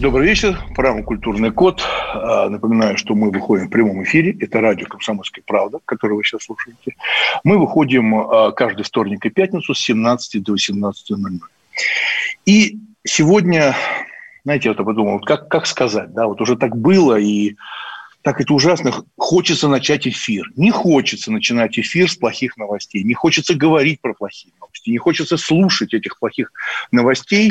Добрый 0.00 0.28
вечер. 0.28 0.58
Программа 0.74 1.02
«Культурный 1.02 1.52
код». 1.52 1.82
А, 2.14 2.48
Напоминаю, 2.48 2.96
что 2.96 3.14
мы 3.14 3.30
выходим 3.30 3.66
в 3.66 3.70
прямом 3.70 4.02
эфире. 4.02 4.34
Это 4.40 4.62
радио 4.62 4.86
«Комсомольская 4.86 5.44
правда», 5.46 5.78
которое 5.84 6.14
вы 6.14 6.24
сейчас 6.24 6.44
слушаете. 6.44 6.96
Мы 7.44 7.58
выходим 7.58 8.14
а, 8.14 8.50
каждый 8.52 8.82
вторник 8.84 9.26
и 9.26 9.28
пятницу 9.28 9.74
с 9.74 9.78
17 9.78 10.42
до 10.42 10.54
18.00. 10.54 11.40
И 12.46 12.78
сегодня, 13.04 13.76
знаете, 14.44 14.70
я 14.70 14.74
подумал, 14.74 15.18
вот 15.18 15.26
как, 15.26 15.48
как 15.48 15.66
сказать, 15.66 16.14
да, 16.14 16.28
вот 16.28 16.40
уже 16.40 16.56
так 16.56 16.74
было, 16.74 17.18
и 17.18 17.56
так 18.22 18.40
это 18.40 18.52
ужасно. 18.52 18.92
Хочется 19.16 19.68
начать 19.68 20.06
эфир. 20.06 20.50
Не 20.54 20.70
хочется 20.70 21.32
начинать 21.32 21.78
эфир 21.78 22.10
с 22.10 22.16
плохих 22.16 22.56
новостей. 22.56 23.02
Не 23.02 23.14
хочется 23.14 23.54
говорить 23.54 24.00
про 24.00 24.12
плохие 24.12 24.52
новости. 24.60 24.90
Не 24.90 24.98
хочется 24.98 25.36
слушать 25.38 25.94
этих 25.94 26.18
плохих 26.18 26.52
новостей. 26.92 27.50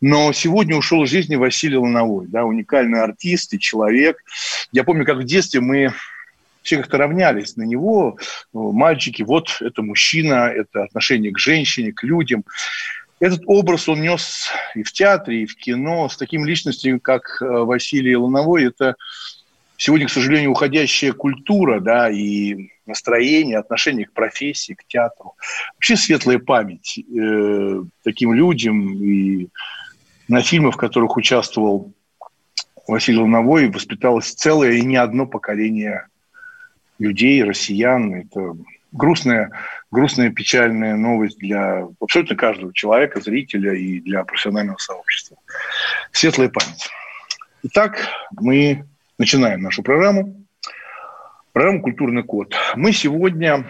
Но 0.00 0.32
сегодня 0.32 0.76
ушел 0.76 1.04
из 1.04 1.10
жизни 1.10 1.36
Василий 1.36 1.76
Лановой. 1.76 2.26
Да, 2.26 2.44
уникальный 2.44 3.00
артист 3.00 3.54
и 3.54 3.60
человек. 3.60 4.18
Я 4.72 4.82
помню, 4.82 5.04
как 5.04 5.18
в 5.18 5.24
детстве 5.24 5.60
мы 5.60 5.92
все 6.62 6.78
как-то 6.78 6.98
равнялись 6.98 7.56
на 7.56 7.62
него. 7.62 8.18
Ну, 8.52 8.72
Мальчики, 8.72 9.22
вот 9.22 9.56
это 9.60 9.82
мужчина, 9.82 10.52
это 10.52 10.82
отношение 10.82 11.32
к 11.32 11.38
женщине, 11.38 11.92
к 11.92 12.02
людям. 12.02 12.44
Этот 13.20 13.42
образ 13.46 13.88
он 13.88 14.02
нес 14.02 14.48
и 14.74 14.82
в 14.82 14.92
театре, 14.92 15.42
и 15.42 15.46
в 15.46 15.56
кино. 15.56 16.08
С 16.08 16.16
таким 16.16 16.44
личностью, 16.44 17.00
как 17.00 17.40
э, 17.40 17.46
Василий 17.46 18.16
Лановой, 18.16 18.66
это 18.66 18.94
сегодня, 19.78 20.08
к 20.08 20.10
сожалению, 20.10 20.50
уходящая 20.50 21.12
культура, 21.12 21.80
да, 21.80 22.10
и 22.10 22.70
настроение, 22.84 23.58
отношение 23.58 24.06
к 24.06 24.12
профессии, 24.12 24.74
к 24.74 24.84
театру. 24.86 25.36
Вообще 25.74 25.96
светлая 25.96 26.38
память 26.38 26.98
э, 26.98 27.82
таким 28.02 28.34
людям 28.34 29.02
и 29.02 29.48
на 30.26 30.42
фильмах, 30.42 30.74
в 30.74 30.78
которых 30.78 31.16
участвовал 31.16 31.92
Василий 32.86 33.18
Луновой, 33.18 33.70
воспиталось 33.70 34.32
целое 34.32 34.72
и 34.72 34.82
не 34.82 34.96
одно 34.96 35.26
поколение 35.26 36.08
людей, 36.98 37.44
россиян. 37.44 38.14
Это 38.14 38.56
грустная, 38.90 39.52
грустная, 39.90 40.30
печальная 40.30 40.96
новость 40.96 41.38
для 41.38 41.86
абсолютно 42.00 42.34
каждого 42.34 42.74
человека, 42.74 43.20
зрителя 43.20 43.74
и 43.74 44.00
для 44.00 44.24
профессионального 44.24 44.78
сообщества. 44.78 45.36
Светлая 46.10 46.48
память. 46.48 46.88
Итак, 47.62 48.08
мы 48.40 48.86
начинаем 49.18 49.60
нашу 49.60 49.82
программу. 49.82 50.46
Программу 51.52 51.82
«Культурный 51.82 52.22
код». 52.22 52.54
Мы 52.76 52.92
сегодня, 52.92 53.66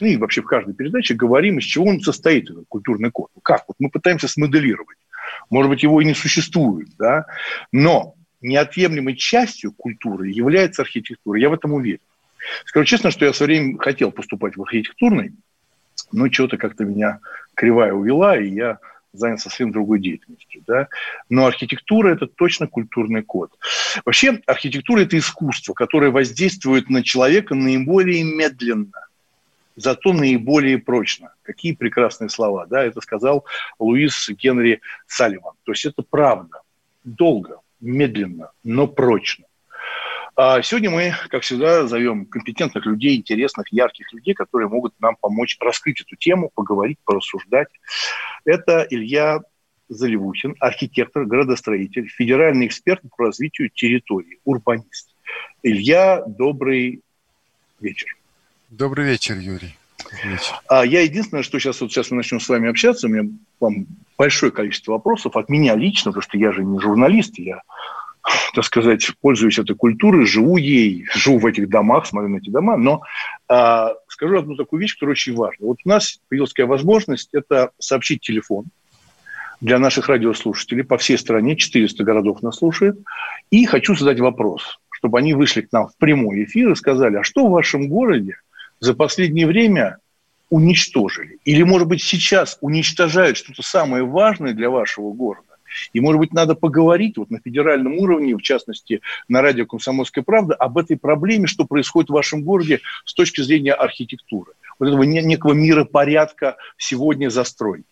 ну 0.00 0.06
и 0.06 0.16
вообще 0.16 0.42
в 0.42 0.46
каждой 0.46 0.74
передаче 0.74 1.14
говорим, 1.14 1.58
из 1.58 1.64
чего 1.64 1.86
он 1.86 2.00
состоит, 2.00 2.50
этот 2.50 2.66
культурный 2.68 3.10
код. 3.10 3.30
Как? 3.42 3.64
Вот 3.66 3.76
мы 3.78 3.88
пытаемся 3.88 4.28
смоделировать. 4.28 4.98
Может 5.48 5.70
быть, 5.70 5.82
его 5.82 6.00
и 6.00 6.04
не 6.04 6.14
существует, 6.14 6.88
да? 6.98 7.26
но 7.72 8.14
неотъемлемой 8.42 9.16
частью 9.16 9.72
культуры 9.72 10.28
является 10.28 10.82
архитектура. 10.82 11.38
Я 11.38 11.48
в 11.48 11.54
этом 11.54 11.72
уверен. 11.72 12.00
Скажу 12.66 12.84
честно, 12.84 13.10
что 13.10 13.24
я 13.24 13.32
все 13.32 13.44
время 13.44 13.78
хотел 13.78 14.12
поступать 14.12 14.56
в 14.56 14.62
архитектурный, 14.62 15.32
но 16.12 16.30
что-то 16.30 16.56
как-то 16.56 16.84
меня 16.84 17.20
кривая 17.54 17.92
увела, 17.92 18.38
и 18.38 18.48
я 18.48 18.78
занят 19.12 19.40
совсем 19.40 19.72
другой 19.72 20.00
деятельностью. 20.00 20.62
Да? 20.66 20.88
Но 21.28 21.46
архитектура– 21.46 22.08
это 22.14 22.26
точно 22.26 22.66
культурный 22.66 23.22
код. 23.22 23.50
Вообще 24.04 24.40
архитектура– 24.46 25.00
это 25.02 25.18
искусство, 25.18 25.74
которое 25.74 26.10
воздействует 26.10 26.88
на 26.90 27.02
человека 27.02 27.54
наиболее 27.54 28.22
медленно, 28.24 29.06
зато 29.76 30.12
наиболее 30.12 30.78
прочно. 30.78 31.32
Какие 31.42 31.74
прекрасные 31.74 32.28
слова. 32.28 32.66
Да? 32.66 32.84
Это 32.84 33.00
сказал 33.00 33.44
Луис 33.78 34.28
Генри 34.30 34.80
Салливан. 35.06 35.54
То 35.64 35.72
есть 35.72 35.84
это 35.84 36.02
правда. 36.02 36.60
Долго, 37.04 37.60
медленно, 37.80 38.50
но 38.62 38.86
прочно. 38.86 39.46
А 40.42 40.62
сегодня 40.62 40.88
мы, 40.88 41.14
как 41.28 41.42
всегда, 41.42 41.86
зовем 41.86 42.24
компетентных 42.24 42.86
людей, 42.86 43.18
интересных, 43.18 43.70
ярких 43.70 44.10
людей, 44.10 44.32
которые 44.32 44.68
могут 44.70 44.98
нам 44.98 45.14
помочь 45.20 45.58
раскрыть 45.60 46.00
эту 46.00 46.16
тему, 46.16 46.50
поговорить, 46.54 46.96
порассуждать. 47.04 47.68
Это 48.46 48.86
Илья 48.88 49.40
Заливухин, 49.90 50.56
архитектор, 50.58 51.26
градостроитель, 51.26 52.08
федеральный 52.08 52.68
эксперт 52.68 53.02
по 53.14 53.26
развитию 53.26 53.68
территории, 53.68 54.38
урбанист. 54.46 55.14
Илья, 55.62 56.24
добрый 56.26 57.02
вечер. 57.78 58.16
Добрый 58.70 59.04
вечер, 59.04 59.36
Юрий. 59.36 59.76
А 60.68 60.86
я 60.86 61.02
единственное, 61.02 61.42
что 61.42 61.58
сейчас 61.58 61.82
вот 61.82 61.92
сейчас 61.92 62.10
мы 62.10 62.16
начнем 62.16 62.40
с 62.40 62.48
вами 62.48 62.70
общаться, 62.70 63.08
у 63.08 63.10
меня 63.10 63.30
вам 63.60 63.86
большое 64.16 64.50
количество 64.50 64.92
вопросов 64.92 65.36
от 65.36 65.50
меня 65.50 65.74
лично, 65.76 66.12
потому 66.12 66.22
что 66.22 66.38
я 66.38 66.50
же 66.52 66.64
не 66.64 66.80
журналист, 66.80 67.38
я 67.38 67.60
так 68.54 68.64
сказать, 68.64 69.10
пользуюсь 69.20 69.58
этой 69.58 69.76
культурой, 69.76 70.26
живу 70.26 70.56
ей, 70.56 71.06
живу 71.14 71.38
в 71.38 71.46
этих 71.46 71.68
домах, 71.68 72.06
смотрю 72.06 72.30
на 72.30 72.36
эти 72.38 72.50
дома, 72.50 72.76
но 72.76 73.02
э, 73.48 73.88
скажу 74.08 74.38
одну 74.38 74.56
такую 74.56 74.80
вещь, 74.80 74.94
которая 74.94 75.12
очень 75.12 75.34
важна. 75.34 75.66
Вот 75.66 75.78
у 75.84 75.88
нас 75.88 76.18
появилась 76.28 76.52
такая 76.52 76.66
возможность, 76.66 77.30
это 77.32 77.70
сообщить 77.78 78.20
телефон 78.20 78.66
для 79.60 79.78
наших 79.78 80.08
радиослушателей 80.08 80.84
по 80.84 80.96
всей 80.98 81.18
стране, 81.18 81.56
400 81.56 82.02
городов 82.02 82.42
нас 82.42 82.58
слушают, 82.58 82.98
и 83.50 83.66
хочу 83.66 83.94
задать 83.94 84.20
вопрос, 84.20 84.78
чтобы 84.90 85.18
они 85.18 85.34
вышли 85.34 85.62
к 85.62 85.72
нам 85.72 85.88
в 85.88 85.96
прямой 85.96 86.44
эфир 86.44 86.70
и 86.72 86.76
сказали, 86.76 87.16
а 87.16 87.22
что 87.22 87.46
в 87.46 87.50
вашем 87.50 87.88
городе 87.88 88.36
за 88.80 88.94
последнее 88.94 89.46
время 89.46 89.98
уничтожили? 90.48 91.38
Или, 91.44 91.62
может 91.62 91.88
быть, 91.88 92.02
сейчас 92.02 92.58
уничтожают 92.60 93.36
что-то 93.36 93.62
самое 93.62 94.04
важное 94.04 94.54
для 94.54 94.70
вашего 94.70 95.12
города? 95.12 95.49
И, 95.92 96.00
может 96.00 96.18
быть, 96.18 96.32
надо 96.32 96.54
поговорить 96.54 97.16
вот 97.16 97.30
на 97.30 97.40
федеральном 97.40 97.98
уровне, 97.98 98.36
в 98.36 98.42
частности, 98.42 99.00
на 99.28 99.42
радио 99.42 99.66
«Комсомольская 99.66 100.24
правда», 100.24 100.54
об 100.54 100.78
этой 100.78 100.96
проблеме, 100.96 101.46
что 101.46 101.64
происходит 101.64 102.10
в 102.10 102.14
вашем 102.14 102.42
городе 102.42 102.80
с 103.04 103.14
точки 103.14 103.40
зрения 103.40 103.72
архитектуры. 103.72 104.52
Вот 104.78 104.88
этого 104.88 105.02
некого 105.02 105.52
миропорядка 105.52 106.56
сегодня 106.78 107.30
застройки. 107.30 107.84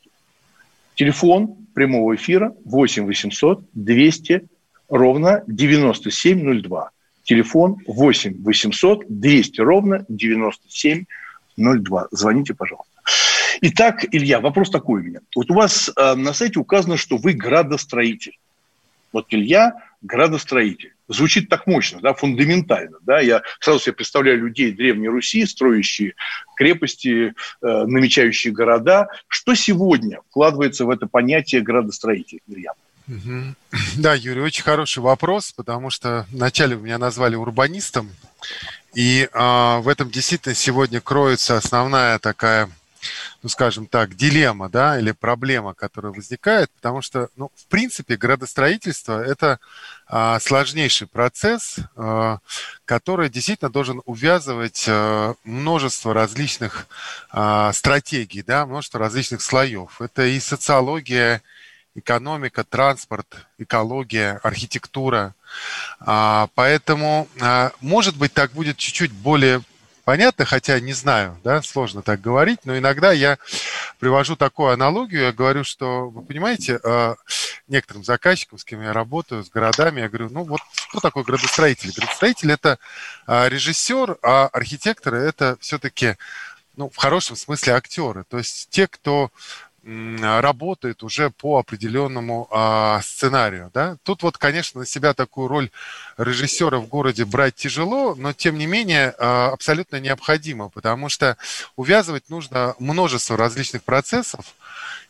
Телефон 0.94 1.56
прямого 1.74 2.16
эфира 2.16 2.54
8 2.64 3.06
800 3.06 3.62
200 3.72 4.48
ровно 4.88 5.44
9702. 5.46 6.90
Телефон 7.22 7.76
8 7.86 8.42
800 8.42 9.04
200 9.08 9.60
ровно 9.60 10.04
9702. 10.08 12.08
Звоните, 12.10 12.54
пожалуйста. 12.54 12.97
Итак, 13.60 14.04
Илья, 14.12 14.40
вопрос 14.40 14.70
такой 14.70 15.00
у 15.00 15.04
меня. 15.04 15.20
Вот 15.34 15.50
у 15.50 15.54
вас 15.54 15.90
э, 15.96 16.14
на 16.14 16.32
сайте 16.32 16.58
указано, 16.58 16.96
что 16.96 17.16
вы 17.16 17.32
градостроитель. 17.32 18.38
Вот 19.12 19.26
Илья 19.30 19.74
градостроитель. 20.02 20.94
Звучит 21.08 21.48
так 21.48 21.66
мощно, 21.66 22.00
да, 22.00 22.12
фундаментально. 22.12 22.98
Да? 23.00 23.20
Я 23.20 23.42
сразу 23.60 23.80
себе 23.80 23.94
представляю 23.94 24.38
людей 24.38 24.72
Древней 24.72 25.08
Руси, 25.08 25.44
строящие 25.46 26.14
крепости, 26.56 27.34
э, 27.62 27.84
намечающие 27.86 28.52
города. 28.52 29.08
Что 29.26 29.54
сегодня 29.54 30.20
вкладывается 30.28 30.84
в 30.84 30.90
это 30.90 31.06
понятие 31.06 31.62
градостроитель, 31.62 32.40
Илья? 32.46 32.72
Да, 33.96 34.14
Юрий, 34.14 34.42
очень 34.42 34.62
хороший 34.62 35.00
вопрос, 35.00 35.52
потому 35.52 35.90
что 35.90 36.26
вначале 36.30 36.76
меня 36.76 36.98
назвали 36.98 37.34
урбанистом, 37.34 38.10
и 38.94 39.28
э, 39.32 39.78
в 39.78 39.88
этом 39.88 40.10
действительно 40.10 40.54
сегодня 40.54 41.00
кроется 41.00 41.56
основная 41.56 42.18
такая 42.18 42.70
ну, 43.42 43.48
скажем 43.48 43.86
так, 43.86 44.14
дилемма, 44.14 44.68
да, 44.68 44.98
или 44.98 45.12
проблема, 45.12 45.74
которая 45.74 46.12
возникает, 46.12 46.70
потому 46.72 47.02
что, 47.02 47.28
ну, 47.36 47.50
в 47.54 47.66
принципе, 47.66 48.16
градостроительство– 48.16 49.22
это 49.24 49.58
а, 50.06 50.40
сложнейший 50.40 51.06
процесс, 51.06 51.76
а, 51.96 52.38
который 52.84 53.30
действительно 53.30 53.70
должен 53.70 54.02
увязывать 54.04 54.86
а, 54.88 55.34
множество 55.44 56.14
различных 56.14 56.86
а, 57.30 57.72
стратегий, 57.72 58.42
да, 58.42 58.66
множество 58.66 59.00
различных 59.00 59.42
слоев. 59.42 60.00
Это 60.00 60.26
и 60.26 60.40
социология, 60.40 61.42
экономика, 61.98 62.64
транспорт, 62.64 63.26
экология, 63.58 64.40
архитектура. 64.42 65.34
А, 66.00 66.48
поэтому, 66.54 67.28
а, 67.40 67.72
может 67.80 68.16
быть, 68.16 68.32
так 68.32 68.52
будет 68.52 68.76
чуть-чуть 68.76 69.12
более 69.12 69.62
понятно, 70.08 70.46
хотя 70.46 70.80
не 70.80 70.94
знаю, 70.94 71.38
да, 71.44 71.60
сложно 71.60 72.00
так 72.00 72.22
говорить, 72.22 72.60
но 72.64 72.78
иногда 72.78 73.12
я 73.12 73.36
привожу 73.98 74.36
такую 74.36 74.70
аналогию, 74.70 75.20
я 75.20 75.32
говорю, 75.32 75.64
что, 75.64 76.08
вы 76.08 76.22
понимаете, 76.22 76.80
э, 76.82 77.14
некоторым 77.68 78.04
заказчикам, 78.04 78.56
с 78.56 78.64
кем 78.64 78.80
я 78.80 78.94
работаю, 78.94 79.44
с 79.44 79.50
городами, 79.50 80.00
я 80.00 80.08
говорю, 80.08 80.30
ну 80.30 80.44
вот 80.44 80.62
кто 80.88 81.00
такой 81.00 81.24
градостроитель? 81.24 81.92
Градостроитель– 81.94 82.50
это 82.52 82.78
э, 83.26 83.50
режиссер, 83.50 84.16
а 84.22 84.46
архитекторы– 84.46 85.18
это 85.28 85.58
все-таки 85.60 86.16
ну, 86.74 86.88
в 86.88 86.96
хорошем 86.96 87.36
смысле 87.36 87.74
актеры. 87.74 88.24
То 88.30 88.38
есть 88.38 88.70
те, 88.70 88.86
кто 88.86 89.30
работает 90.20 91.02
уже 91.02 91.30
по 91.30 91.58
определенному 91.58 92.48
а, 92.50 93.00
сценарию. 93.02 93.70
Да? 93.72 93.96
Тут 94.02 94.22
вот, 94.22 94.36
конечно, 94.36 94.80
на 94.80 94.86
себя 94.86 95.14
такую 95.14 95.48
роль 95.48 95.70
режиссера 96.18 96.78
в 96.78 96.86
городе 96.88 97.24
брать 97.24 97.54
тяжело, 97.54 98.14
но 98.14 98.32
тем 98.32 98.58
не 98.58 98.66
менее 98.66 99.14
а, 99.18 99.50
абсолютно 99.50 99.98
необходимо, 99.98 100.68
потому 100.68 101.08
что 101.08 101.36
увязывать 101.76 102.28
нужно 102.28 102.74
множество 102.78 103.36
различных 103.36 103.82
процессов, 103.82 104.54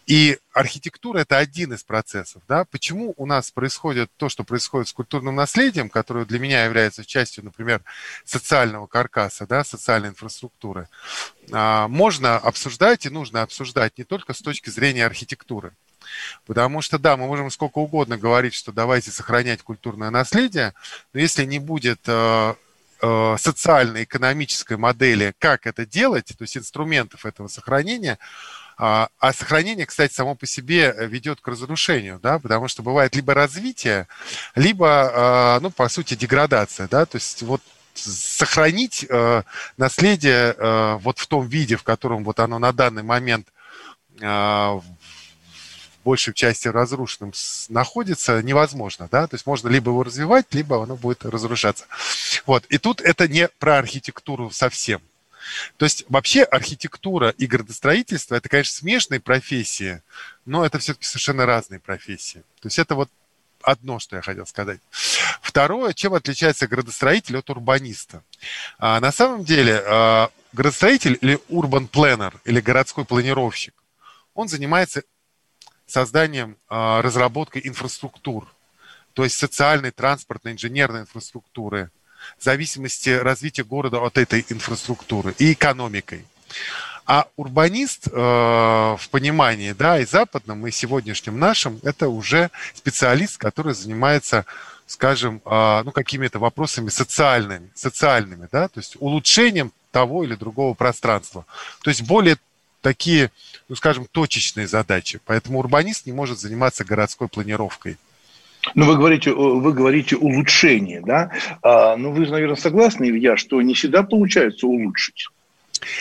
и 0.09 0.39
архитектура– 0.55 1.19
это 1.21 1.37
один 1.37 1.75
из 1.75 1.85
процессов. 1.85 2.43
Да? 2.49 2.65
Почему 2.65 3.13
у 3.19 3.27
нас 3.27 3.51
происходит 3.51 4.11
то, 4.17 4.31
что 4.31 4.43
происходит 4.43 4.89
с 4.89 4.93
культурным 4.95 5.37
наследием, 5.37 5.91
которое 5.91 6.25
для 6.25 6.39
меня 6.39 6.65
является 6.65 7.05
частью, 7.05 7.45
например, 7.45 7.83
социального 8.25 8.87
каркаса, 8.87 9.47
да, 9.47 9.65
социальной 9.65 10.09
инфраструктуры, 10.09 10.89
а, 11.53 11.89
можно 11.89 12.39
обсуждать 12.39 13.05
и 13.05 13.11
нужно 13.11 13.43
обсуждать 13.43 13.99
не 13.99 14.05
только 14.05 14.33
с 14.33 14.41
точки 14.41 14.71
зрения 14.71 15.05
архитектуры. 15.05 15.75
Потому 16.47 16.81
что, 16.81 16.99
да, 16.99 17.19
мы 17.19 17.27
можем 17.27 17.51
сколько 17.51 17.77
угодно 17.77 18.17
говорить, 18.17 18.55
что 18.55 18.73
давайте 18.73 19.11
сохранять 19.11 19.61
культурное 19.61 20.09
наследие, 20.09 20.73
но 21.13 21.21
если 21.21 21.45
не 21.45 21.59
будет 21.59 22.01
э, 22.07 22.55
э, 23.03 23.37
социально-экономической 23.39 24.79
модели, 24.79 25.35
как 25.39 25.67
это 25.67 25.85
делать, 25.85 26.33
то 26.39 26.45
есть 26.45 26.57
инструментов 26.57 27.27
этого 27.27 27.49
сохранения, 27.49 28.19
а, 28.79 29.09
а 29.19 29.33
сохранение, 29.33 29.87
кстати, 29.87 30.15
само 30.15 30.37
по 30.37 30.47
себе 30.47 30.95
э, 30.97 31.07
ведет 31.07 31.41
к 31.41 31.49
разрушению, 31.49 32.21
да, 32.23 32.39
потому 32.39 32.69
что 32.69 32.85
бывает 32.85 33.17
либо 33.17 33.35
развитие, 33.35 34.07
либо, 34.55 35.11
а, 35.13 35.61
ну, 35.61 35.71
по 35.71 35.89
сути, 35.89 36.15
деградация, 36.15 36.87
да, 36.87 37.05
то 37.05 37.17
есть 37.17 37.43
вот 37.43 37.61
сохранить 37.95 39.05
э, 39.09 39.43
наследие 39.77 40.55
э, 40.57 40.99
вот 41.01 41.19
в 41.19 41.27
том 41.27 41.49
виде, 41.49 41.75
в 41.75 41.83
котором 41.83 42.23
вот 42.23 42.39
оно 42.39 42.61
на 42.61 42.73
данный 42.73 43.03
момент 43.03 43.49
в 44.21 44.83
большей 46.05 46.35
части 46.35 46.67
разрушенным 46.67 47.33
находится, 47.69 48.43
невозможно, 48.43 49.09
да, 49.09 49.29
то 49.29 49.37
есть 49.37 49.47
можно 49.47 49.69
либо 49.69 49.93
его 49.93 50.03
развивать, 50.03 50.47
либо 50.53 50.83
оно 50.83 50.97
будет 50.97 51.25
разрушаться. 51.25 51.85
Вот, 52.45 52.65
и 52.67 52.79
тут 52.79 53.01
это 53.01 53.29
не 53.29 53.47
про 53.61 53.79
архитектуру 53.79 54.51
совсем, 54.51 55.01
то 55.77 55.85
есть 55.85 56.05
вообще 56.09 56.43
архитектура 56.43 57.31
и 57.31 57.47
градостроительство– 57.47 58.35
это, 58.37 58.49
конечно, 58.49 58.75
смежные 58.75 59.21
профессии, 59.21 60.03
но 60.45 60.65
это 60.65 60.79
все-таки 60.79 61.07
совершенно 61.07 61.47
разные 61.47 61.81
профессии. 61.81 62.43
То 62.61 62.67
есть 62.67 62.79
это 62.79 62.95
вот 62.95 63.11
одно, 63.63 63.99
что 63.99 64.17
я 64.17 64.23
хотел 64.23 64.47
сказать. 64.47 64.81
Второе, 65.43 65.93
чем 65.93 66.15
отличается 66.15 66.67
градостроитель 66.67 67.39
от 67.39 67.51
урбаниста? 67.51 68.23
А, 68.79 69.01
на 69.01 69.13
самом 69.13 69.45
деле 69.45 69.83
а, 69.87 70.31
градостроитель 70.53 71.19
или 71.21 71.39
урбан 71.49 71.89
пленер 71.89 72.41
или 72.45 72.61
городской 72.61 73.05
планировщик, 73.05 73.75
он 74.35 74.49
занимается 74.49 75.03
созданием, 75.87 76.57
а, 76.69 77.03
разработкой 77.03 77.63
инфраструктур, 77.65 78.53
то 79.15 79.25
есть 79.25 79.37
социальной, 79.37 79.91
транспортной, 79.91 80.53
инженерной 80.53 81.01
инфраструктуры, 81.01 81.91
зависимости 82.41 83.11
развития 83.11 83.65
города 83.65 83.99
от 83.99 84.19
этой 84.19 84.45
инфраструктуры 84.49 85.35
и 85.39 85.53
экономикой. 85.53 86.25
А 87.07 87.27
урбанист 87.37 88.09
э, 88.09 88.11
в 88.13 89.09
понимании, 89.11 89.73
да, 89.73 89.99
и 89.99 90.05
западном, 90.05 90.67
и 90.67 90.71
сегодняшнем 90.71 91.39
нашем, 91.39 91.81
это 91.83 92.09
уже 92.09 92.51
специалист, 92.75 93.39
который 93.39 93.73
занимается, 93.73 94.45
скажем, 94.87 95.41
э, 95.45 95.83
ну, 95.85 95.91
какими-то 95.91 96.39
вопросами 96.39 96.91
социальными, 96.91 97.71
социальными, 97.75 98.47
да, 98.53 98.69
то 98.69 98.81
есть 98.81 98.97
улучшением 99.01 99.73
того 99.91 100.23
или 100.23 100.35
другого 100.35 100.75
пространства. 100.75 101.47
То 101.83 101.89
есть 101.89 102.03
более 102.03 102.37
такие, 102.83 103.31
ну, 103.69 103.77
скажем, 103.77 104.07
точечные 104.11 104.69
задачи. 104.69 105.21
Поэтому 105.25 105.59
урбанист 105.61 106.07
не 106.07 106.13
может 106.13 106.39
заниматься 106.39 106.85
городской 106.85 107.29
планировкой. 107.29 107.97
Ну, 108.75 108.87
вы 108.87 108.97
говорите, 108.97 109.33
вы 109.33 109.73
говорите 109.73 110.17
улучшение, 110.17 111.03
да? 111.05 111.31
А, 111.63 111.97
ну, 111.97 112.13
вы, 112.13 112.27
наверное, 112.27 112.57
согласны, 112.57 113.05
Илья, 113.05 113.37
что 113.37 113.61
не 113.63 113.75
всегда 113.75 114.03
получается 114.03 114.67
улучшить. 114.67 115.29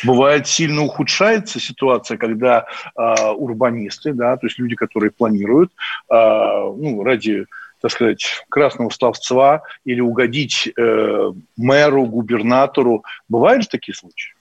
Бывает 0.04 0.48
сильно 0.48 0.84
ухудшается 0.84 1.60
ситуация, 1.60 2.18
когда 2.18 2.66
а, 2.96 3.34
урбанисты, 3.34 4.14
да, 4.14 4.36
то 4.38 4.48
есть 4.48 4.58
люди, 4.60 4.76
которые 4.76 5.12
планируют, 5.12 5.72
а, 6.10 6.72
ну, 6.72 7.04
ради 7.04 7.46
так 7.80 7.92
сказать, 7.92 8.44
красного 8.50 8.90
словца 8.90 9.62
или 9.86 10.02
угодить 10.02 10.68
э, 10.76 11.32
мэру, 11.58 12.06
губернатору. 12.08 13.04
Бывают 13.30 13.62
же 13.62 13.70
такие 13.70 13.94
случаи? 13.94 14.34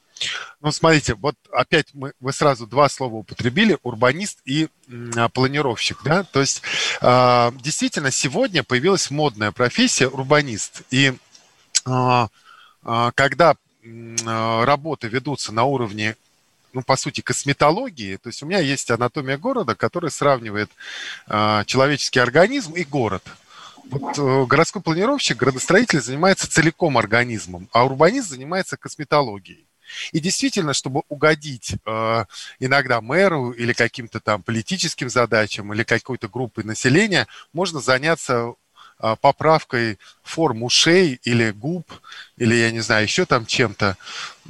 Ну, 0.60 0.72
смотрите, 0.72 1.14
вот 1.14 1.34
опять 1.52 1.88
мы, 1.92 2.12
вы 2.20 2.32
сразу 2.32 2.66
два 2.66 2.88
слова 2.88 3.16
употребили, 3.16 3.78
урбанист 3.82 4.40
и 4.44 4.68
а, 5.16 5.28
планировщик, 5.28 5.98
да, 6.04 6.24
то 6.24 6.40
есть 6.40 6.62
э, 7.02 7.52
действительно 7.60 8.10
сегодня 8.10 8.62
появилась 8.62 9.10
модная 9.10 9.52
профессия 9.52 10.08
урбанист, 10.08 10.82
и 10.90 11.12
э, 11.86 12.26
э, 12.84 13.10
когда 13.14 13.56
э, 13.82 14.64
работы 14.64 15.08
ведутся 15.08 15.52
на 15.52 15.64
уровне 15.64 16.16
ну, 16.72 16.82
по 16.82 16.96
сути, 16.96 17.22
косметологии. 17.22 18.16
То 18.16 18.28
есть 18.28 18.42
у 18.42 18.46
меня 18.46 18.58
есть 18.58 18.90
анатомия 18.90 19.38
города, 19.38 19.74
которая 19.74 20.10
сравнивает 20.10 20.70
э, 21.26 21.62
человеческий 21.64 22.20
организм 22.20 22.74
и 22.74 22.84
город. 22.84 23.22
Вот 23.88 24.18
э, 24.18 24.44
городской 24.46 24.82
планировщик, 24.82 25.38
градостроитель 25.38 26.00
занимается 26.00 26.50
целиком 26.50 26.98
организмом, 26.98 27.68
а 27.72 27.84
урбанист 27.84 28.28
занимается 28.28 28.76
косметологией. 28.76 29.65
И 30.12 30.20
действительно, 30.20 30.74
чтобы 30.74 31.02
угодить 31.08 31.76
э, 31.84 32.24
иногда 32.58 33.00
мэру 33.00 33.50
или 33.50 33.72
каким-то 33.72 34.20
там 34.20 34.42
политическим 34.42 35.08
задачам 35.08 35.72
или 35.72 35.82
какой-то 35.82 36.28
группой 36.28 36.64
населения, 36.64 37.26
можно 37.52 37.80
заняться 37.80 38.54
поправкой 39.20 39.98
форм 40.22 40.62
ушей 40.62 41.20
или 41.24 41.50
губ, 41.50 41.86
или, 42.36 42.54
я 42.54 42.70
не 42.70 42.80
знаю, 42.80 43.04
еще 43.04 43.24
там 43.26 43.46
чем-то. 43.46 43.96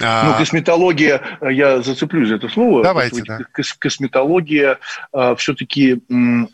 А, 0.00 0.31
ну, 0.31 0.38
косметология, 0.38 1.20
я 1.40 1.82
зацеплюсь 1.82 2.28
за 2.28 2.37
это 2.37 2.48
слово. 2.48 2.82
Давайте, 2.82 3.22
да. 3.22 3.40
Косметология 3.78 4.78
а, 5.12 5.34
все-таки 5.37 6.00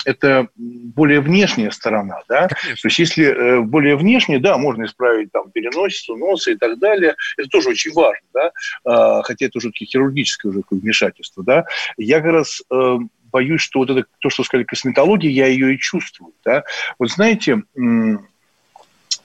это 0.04 0.48
более 0.56 1.20
внешняя 1.20 1.70
сторона, 1.70 2.20
да? 2.28 2.48
Конечно. 2.48 2.82
То 2.82 2.88
есть 2.88 2.98
если 2.98 3.24
э, 3.26 3.60
более 3.60 3.96
внешне, 3.96 4.38
да, 4.38 4.58
можно 4.58 4.84
исправить 4.84 5.32
там 5.32 5.50
переносицу, 5.50 6.16
носа 6.16 6.52
и 6.52 6.56
так 6.56 6.78
далее. 6.78 7.14
Это 7.36 7.48
тоже 7.48 7.70
очень 7.70 7.92
важно, 7.92 8.26
да? 8.32 9.22
Хотя 9.22 9.46
это 9.46 9.58
уже 9.58 9.70
хирургическое 9.72 10.50
уже 10.50 10.62
вмешательство, 10.70 11.42
да? 11.42 11.64
Я 11.96 12.20
как 12.20 12.32
раз 12.32 12.62
э, 12.70 12.98
боюсь, 13.32 13.60
что 13.60 13.80
вот 13.80 13.90
это, 13.90 14.04
то, 14.20 14.30
что 14.30 14.44
сказали 14.44 14.64
косметология, 14.64 15.30
я 15.30 15.46
ее 15.46 15.74
и 15.74 15.78
чувствую. 15.78 16.32
Да? 16.44 16.64
Вот 16.98 17.10
знаете, 17.10 17.62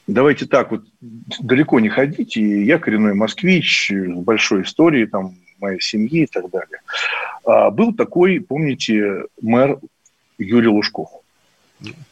давайте 0.07 0.45
так, 0.45 0.71
вот 0.71 0.85
далеко 1.39 1.79
не 1.79 1.89
ходите, 1.89 2.63
я 2.63 2.79
коренной 2.79 3.13
москвич 3.13 3.91
с 3.91 4.15
большой 4.15 4.63
историей, 4.63 5.05
там, 5.05 5.35
моей 5.59 5.81
семьи 5.81 6.23
и 6.23 6.27
так 6.27 6.49
далее. 6.49 6.79
А 7.45 7.69
был 7.69 7.93
такой, 7.93 8.39
помните, 8.39 9.25
мэр 9.41 9.79
Юрий 10.37 10.67
Лужков. 10.67 11.09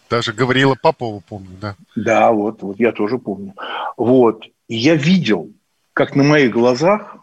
Даже 0.10 0.34
Гавриила 0.34 0.76
Попова 0.80 1.22
помню, 1.28 1.58
да. 1.60 1.76
Да, 1.96 2.32
вот, 2.32 2.62
вот 2.62 2.80
я 2.80 2.92
тоже 2.92 3.18
помню. 3.18 3.54
Вот. 3.98 4.46
И 4.68 4.76
я 4.76 4.96
видел, 4.96 5.52
как 5.94 6.16
на 6.16 6.24
моих 6.24 6.52
глазах 6.52 7.18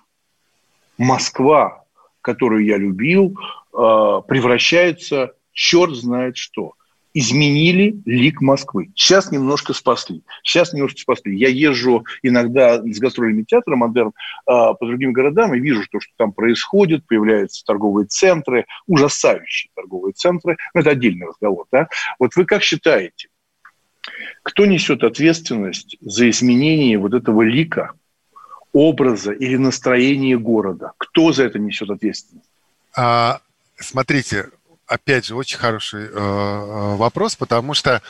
Москва, 0.98 1.81
которую 2.22 2.64
я 2.64 2.78
любил, 2.78 3.36
Э, 3.72 4.20
превращается 4.26 5.32
черт 5.52 5.94
знает 5.94 6.36
что. 6.36 6.74
Изменили 7.14 8.00
лик 8.06 8.40
Москвы. 8.40 8.90
Сейчас 8.94 9.30
немножко 9.30 9.74
спасли. 9.74 10.22
Сейчас 10.42 10.72
немножко 10.72 10.98
спасли. 10.98 11.36
Я 11.36 11.48
езжу 11.48 12.04
иногда 12.22 12.82
с 12.82 12.98
гастрольными 12.98 13.42
театром 13.42 13.80
«Модерн» 13.80 14.08
э, 14.08 14.12
по 14.46 14.78
другим 14.80 15.12
городам 15.12 15.54
и 15.54 15.60
вижу, 15.60 15.82
что, 15.82 16.00
что 16.00 16.12
там 16.16 16.32
происходит. 16.32 17.06
Появляются 17.06 17.64
торговые 17.66 18.06
центры, 18.06 18.64
ужасающие 18.86 19.70
торговые 19.74 20.14
центры. 20.14 20.56
Но 20.74 20.80
это 20.80 20.90
отдельный 20.90 21.26
разговор. 21.26 21.66
Да? 21.70 21.88
Вот 22.18 22.34
вы 22.34 22.46
как 22.46 22.62
считаете, 22.62 23.28
кто 24.42 24.64
несет 24.64 25.04
ответственность 25.04 25.98
за 26.00 26.30
изменение 26.30 26.98
вот 26.98 27.12
этого 27.12 27.42
лика, 27.42 27.92
образа 28.72 29.32
или 29.32 29.56
настроения 29.56 30.38
города? 30.38 30.92
Кто 30.98 31.32
за 31.32 31.44
это 31.44 31.58
несет 31.58 31.90
ответственность? 31.90 32.48
А, 32.94 33.40
смотрите, 33.76 34.50
опять 34.92 35.24
же, 35.24 35.34
очень 35.34 35.58
хороший 35.58 36.06
э, 36.06 36.96
вопрос, 36.96 37.34
потому 37.36 37.74
что 37.74 38.02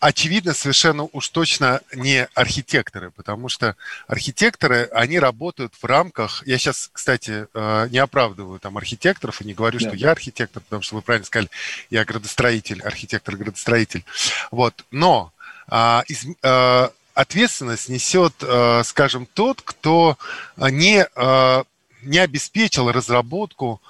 очевидно 0.00 0.54
совершенно 0.54 1.08
уж 1.12 1.28
точно 1.28 1.80
не 1.94 2.26
архитекторы, 2.34 3.10
потому 3.10 3.48
что 3.48 3.76
архитекторы, 4.08 4.88
они 4.92 5.18
работают 5.18 5.74
в 5.80 5.84
рамках, 5.84 6.42
я 6.46 6.58
сейчас, 6.58 6.90
кстати, 6.92 7.46
э, 7.52 7.88
не 7.90 7.98
оправдываю 7.98 8.58
там 8.58 8.76
архитекторов 8.76 9.40
и 9.40 9.44
не 9.44 9.54
говорю, 9.54 9.78
да. 9.78 9.88
что 9.88 9.96
я 9.96 10.10
архитектор, 10.10 10.62
потому 10.62 10.82
что 10.82 10.96
вы 10.96 11.02
правильно 11.02 11.26
сказали, 11.26 11.50
я 11.90 12.04
градостроитель, 12.04 12.82
архитектор-градостроитель, 12.82 14.04
вот, 14.50 14.84
но 14.90 15.32
э, 15.70 16.00
из, 16.08 16.26
э, 16.42 16.88
ответственность 17.16 17.88
несет, 17.88 18.34
э, 18.42 18.82
скажем, 18.84 19.26
тот, 19.26 19.62
кто 19.62 20.18
не, 20.56 21.06
э, 21.16 21.64
не 22.02 22.18
обеспечил 22.18 22.92
разработку 22.92 23.80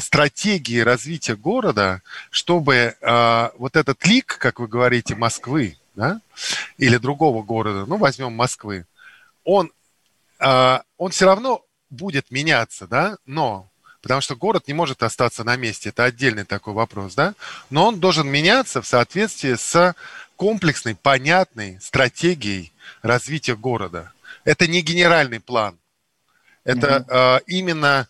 стратегии 0.00 0.80
развития 0.80 1.36
города, 1.36 2.02
чтобы 2.30 2.96
вот 3.56 3.76
этот 3.76 4.04
лик, 4.04 4.36
как 4.40 4.58
вы 4.58 4.66
говорите, 4.66 5.14
Москвы, 5.14 5.78
да, 5.94 6.20
или 6.76 6.96
другого 6.96 7.44
города, 7.44 7.84
ну, 7.86 7.96
возьмем 7.96 8.32
Москвы, 8.32 8.84
он, 9.44 9.70
он 10.40 11.10
все 11.12 11.24
равно 11.24 11.64
будет 11.88 12.32
меняться, 12.32 12.88
да, 12.88 13.16
но 13.26 13.70
потому 14.02 14.20
что 14.20 14.34
город 14.34 14.66
не 14.66 14.74
может 14.74 15.04
остаться 15.04 15.44
на 15.44 15.56
месте, 15.56 15.90
это 15.90 16.04
отдельный 16.04 16.44
такой 16.44 16.74
вопрос, 16.74 17.14
да, 17.14 17.34
но 17.70 17.86
он 17.86 18.00
должен 18.00 18.28
меняться 18.28 18.82
в 18.82 18.86
соответствии 18.86 19.54
с 19.54 19.94
комплексной, 20.40 20.94
понятной 20.94 21.78
стратегией 21.82 22.72
развития 23.02 23.56
города. 23.56 24.10
Это 24.46 24.66
не 24.66 24.80
генеральный 24.80 25.38
план, 25.38 25.76
это 26.64 27.04
mm-hmm. 27.06 27.42
именно 27.46 28.08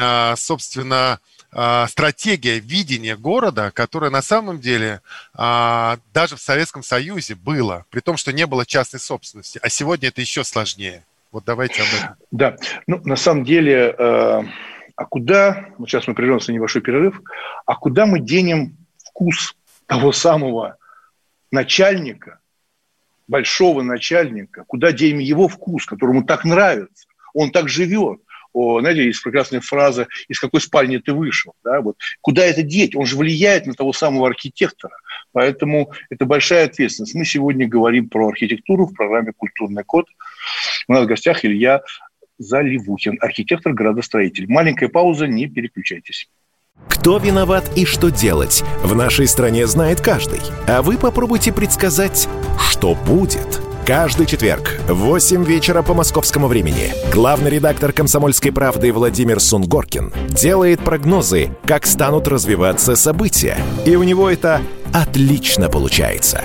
а, 0.00 0.34
собственно, 0.36 1.20
а, 1.52 1.86
стратегия 1.88 2.58
видения 2.58 3.18
города, 3.18 3.70
которая 3.70 4.10
на 4.10 4.22
самом 4.22 4.60
деле 4.60 5.02
а, 5.34 5.98
даже 6.14 6.36
в 6.36 6.40
Советском 6.40 6.82
Союзе 6.82 7.34
было, 7.34 7.84
при 7.90 8.00
том, 8.00 8.16
что 8.16 8.32
не 8.32 8.46
было 8.46 8.64
частной 8.64 8.98
собственности. 8.98 9.60
А 9.62 9.68
сегодня 9.68 10.08
это 10.08 10.22
еще 10.22 10.44
сложнее. 10.44 11.04
Вот 11.32 11.44
давайте 11.44 11.82
об 11.82 11.88
этом. 11.88 12.16
Да, 12.30 12.56
ну, 12.86 12.98
на 13.04 13.16
самом 13.16 13.44
деле, 13.44 13.94
э, 13.98 14.42
а 14.96 15.04
куда, 15.04 15.66
вот 15.76 15.90
сейчас 15.90 16.08
мы 16.08 16.14
прервемся 16.14 16.50
на 16.50 16.54
небольшой 16.54 16.80
перерыв, 16.80 17.20
а 17.66 17.74
куда 17.74 18.06
мы 18.06 18.20
денем 18.20 18.74
вкус 19.04 19.54
того 19.86 20.12
самого 20.12 20.78
начальника, 21.50 22.40
большого 23.26 23.82
начальника, 23.82 24.64
куда 24.66 24.92
денем 24.92 25.18
его 25.18 25.48
вкус, 25.48 25.84
которому 25.86 26.24
так 26.24 26.44
нравится, 26.44 27.06
он 27.34 27.50
так 27.50 27.68
живет, 27.68 28.20
о, 28.52 28.80
знаете, 28.80 29.04
есть 29.04 29.22
прекрасная 29.22 29.60
фраза 29.60 30.08
«из 30.26 30.40
какой 30.40 30.60
спальни 30.60 30.96
ты 30.96 31.12
вышел?». 31.12 31.54
Да? 31.62 31.80
Вот. 31.80 31.96
Куда 32.20 32.44
это 32.44 32.62
деть? 32.62 32.96
Он 32.96 33.06
же 33.06 33.16
влияет 33.16 33.66
на 33.66 33.74
того 33.74 33.92
самого 33.92 34.26
архитектора. 34.26 34.96
Поэтому 35.32 35.92
это 36.10 36.24
большая 36.24 36.64
ответственность. 36.64 37.14
Мы 37.14 37.24
сегодня 37.24 37.68
говорим 37.68 38.08
про 38.08 38.28
архитектуру 38.28 38.86
в 38.86 38.94
программе 38.94 39.32
«Культурный 39.36 39.84
код». 39.84 40.06
У 40.88 40.92
нас 40.92 41.04
в 41.04 41.06
гостях 41.06 41.44
Илья 41.44 41.82
Заливухин, 42.38 43.18
архитектор-градостроитель. 43.20 44.48
Маленькая 44.48 44.88
пауза, 44.88 45.26
не 45.26 45.46
переключайтесь. 45.46 46.28
Кто 46.86 47.18
виноват 47.18 47.70
и 47.76 47.84
что 47.84 48.10
делать, 48.10 48.62
в 48.82 48.94
нашей 48.94 49.26
стране 49.26 49.66
знает 49.66 50.00
каждый. 50.00 50.40
А 50.66 50.82
вы 50.82 50.98
попробуйте 50.98 51.52
предсказать, 51.52 52.28
что 52.70 52.94
будет– 52.94 53.60
Каждый 53.88 54.26
четверг 54.26 54.78
в 54.86 54.96
8 54.96 55.44
вечера 55.44 55.80
по 55.80 55.94
московскому 55.94 56.46
времени 56.46 56.92
главный 57.10 57.50
редактор 57.50 57.94
«Комсомольской 57.94 58.52
правды» 58.52 58.92
Владимир 58.92 59.40
Сунгоркин 59.40 60.12
делает 60.28 60.80
прогнозы, 60.80 61.56
как 61.64 61.86
станут 61.86 62.28
развиваться 62.28 62.96
события. 62.96 63.56
И 63.86 63.96
у 63.96 64.02
него 64.02 64.28
это 64.28 64.60
отлично 64.92 65.70
получается. 65.70 66.44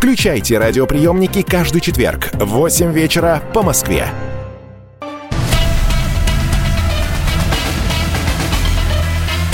Включайте 0.00 0.56
радиоприемники 0.56 1.42
каждый 1.42 1.82
четверг 1.82 2.30
в 2.32 2.46
8 2.46 2.90
вечера 2.90 3.42
по 3.52 3.62
Москве. 3.62 4.08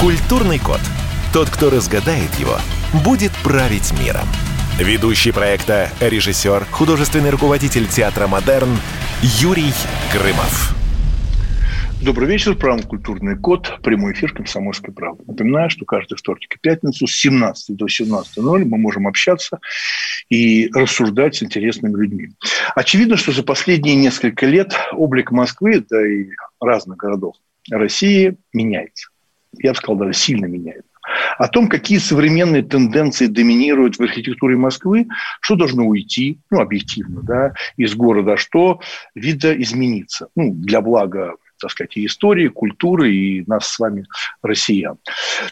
Культурный 0.01 0.61
код. 0.61 0.79
Тот, 1.33 1.51
кто 1.51 1.69
разгадает 1.69 2.33
его, 2.39 2.59
будет 3.05 3.33
править 3.43 3.93
миром. 3.99 4.29
Ведущий 4.79 5.33
проекта, 5.33 5.91
режиссер, 5.99 6.65
художественный 6.71 7.31
руководитель 7.31 7.89
театра 7.89 8.29
«Модерн» 8.29 8.79
Юрий 9.23 9.75
Грымов. 10.13 10.76
Добрый 12.03 12.29
вечер. 12.29 12.55
Программа 12.55 12.83
«Культурный 12.83 13.39
код». 13.39 13.79
Прямой 13.83 14.13
эфир 14.13 14.33
«Комсомольской 14.33 14.93
правды». 14.93 15.25
Напоминаю, 15.27 15.71
что 15.71 15.87
каждый 15.87 16.17
вторник 16.17 16.55
и 16.55 16.59
пятницу 16.59 17.07
с 17.07 17.13
17 17.13 17.75
до 17.75 17.87
17.00 17.87 18.65
мы 18.67 18.77
можем 18.77 19.09
общаться 19.09 19.61
и 20.29 20.69
рассуждать 20.75 21.37
с 21.37 21.43
интересными 21.43 21.97
людьми. 21.97 22.29
Очевидно, 22.75 23.17
что 23.17 23.33
за 23.33 23.43
последние 23.43 23.97
несколько 23.97 24.45
лет 24.45 24.75
облик 24.93 25.31
Москвы, 25.31 25.85
да 25.89 26.07
и 26.07 26.27
разных 26.61 26.99
городов 26.99 27.37
России 27.71 28.37
меняется. 28.53 29.09
Я 29.55 29.73
бы 29.73 29.79
сказал, 29.79 29.97
даже 29.97 30.13
сильно 30.13 30.45
меняется. 30.45 30.91
О 31.39 31.49
том, 31.49 31.67
какие 31.67 31.99
современные 31.99 32.63
тенденции 32.63 33.27
доминируют 33.27 33.97
в 33.97 34.03
архитектуре 34.03 34.57
Москвы, 34.57 35.07
что 35.41 35.55
должно 35.55 35.87
уйти, 35.87 36.41
ну, 36.51 36.61
объективно, 36.61 37.23
да, 37.23 37.55
из 37.79 37.95
города, 37.95 38.37
что 38.37 38.81
видоизмениться, 39.15 40.29
ну, 40.37 40.53
для 40.53 40.83
блага 40.83 41.37
так 41.61 41.71
сказать, 41.71 41.97
и 41.97 42.07
истории, 42.07 42.49
культуры, 42.49 43.13
и 43.13 43.45
нас 43.47 43.69
с 43.69 43.79
вами, 43.79 44.07
россиян. 44.43 44.99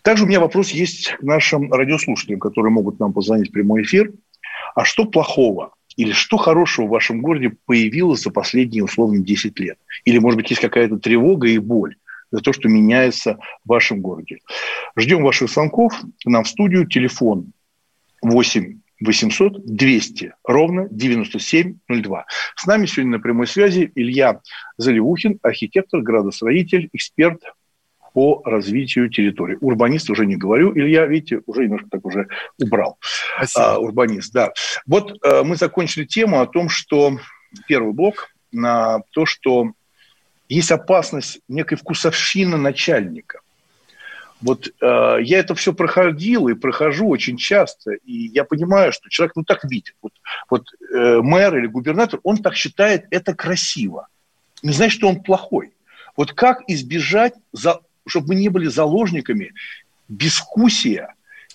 Также 0.02 0.24
у 0.24 0.26
меня 0.26 0.40
вопрос 0.40 0.70
есть 0.70 1.12
к 1.12 1.22
нашим 1.22 1.72
радиослушателям, 1.72 2.40
которые 2.40 2.72
могут 2.72 3.00
нам 3.00 3.12
позвонить 3.12 3.50
в 3.50 3.52
прямой 3.52 3.82
эфир. 3.82 4.12
А 4.74 4.84
что 4.84 5.04
плохого 5.04 5.72
или 5.96 6.12
что 6.12 6.36
хорошего 6.36 6.86
в 6.86 6.90
вашем 6.90 7.20
городе 7.20 7.52
появилось 7.66 8.22
за 8.22 8.30
последние, 8.30 8.84
условно, 8.84 9.20
10 9.20 9.58
лет? 9.60 9.78
Или, 10.04 10.18
может 10.18 10.36
быть, 10.36 10.50
есть 10.50 10.62
какая-то 10.62 10.98
тревога 10.98 11.48
и 11.48 11.58
боль 11.58 11.96
за 12.30 12.40
то, 12.40 12.52
что 12.52 12.68
меняется 12.68 13.38
в 13.64 13.68
вашем 13.68 14.00
городе? 14.00 14.38
Ждем 14.96 15.22
ваших 15.22 15.50
звонков 15.50 15.94
к 16.00 16.26
нам 16.26 16.44
в 16.44 16.48
студию. 16.48 16.86
Телефон 16.86 17.52
8 18.22 18.80
800 19.00 19.64
200 19.64 20.34
ровно 20.44 20.88
9702. 20.90 22.26
С 22.56 22.66
нами 22.66 22.86
сегодня 22.86 23.12
на 23.12 23.20
прямой 23.20 23.46
связи 23.46 23.90
Илья 23.94 24.40
Заливухин, 24.76 25.38
архитектор, 25.42 26.00
градостроитель, 26.00 26.88
эксперт 26.92 27.42
по 28.12 28.40
развитию 28.44 29.10
территории. 29.10 29.58
Урбанист 29.60 30.08
уже 30.08 30.24
не 30.24 30.36
говорю, 30.36 30.72
Илья, 30.76 31.04
видите, 31.06 31.42
уже 31.46 31.64
немножко 31.64 31.88
так 31.90 32.06
уже 32.06 32.28
убрал. 32.62 32.98
А, 33.56 33.78
урбанист, 33.78 34.32
да. 34.32 34.52
Вот 34.86 35.18
а, 35.22 35.42
мы 35.42 35.56
закончили 35.56 36.04
тему 36.04 36.40
о 36.40 36.46
том, 36.46 36.68
что 36.68 37.18
первый 37.66 37.92
блок 37.92 38.30
на 38.52 39.00
то, 39.10 39.26
что 39.26 39.72
есть 40.48 40.70
опасность 40.70 41.40
некой 41.48 41.76
вкусовщины 41.76 42.56
начальника. 42.56 43.40
Вот 44.40 44.68
э, 44.68 45.16
я 45.22 45.38
это 45.38 45.54
все 45.54 45.72
проходил 45.72 46.48
и 46.48 46.54
прохожу 46.54 47.08
очень 47.08 47.36
часто, 47.36 47.92
и 47.92 48.26
я 48.28 48.44
понимаю, 48.44 48.92
что 48.92 49.08
человек 49.08 49.36
ну 49.36 49.44
так 49.44 49.64
видит. 49.64 49.94
Вот, 50.02 50.12
вот 50.50 50.66
э, 50.92 51.20
мэр 51.22 51.56
или 51.58 51.66
губернатор, 51.66 52.20
он 52.22 52.38
так 52.38 52.54
считает 52.54 53.06
это 53.10 53.34
красиво. 53.34 54.08
Не 54.62 54.72
значит, 54.72 54.98
что 54.98 55.08
он 55.08 55.22
плохой. 55.22 55.72
Вот 56.16 56.32
как 56.32 56.62
избежать, 56.68 57.34
за, 57.52 57.80
чтобы 58.06 58.28
мы 58.28 58.34
не 58.34 58.48
были 58.48 58.66
заложниками 58.66 59.52
бескусия 60.08 61.14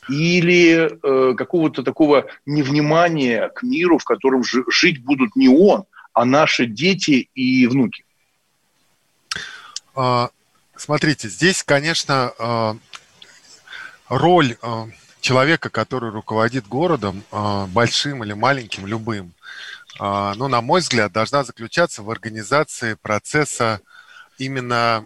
или 0.10 0.90
э, 0.90 1.36
какого-то 1.36 1.84
такого 1.84 2.26
невнимания 2.46 3.50
к 3.50 3.64
миру, 3.64 3.98
в 3.98 4.04
котором 4.04 4.44
жить 4.44 5.04
будут 5.04 5.36
не 5.36 5.48
он, 5.48 5.86
а 6.14 6.26
наши 6.26 6.66
дети 6.66 7.30
и 7.36 7.68
внуки? 7.68 8.04
А, 9.96 10.30
Смотрите, 10.80 11.28
здесь, 11.28 11.62
конечно, 11.62 12.32
а, 12.40 12.78
роль 14.08 14.56
человека, 15.20 15.70
который 15.70 16.10
руководит 16.10 16.68
городом, 16.68 17.22
большим 17.68 18.24
или 18.24 18.32
маленьким, 18.32 18.88
любым, 18.88 19.34
ну, 20.00 20.48
на 20.48 20.62
мой 20.62 20.80
взгляд, 20.80 21.12
должна 21.12 21.44
заключаться 21.44 22.02
в 22.02 22.10
организации 22.10 22.94
процесса 22.94 23.82
именно 24.38 25.06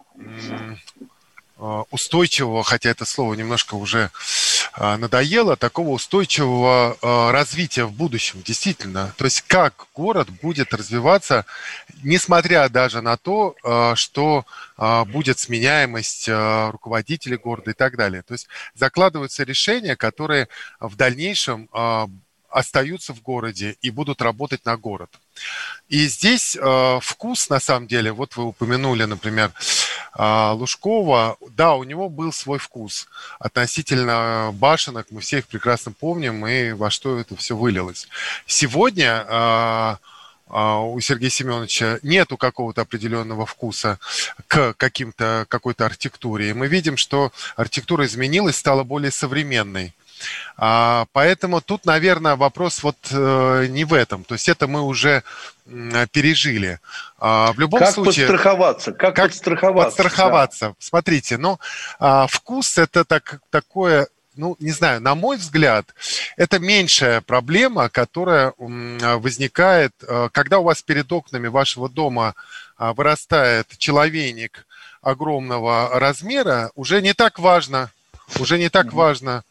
устойчивого, 1.90 2.64
хотя 2.64 2.92
это 2.92 3.06
слово 3.06 3.34
немножко 3.34 3.74
уже 3.74 4.12
надоело 4.78 5.56
такого 5.56 5.90
устойчивого 5.90 6.98
а, 7.02 7.32
развития 7.32 7.86
в 7.86 7.94
будущем, 7.94 8.42
действительно. 8.42 9.14
То 9.18 9.26
есть 9.26 9.42
как 9.42 9.88
город 9.94 10.30
будет 10.42 10.74
развиваться, 10.74 11.46
несмотря 12.04 12.68
даже 12.70 13.02
на 13.02 13.18
то, 13.18 13.56
а, 13.64 13.96
что 13.96 14.46
будет 15.08 15.38
сменяемость 15.38 16.28
руководителей 16.28 17.38
города 17.38 17.72
и 17.72 17.74
так 17.74 17.96
далее. 17.96 18.24
То 18.24 18.34
есть 18.34 18.48
закладываются 18.74 19.44
решения, 19.44 19.96
которые 19.96 20.48
в 20.80 20.96
дальнейшем 20.96 21.70
остаются 22.54 23.14
в 23.14 23.22
городе 23.22 23.76
и 23.82 23.90
будут 23.90 24.22
работать 24.22 24.66
на 24.66 24.78
город. 24.78 25.10
И 25.90 26.08
здесь 26.08 26.56
э, 26.56 27.00
вкус, 27.02 27.50
на 27.50 27.60
самом 27.60 27.88
деле, 27.88 28.12
вот 28.12 28.36
вы 28.36 28.46
упомянули, 28.46 29.06
например, 29.06 29.52
э, 29.52 29.83
Лужкова, 30.16 31.38
да, 31.52 31.76
у 31.76 31.84
него 31.84 32.10
был 32.10 32.32
свой 32.32 32.60
вкус. 32.60 33.08
Относительно 33.40 34.52
башенок, 34.54 35.08
мы 35.10 35.22
все 35.22 35.40
их 35.40 35.48
прекрасно 35.48 35.92
помним, 35.92 36.46
и 36.46 36.72
во 36.74 36.90
что 36.90 37.18
это 37.18 37.36
все 37.36 37.56
вылилось. 37.56 38.08
Сегодня 38.46 39.26
э, 39.28 39.96
у 40.54 41.00
Сергея 41.00 41.30
Семеновича 41.30 42.00
нету 42.04 42.38
какого-то 42.38 42.82
определенного 42.82 43.46
вкуса 43.46 44.00
к 44.48 44.74
каким-то 44.74 45.46
какой-то 45.50 45.86
архитектуре. 45.86 46.50
И 46.50 46.54
мы 46.54 46.68
видим, 46.68 46.98
что 46.98 47.32
архитектура 47.56 48.06
изменилась, 48.06 48.58
стала 48.58 48.84
более 48.84 49.12
современной. 49.12 49.94
А, 50.58 51.06
поэтому 51.12 51.62
тут, 51.62 51.86
наверное, 51.86 52.36
вопрос 52.36 52.84
вот 52.84 52.98
э, 53.12 53.68
не 53.70 53.86
в 53.86 53.94
этом. 53.94 54.24
То 54.24 54.36
есть 54.36 54.50
это 54.50 54.68
мы 54.68 54.82
уже 54.82 55.24
пережили. 56.12 56.80
А, 57.18 57.54
в 57.54 57.60
любом 57.60 57.80
как 57.80 57.94
случае... 57.94 58.28
Подстраховаться? 58.28 58.92
Как, 58.92 59.16
как 59.16 59.30
подстраховаться? 59.30 60.04
Подстраховаться. 60.04 60.68
Да. 60.70 60.76
Смотрите, 60.80 61.38
ну, 61.38 61.60
а, 62.00 62.28
вкус– 62.28 62.78
это 62.78 63.06
так, 63.06 63.42
такое 63.50 64.08
ну, 64.36 64.56
не 64.60 64.72
знаю, 64.72 65.00
на 65.00 65.14
мой 65.14 65.38
взгляд, 65.38 65.94
это 66.38 66.58
меньшая 66.58 67.22
проблема, 67.22 67.88
которая 67.88 68.54
возникает, 68.58 69.94
э, 70.02 70.30
когда 70.32 70.58
у 70.58 70.64
вас 70.64 70.82
перед 70.82 71.12
окнами 71.12 71.48
вашего 71.48 71.88
дома 71.88 72.34
вырастает 72.80 73.68
человейник 73.78 74.66
огромного 75.04 76.00
размера, 76.00 76.72
уже 76.74 77.02
не 77.02 77.14
так 77.14 77.38
важно, 77.38 77.92
уже 78.40 78.58
не 78.58 78.70
так 78.70 78.92
важно, 78.94 79.44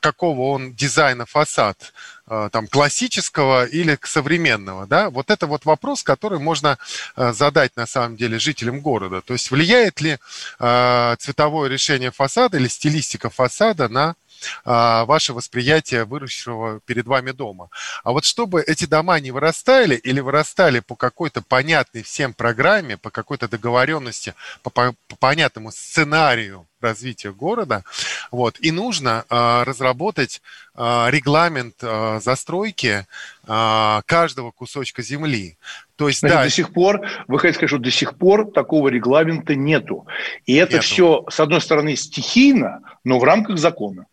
какого 0.00 0.50
он 0.52 0.74
дизайна 0.74 1.26
фасад, 1.26 1.92
э, 2.28 2.48
там, 2.50 2.66
классического 2.66 3.64
или 3.64 3.98
современного, 4.02 4.86
да, 4.86 5.10
вот 5.10 5.30
это 5.30 5.46
вот 5.46 5.64
вопрос, 5.64 6.02
который 6.02 6.38
можно 6.38 6.78
э, 7.16 7.32
задать 7.32 7.76
на 7.76 7.86
самом 7.86 8.16
деле 8.16 8.38
жителям 8.38 8.80
города. 8.80 9.20
То 9.20 9.34
есть 9.34 9.50
влияет 9.50 10.00
ли 10.00 10.18
цветовое 10.58 11.68
решение 11.68 12.10
фасада 12.10 12.56
или 12.56 12.68
стилистика 12.68 13.30
фасада 13.30 13.88
на 13.88 14.14
ваше 14.64 15.32
восприятие 15.32 16.04
выросшего 16.04 16.80
перед 16.84 17.06
вами 17.06 17.32
дома. 17.32 17.68
А 18.04 18.12
вот 18.12 18.24
чтобы 18.24 18.62
эти 18.62 18.84
дома 18.84 19.18
не 19.20 19.30
вырастали 19.30 19.94
или 19.96 20.20
вырастали 20.20 20.80
по 20.80 20.96
какой-то 20.96 21.42
понятной 21.42 22.02
всем 22.02 22.34
программе, 22.34 22.96
по 22.96 23.10
какой-то 23.10 23.48
договоренности, 23.48 24.34
по, 24.62 24.70
по, 24.70 24.94
по 25.08 25.16
понятному 25.16 25.70
сценарию 25.70 26.66
развития 26.80 27.32
города, 27.32 27.84
вот, 28.30 28.58
и 28.60 28.70
нужно 28.70 29.24
э, 29.28 29.62
разработать 29.64 30.42
э, 30.74 31.06
регламент 31.08 31.76
э, 31.82 32.20
застройки 32.22 33.06
э, 33.46 34.00
каждого 34.06 34.50
кусочка 34.50 35.02
земли. 35.02 35.56
То 35.96 36.08
есть, 36.08 36.20
Значит, 36.20 36.36
да. 36.36 36.44
До 36.44 36.50
сих 36.50 36.72
пор, 36.72 37.00
вы 37.26 37.38
хотите 37.38 37.56
сказать, 37.56 37.70
что 37.70 37.78
до 37.78 37.90
сих 37.90 38.18
пор 38.18 38.50
такого 38.52 38.88
регламента 38.88 39.54
нету. 39.54 40.06
И 40.44 40.54
это 40.54 40.74
нету. 40.74 40.84
все, 40.84 41.24
с 41.30 41.40
одной 41.40 41.60
стороны, 41.60 41.96
стихийно, 41.96 42.80
но 43.04 43.18
в 43.18 43.24
рамках 43.24 43.58
закона. 43.58 44.06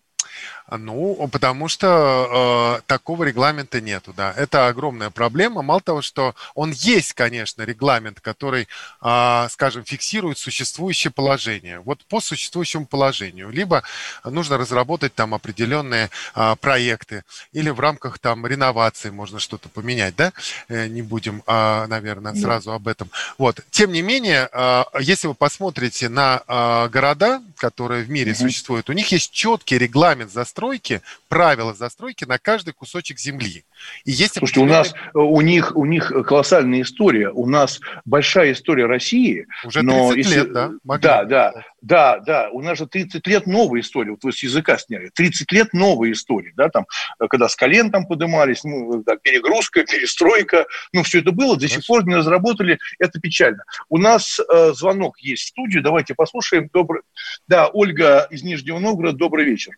Ну, 0.77 1.29
потому 1.31 1.67
что 1.67 2.77
э, 2.79 2.81
такого 2.87 3.23
регламента 3.23 3.79
нету, 3.81 4.13
да. 4.15 4.33
Это 4.35 4.67
огромная 4.67 5.09
проблема. 5.09 5.61
Мало 5.61 5.81
того, 5.81 6.01
что 6.01 6.35
он 6.55 6.71
есть, 6.71 7.13
конечно, 7.13 7.61
регламент, 7.63 8.19
который, 8.21 8.67
э, 9.01 9.47
скажем, 9.49 9.83
фиксирует 9.83 10.37
существующее 10.37 11.11
положение. 11.11 11.79
Вот 11.79 12.03
по 12.05 12.21
существующему 12.21 12.85
положению. 12.85 13.49
Либо 13.49 13.83
нужно 14.23 14.57
разработать 14.57 15.13
там 15.13 15.33
определенные 15.33 16.09
э, 16.35 16.55
проекты, 16.59 17.23
или 17.51 17.69
в 17.69 17.79
рамках 17.79 18.19
там 18.19 18.45
реновации 18.47 19.09
можно 19.09 19.39
что-то 19.39 19.69
поменять, 19.69 20.15
да. 20.15 20.33
Э, 20.69 20.87
не 20.87 21.01
будем, 21.01 21.43
э, 21.45 21.85
наверное, 21.87 22.33
сразу 22.33 22.71
об 22.71 22.87
этом. 22.87 23.09
Вот. 23.37 23.59
Тем 23.69 23.91
не 23.91 24.01
менее, 24.01 24.49
э, 24.51 24.83
если 24.99 25.27
вы 25.27 25.35
посмотрите 25.35 26.09
на 26.09 26.41
э, 26.47 26.89
города, 26.89 27.41
которые 27.57 28.03
в 28.03 28.09
мире 28.09 28.31
mm-hmm. 28.31 28.35
существуют, 28.35 28.89
у 28.89 28.93
них 28.93 29.11
есть 29.11 29.31
четкий 29.31 29.77
регламент 29.77 30.31
за 30.31 30.45
застройки, 30.63 31.01
правила 31.27 31.73
застройки 31.73 32.25
на 32.25 32.37
каждый 32.37 32.73
кусочек 32.73 33.19
земли. 33.19 33.65
И 34.05 34.11
есть 34.11 34.37
Слушайте, 34.37 34.61
определенные... 34.61 34.93
у 35.13 35.19
нас 35.19 35.35
у 35.35 35.41
них 35.41 35.75
у 35.75 35.85
них 35.85 36.13
колоссальная 36.25 36.81
история. 36.81 37.29
У 37.29 37.45
нас 37.47 37.79
большая 38.05 38.53
история 38.53 38.85
России. 38.85 39.45
Уже 39.65 39.81
30 39.81 39.83
но 39.83 40.13
если... 40.13 40.35
лет, 40.35 40.53
да? 40.53 40.71
Могли. 40.83 41.03
Да, 41.03 41.23
да, 41.25 41.53
да, 41.81 42.19
да. 42.19 42.49
У 42.51 42.61
нас 42.61 42.77
же 42.77 42.87
30 42.87 43.25
лет 43.27 43.45
новая 43.45 43.81
история. 43.81 44.11
Вот 44.11 44.23
вы 44.23 44.31
с 44.31 44.41
языка 44.41 44.77
сняли. 44.77 45.09
30 45.13 45.51
лет 45.51 45.73
новая 45.73 46.11
история, 46.11 46.53
да, 46.55 46.69
там, 46.69 46.85
когда 47.29 47.49
с 47.49 47.55
колен 47.55 47.91
там 47.91 48.05
поднимались, 48.05 48.63
ну, 48.63 49.03
да, 49.03 49.17
перегрузка, 49.17 49.83
перестройка, 49.91 50.65
ну, 50.93 51.03
все 51.03 51.19
это 51.19 51.31
было, 51.31 51.57
до 51.57 51.67
сих 51.67 51.85
пор 51.85 52.05
не 52.05 52.15
разработали, 52.15 52.79
это 52.99 53.19
печально. 53.19 53.63
У 53.89 53.97
нас 53.97 54.39
э, 54.39 54.73
звонок 54.73 55.19
есть 55.19 55.43
в 55.43 55.47
студию, 55.47 55.83
давайте 55.83 56.15
послушаем. 56.15 56.69
Добрый... 56.71 57.01
Да, 57.47 57.67
Ольга 57.67 58.27
из 58.29 58.43
Нижнего 58.43 58.79
Новгорода, 58.79 59.17
добрый 59.17 59.45
вечер. 59.45 59.73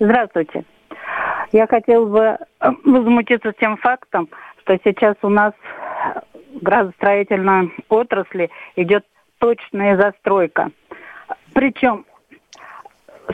Здравствуйте. 0.00 0.64
Я 1.50 1.66
хотел 1.66 2.06
бы 2.06 2.20
э, 2.20 2.70
возмутиться 2.84 3.52
тем 3.52 3.76
фактом, 3.78 4.28
что 4.60 4.78
сейчас 4.84 5.16
у 5.22 5.28
нас 5.28 5.52
в 6.54 6.62
градостроительной 6.62 7.72
отрасли 7.88 8.50
идет 8.76 9.04
точная 9.38 9.96
застройка. 9.96 10.70
Причем 11.52 12.04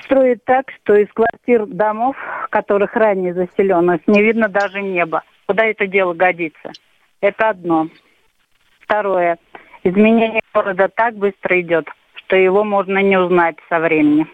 строит 0.04 0.44
так, 0.44 0.70
что 0.70 0.94
из 0.94 1.08
квартир 1.12 1.66
домов, 1.66 2.16
которых 2.50 2.94
ранее 2.94 3.34
заселенных, 3.34 4.00
не 4.06 4.22
видно 4.22 4.48
даже 4.48 4.80
неба. 4.80 5.22
Куда 5.46 5.66
это 5.66 5.86
дело 5.86 6.14
годится? 6.14 6.72
Это 7.20 7.50
одно. 7.50 7.88
Второе. 8.80 9.38
Изменение 9.82 10.40
города 10.54 10.88
так 10.88 11.14
быстро 11.16 11.60
идет, 11.60 11.88
что 12.14 12.36
его 12.36 12.64
можно 12.64 12.98
не 12.98 13.18
узнать 13.18 13.56
со 13.68 13.80
временем. 13.80 14.30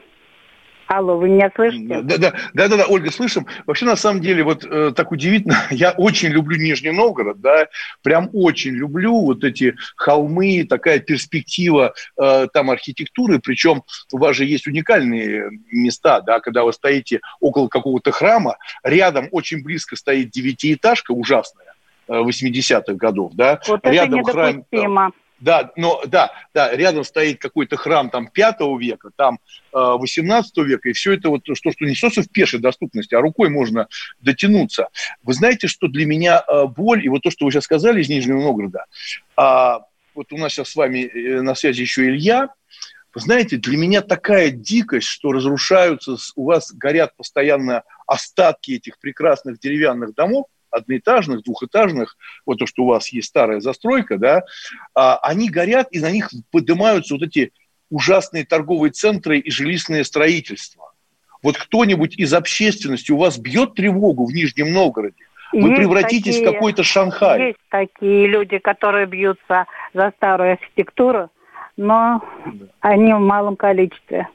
Алло, 0.93 1.17
вы 1.17 1.29
меня 1.29 1.53
слышите? 1.55 1.87
Да, 1.87 2.03
да, 2.03 2.19
да, 2.19 2.69
да, 2.69 2.77
да, 2.79 2.87
Ольга, 2.89 3.13
слышим. 3.13 3.47
Вообще, 3.65 3.85
на 3.85 3.95
самом 3.95 4.21
деле, 4.21 4.43
вот 4.43 4.65
э, 4.65 4.91
так 4.91 5.13
удивительно, 5.13 5.55
я 5.71 5.93
очень 5.93 6.31
люблю 6.31 6.57
Нижний 6.57 6.91
Новгород, 6.91 7.41
да, 7.41 7.69
прям 8.03 8.29
очень 8.33 8.73
люблю 8.73 9.21
вот 9.21 9.45
эти 9.45 9.77
холмы, 9.95 10.67
такая 10.69 10.99
перспектива 10.99 11.95
э, 12.21 12.49
там 12.53 12.71
архитектуры, 12.71 13.39
причем 13.39 13.85
у 14.11 14.19
вас 14.19 14.35
же 14.35 14.45
есть 14.45 14.67
уникальные 14.67 15.61
места, 15.71 16.23
да, 16.23 16.41
когда 16.41 16.65
вы 16.65 16.73
стоите 16.73 17.21
около 17.39 17.69
какого-то 17.69 18.11
храма, 18.11 18.57
рядом 18.83 19.29
очень 19.31 19.63
близко 19.63 19.95
стоит 19.95 20.31
девятиэтажка 20.31 21.13
ужасная, 21.13 21.73
80-х 22.09 22.83
э, 22.89 22.95
годов, 22.97 23.31
да, 23.35 23.61
вот 23.69 23.87
рядом 23.87 24.23
это 24.23 24.33
храм. 24.33 25.13
Да, 25.41 25.73
но 25.77 26.03
да, 26.07 26.31
да, 26.53 26.75
рядом 26.77 27.03
стоит 27.03 27.41
какой-то 27.41 27.77
храм 27.77 28.11
там 28.11 28.29
5 28.29 28.57
века, 28.79 29.11
там 29.17 29.39
э, 29.73 29.79
18 29.79 30.57
века, 30.59 30.91
и 30.91 30.93
все 30.93 31.15
это 31.15 31.31
вот 31.31 31.43
что, 31.55 31.73
что 31.73 31.85
не 31.87 31.95
просто 31.99 32.23
в 32.23 32.31
пешей 32.31 32.61
доступности, 32.61 33.15
а 33.15 33.21
рукой 33.21 33.49
можно 33.49 33.89
дотянуться. 34.21 34.89
Вы 35.23 35.33
знаете, 35.33 35.67
что 35.67 35.89
для 35.89 36.05
меня 36.05 36.45
э, 36.47 36.67
боль, 36.67 37.05
и 37.05 37.09
вот 37.09 37.23
то, 37.23 37.31
что 37.31 37.47
вы 37.47 37.53
сейчас 37.53 37.65
сказали 37.65 38.03
из 38.03 38.09
Нижнего 38.11 38.41
Новгорода, 38.41 38.85
э, 39.37 39.79
вот 40.15 40.33
у 40.33 40.37
нас 40.37 40.53
сейчас 40.53 40.69
с 40.69 40.77
вами 40.77 41.07
э, 41.07 41.41
на 41.41 41.55
связи 41.55 41.81
еще 41.81 42.05
Илья, 42.05 42.51
вы 43.15 43.21
знаете, 43.21 43.57
для 43.57 43.77
меня 43.77 44.03
такая 44.03 44.51
дикость, 44.51 45.09
что 45.09 45.33
разрушаются, 45.33 46.17
у 46.37 46.45
вас 46.45 46.71
горят 46.73 47.17
постоянно 47.17 47.83
остатки 48.07 48.73
этих 48.73 48.99
прекрасных 48.99 49.59
деревянных 49.59 50.15
домов, 50.15 50.47
одноэтажных, 50.71 51.43
двухэтажных, 51.43 52.17
вот 52.47 52.59
то, 52.59 52.67
что 52.67 52.85
у 52.85 52.87
вас 52.87 53.09
есть 53.09 53.29
старая 53.29 53.61
застройка, 53.61 54.19
да, 54.19 54.45
а, 54.95 55.17
они 55.19 55.51
горят, 55.51 55.89
и 55.91 56.01
на 56.01 56.11
них 56.11 56.31
поднимаются 56.51 57.15
вот 57.15 57.23
эти 57.23 57.53
ужасные 57.91 58.45
торговые 58.45 58.93
центры 58.93 59.39
и 59.39 59.51
жилищное 59.51 60.05
строительство. 60.05 60.93
Вот 61.43 61.57
кто-нибудь 61.57 62.19
из 62.19 62.33
общественности 62.35 63.13
у 63.13 63.17
вас 63.17 63.39
бьет 63.39 63.75
тревогу 63.75 64.27
в 64.27 64.33
Нижнем 64.33 64.73
Новгороде? 64.73 65.25
Вы 65.53 65.71
есть 65.71 65.77
превратитесь 65.77 66.37
такие, 66.37 66.49
в 66.49 66.53
какой-то 66.53 66.85
Шанхай. 66.85 67.49
Есть 67.49 67.59
такие 67.71 68.29
люди, 68.29 68.59
которые 68.59 69.07
бьются 69.07 69.67
за 69.95 70.13
старую 70.17 70.53
архитектуру, 70.53 71.31
но 71.77 72.23
да. 72.47 72.67
они 72.81 73.13
в 73.13 73.19
малом 73.19 73.57
количестве. 73.57 74.29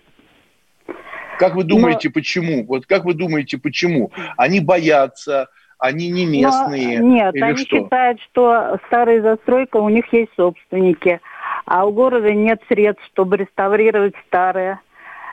Как 1.39 1.55
вы 1.55 1.63
думаете, 1.63 2.09
Но... 2.09 2.13
почему? 2.13 2.65
Вот 2.65 2.85
как 2.85 3.05
вы 3.05 3.13
думаете, 3.13 3.57
почему? 3.57 4.11
Они 4.37 4.59
боятся, 4.59 5.47
они 5.85 6.09
не 6.09 6.25
местные? 6.25 6.99
Но, 6.99 7.07
нет, 7.07 7.35
они 7.41 7.57
что? 7.57 7.77
считают, 7.77 8.21
что 8.21 8.79
старая 8.87 9.21
застройка, 9.21 9.77
у 9.77 9.89
них 9.89 10.05
есть 10.11 10.31
собственники, 10.35 11.19
а 11.65 11.85
у 11.85 11.91
города 11.91 12.31
нет 12.31 12.61
средств, 12.67 13.03
чтобы 13.11 13.37
реставрировать 13.37 14.15
старое. 14.27 14.79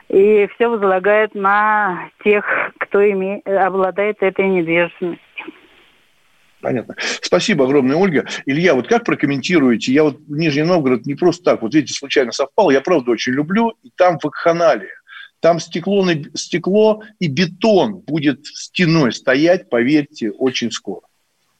И 0.09 0.47
все 0.55 0.67
возлагают 0.67 1.33
на 1.33 2.09
тех, 2.23 2.45
кто 2.79 3.01
име... 3.01 3.39
обладает 3.45 4.21
этой 4.21 4.47
недвижимостью. 4.47 5.17
Понятно. 6.61 6.95
Спасибо 6.97 7.65
огромное, 7.65 7.97
Ольга. 7.97 8.25
Илья, 8.45 8.73
вот 8.73 8.87
как 8.87 9.03
прокомментируете? 9.03 9.91
Я 9.91 10.03
вот 10.03 10.17
в 10.19 10.37
Нижний 10.37 10.63
Новгород 10.63 11.05
не 11.05 11.15
просто 11.15 11.43
так, 11.43 11.61
вот 11.61 11.73
видите, 11.73 11.93
случайно 11.93 12.31
совпал. 12.31 12.69
Я 12.69 12.79
правда 12.79 13.11
очень 13.11 13.33
люблю. 13.33 13.73
И 13.83 13.91
там 13.97 14.17
вакханалия. 14.23 14.93
Там 15.43 15.59
стекло, 15.59 16.07
стекло 16.35 17.03
и 17.19 17.27
бетон 17.27 17.95
будет 17.95 18.45
стеной 18.45 19.11
стоять, 19.11 19.69
поверьте, 19.69 20.31
очень 20.31 20.71
скоро. 20.71 21.01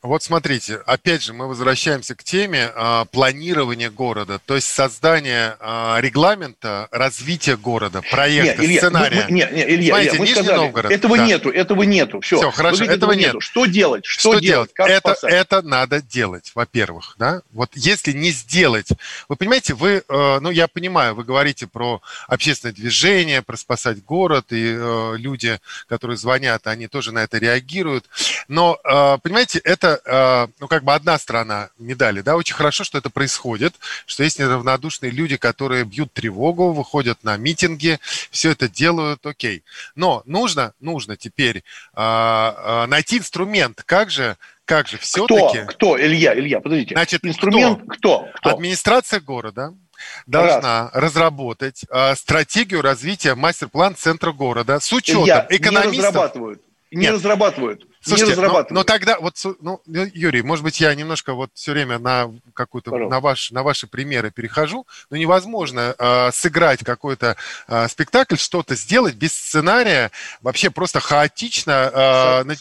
Вот 0.04 0.22
смотрите, 0.22 0.82
опять 0.86 1.24
же, 1.24 1.32
мы 1.32 1.48
возвращаемся 1.48 2.14
к 2.14 2.26
теме 2.26 2.70
э, 2.76 3.06
планирования 3.10 3.90
города, 3.90 4.38
то 4.46 4.56
есть 4.56 4.68
создания 4.68 5.56
э, 5.62 5.96
регламента 6.02 6.90
развития 6.92 7.56
города, 7.56 8.02
проекта, 8.12 8.62
нет, 8.62 8.70
Илья, 8.70 8.80
сценария. 8.82 9.26
Мы, 9.30 9.32
нет, 9.34 9.54
нет, 9.54 9.70
Илья, 9.70 9.94
Смотрите, 9.94 10.18
Илья, 10.18 10.20
мы 10.20 10.28
сказали, 10.28 10.58
Новгород. 10.58 10.92
Этого 10.92 11.18
да. 11.18 11.26
нету, 11.26 11.50
этого 11.50 11.84
нету. 11.84 12.20
Все, 12.20 12.38
Все 12.38 12.52
хорошо, 12.52 12.80
говорите, 12.80 12.98
этого, 12.98 13.12
этого 13.12 13.28
нету. 13.28 13.40
Что 13.40 13.66
делать? 13.66 14.06
Что, 14.06 14.34
что 14.34 14.40
делать? 14.42 14.74
Как 14.74 14.90
это, 14.90 15.16
это 15.24 15.62
надо 15.62 16.02
делать, 16.02 16.52
во-первых, 16.54 17.16
да. 17.18 17.42
Вот 17.54 17.70
если 17.76 18.12
не 18.12 18.32
сделать, 18.32 18.90
вы 19.30 19.38
понимаете, 19.38 19.74
вы, 19.74 20.04
э, 20.06 20.40
ну 20.42 20.50
я 20.50 20.68
понимаю, 20.68 21.16
вы 21.16 21.24
говорите 21.24 21.66
про 21.66 22.02
общественное 22.28 22.74
движение, 22.74 23.42
про 23.42 23.56
спасать 23.56 24.04
город, 24.04 24.48
и 24.50 24.76
э, 24.78 25.14
люди, 25.18 25.62
которые 25.88 26.18
звонят, 26.18 26.68
они 26.68 26.90
тоже 26.90 27.14
на 27.14 27.20
это 27.24 27.38
реагируют. 27.38 28.04
Но, 28.50 28.78
э, 28.84 29.18
понимаете, 29.24 29.60
это 29.60 29.93
Э, 30.06 30.48
ну, 30.60 30.68
как 30.68 30.84
бы 30.84 30.94
одна 30.94 31.18
сторона 31.18 31.70
медали, 31.78 32.22
да, 32.22 32.36
очень 32.36 32.56
хорошо, 32.56 32.84
что 32.84 32.98
это 32.98 33.10
происходит, 33.10 33.76
что 34.06 34.24
есть 34.24 34.40
неравнодушные 34.40 35.12
люди, 35.12 35.38
которые 35.38 35.84
бьют 35.86 36.14
тревогу, 36.14 36.72
выходят 36.72 37.24
на 37.24 37.38
митинги, 37.38 38.00
все 38.32 38.52
это 38.52 38.68
делают, 38.70 39.26
окей. 39.26 39.64
Но 39.96 40.24
нужно, 40.26 40.74
нужно 40.80 41.18
теперь 41.18 41.64
а, 41.94 42.84
а, 42.84 42.88
найти 42.88 43.18
инструмент, 43.18 43.84
как 43.86 44.10
же 44.10 44.38
как 44.66 44.88
же 44.88 44.98
все-таки... 44.98 45.60
Кто? 45.64 45.96
Кто? 45.96 46.02
Илья, 46.02 46.34
Илья, 46.34 46.62
подождите. 46.62 46.96
Значит, 46.96 47.26
инструмент 47.26 47.82
кто? 47.90 48.28
кто? 48.34 48.52
Администрация 48.52 49.20
города 49.20 49.74
должна 50.26 50.90
Раз. 50.90 50.92
разработать 50.94 51.86
э, 51.90 52.16
стратегию 52.16 52.82
развития 52.82 53.36
мастер-план 53.36 53.96
центра 53.96 54.32
города 54.32 54.80
с 54.80 54.92
учетом 54.94 55.24
Илья, 55.24 55.46
экономистов. 55.50 55.94
Не 55.94 56.00
разрабатывают. 56.00 56.62
Не 56.92 57.02
Нет. 57.02 57.14
разрабатывают. 57.14 57.88
Слушайте, 58.06 58.36
не 58.36 58.48
но, 58.48 58.66
но 58.70 58.84
тогда 58.84 59.18
вот, 59.20 59.36
ну, 59.62 59.82
Юрий, 59.86 60.42
может 60.42 60.64
быть, 60.64 60.82
я 60.82 60.94
немножко 60.94 61.34
вот 61.34 61.52
все 61.54 61.72
время 61.72 62.00
на 62.00 62.32
какую-то 62.54 62.92
на 62.92 63.20
ваш 63.20 63.52
на 63.52 63.64
ваши 63.64 63.88
примеры 63.88 64.30
перехожу, 64.30 64.86
но 65.10 65.18
невозможно 65.18 65.96
э, 65.98 66.32
сыграть 66.34 66.84
какой-то 66.84 67.38
э, 67.68 67.88
спектакль, 67.88 68.36
что-то 68.36 68.76
сделать 68.76 69.16
без 69.16 69.34
сценария, 69.34 70.12
вообще 70.42 70.70
просто 70.70 71.00
хаотично. 71.00 72.44
Э, 72.46 72.56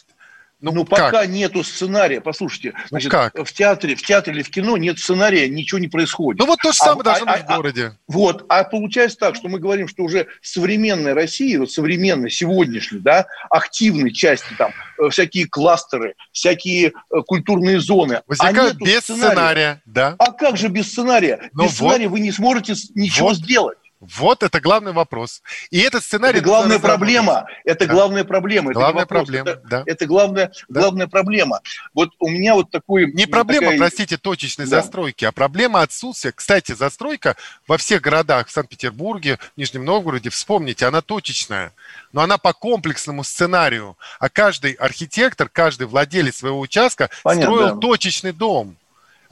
ну, 0.62 0.72
ну 0.72 0.84
пока 0.84 1.10
как? 1.10 1.28
нету 1.28 1.64
сценария, 1.64 2.20
послушайте, 2.20 2.72
ну, 2.74 2.80
значит, 2.90 3.10
как? 3.10 3.34
в 3.36 3.52
театре, 3.52 3.96
в 3.96 4.02
театре 4.02 4.36
или 4.36 4.42
в 4.42 4.50
кино 4.50 4.76
нет 4.76 4.98
сценария, 4.98 5.48
ничего 5.48 5.80
не 5.80 5.88
происходит. 5.88 6.40
Ну 6.40 6.46
вот 6.46 6.60
то 6.62 6.70
же 6.70 6.78
самое 6.78 7.00
а, 7.00 7.04
должно 7.04 7.26
а, 7.26 7.36
быть 7.36 7.44
а, 7.46 7.52
в 7.52 7.56
городе. 7.56 7.86
А, 7.86 7.96
вот, 8.06 8.46
а 8.48 8.62
получается 8.64 9.18
так, 9.18 9.34
что 9.34 9.48
мы 9.48 9.58
говорим, 9.58 9.88
что 9.88 10.04
уже 10.04 10.28
современная 10.40 11.14
Россия, 11.14 11.58
вот 11.58 11.72
современная, 11.72 12.30
сегодняшняя, 12.30 13.00
да, 13.00 13.26
активной 13.50 14.12
части, 14.12 14.54
там, 14.56 14.72
э, 14.98 15.08
всякие 15.10 15.48
кластеры, 15.48 16.14
всякие 16.30 16.88
э, 16.88 16.90
культурные 17.26 17.80
зоны. 17.80 18.22
Возникают 18.28 18.76
а 18.80 18.84
без 18.84 19.00
сценария. 19.00 19.30
сценария, 19.30 19.82
да. 19.84 20.14
А 20.18 20.30
как 20.30 20.56
же 20.56 20.68
без 20.68 20.88
сценария? 20.90 21.50
Ну, 21.52 21.64
без 21.64 21.70
вот. 21.70 21.88
сценария 21.88 22.08
вы 22.08 22.20
не 22.20 22.30
сможете 22.30 22.74
ничего 22.94 23.28
вот. 23.28 23.36
сделать. 23.38 23.78
Вот 24.02 24.42
это 24.42 24.60
главный 24.60 24.92
вопрос. 24.92 25.42
И 25.70 25.78
этот 25.78 26.02
сценарий... 26.02 26.40
Это 26.40 26.48
главная 26.48 26.80
проблема. 26.80 27.46
Это 27.64 27.86
да. 27.86 27.94
главная 27.94 28.24
проблема. 28.24 28.72
Главная 28.72 29.04
это 29.04 29.08
проблема, 29.08 29.50
это, 29.50 29.62
да. 29.62 29.82
Это 29.86 30.06
главная, 30.06 30.52
да. 30.68 30.80
главная 30.80 31.06
проблема. 31.06 31.60
Вот 31.94 32.10
у 32.18 32.28
меня 32.28 32.54
вот 32.54 32.72
такой... 32.72 33.12
Не 33.12 33.26
проблема, 33.26 33.66
такая... 33.66 33.78
простите, 33.78 34.16
точечной 34.16 34.64
да. 34.66 34.80
застройки, 34.80 35.24
а 35.24 35.30
проблема 35.30 35.82
отсутствия. 35.82 36.32
Кстати, 36.32 36.72
застройка 36.72 37.36
во 37.68 37.78
всех 37.78 38.02
городах, 38.02 38.48
в 38.48 38.50
Санкт-Петербурге, 38.50 39.38
в 39.54 39.56
Нижнем 39.56 39.84
Новгороде, 39.84 40.30
вспомните, 40.30 40.86
она 40.86 41.00
точечная. 41.00 41.72
Но 42.12 42.22
она 42.22 42.38
по 42.38 42.52
комплексному 42.52 43.22
сценарию. 43.22 43.96
А 44.18 44.28
каждый 44.28 44.72
архитектор, 44.72 45.48
каждый 45.48 45.86
владелец 45.86 46.38
своего 46.38 46.58
участка 46.58 47.08
Понятно, 47.22 47.54
строил 47.54 47.74
да. 47.76 47.80
точечный 47.80 48.32
дом. 48.32 48.76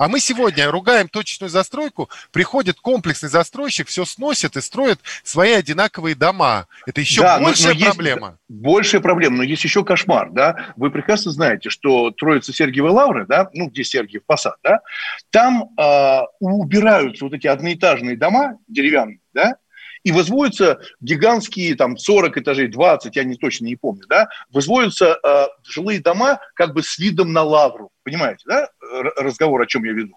А 0.00 0.08
мы 0.08 0.18
сегодня 0.18 0.70
ругаем 0.70 1.08
точечную 1.08 1.50
застройку, 1.50 2.08
приходит 2.32 2.80
комплексный 2.80 3.28
застройщик, 3.28 3.88
все 3.88 4.06
сносит 4.06 4.56
и 4.56 4.62
строит 4.62 4.98
свои 5.24 5.52
одинаковые 5.52 6.14
дома. 6.14 6.68
Это 6.86 7.02
еще 7.02 7.20
да, 7.20 7.38
большая 7.38 7.74
но, 7.74 7.80
но 7.80 7.84
проблема. 7.84 8.38
Есть, 8.48 8.62
большая 8.62 9.00
проблема, 9.02 9.36
но 9.36 9.42
есть 9.42 9.62
еще 9.62 9.84
кошмар, 9.84 10.30
да. 10.30 10.72
Вы 10.76 10.90
прекрасно 10.90 11.32
знаете, 11.32 11.68
что 11.68 12.12
Троица 12.12 12.50
Сергиевой 12.50 12.92
Лавры, 12.92 13.26
да, 13.26 13.50
ну, 13.52 13.68
где 13.68 13.84
Сергиев 13.84 14.24
Посад, 14.24 14.54
да, 14.62 14.80
там 15.28 15.68
э, 15.78 16.20
убираются 16.38 17.26
вот 17.26 17.34
эти 17.34 17.46
одноэтажные 17.46 18.16
дома 18.16 18.56
деревянные, 18.68 19.20
да, 19.34 19.56
и 20.04 20.12
возводятся 20.12 20.80
гигантские, 21.00 21.74
там, 21.76 21.96
40 21.96 22.38
этажей, 22.38 22.68
20, 22.68 23.16
я 23.16 23.24
не 23.24 23.36
точно 23.36 23.66
не 23.66 23.76
помню, 23.76 24.04
да, 24.08 24.28
возводятся 24.52 25.18
э, 25.22 25.46
жилые 25.64 26.00
дома 26.00 26.40
как 26.54 26.74
бы 26.74 26.82
с 26.82 26.98
видом 26.98 27.32
на 27.32 27.42
лавру, 27.42 27.90
понимаете, 28.02 28.44
да, 28.46 28.68
разговор, 29.16 29.60
о 29.62 29.66
чем 29.66 29.84
я 29.84 29.92
веду. 29.92 30.16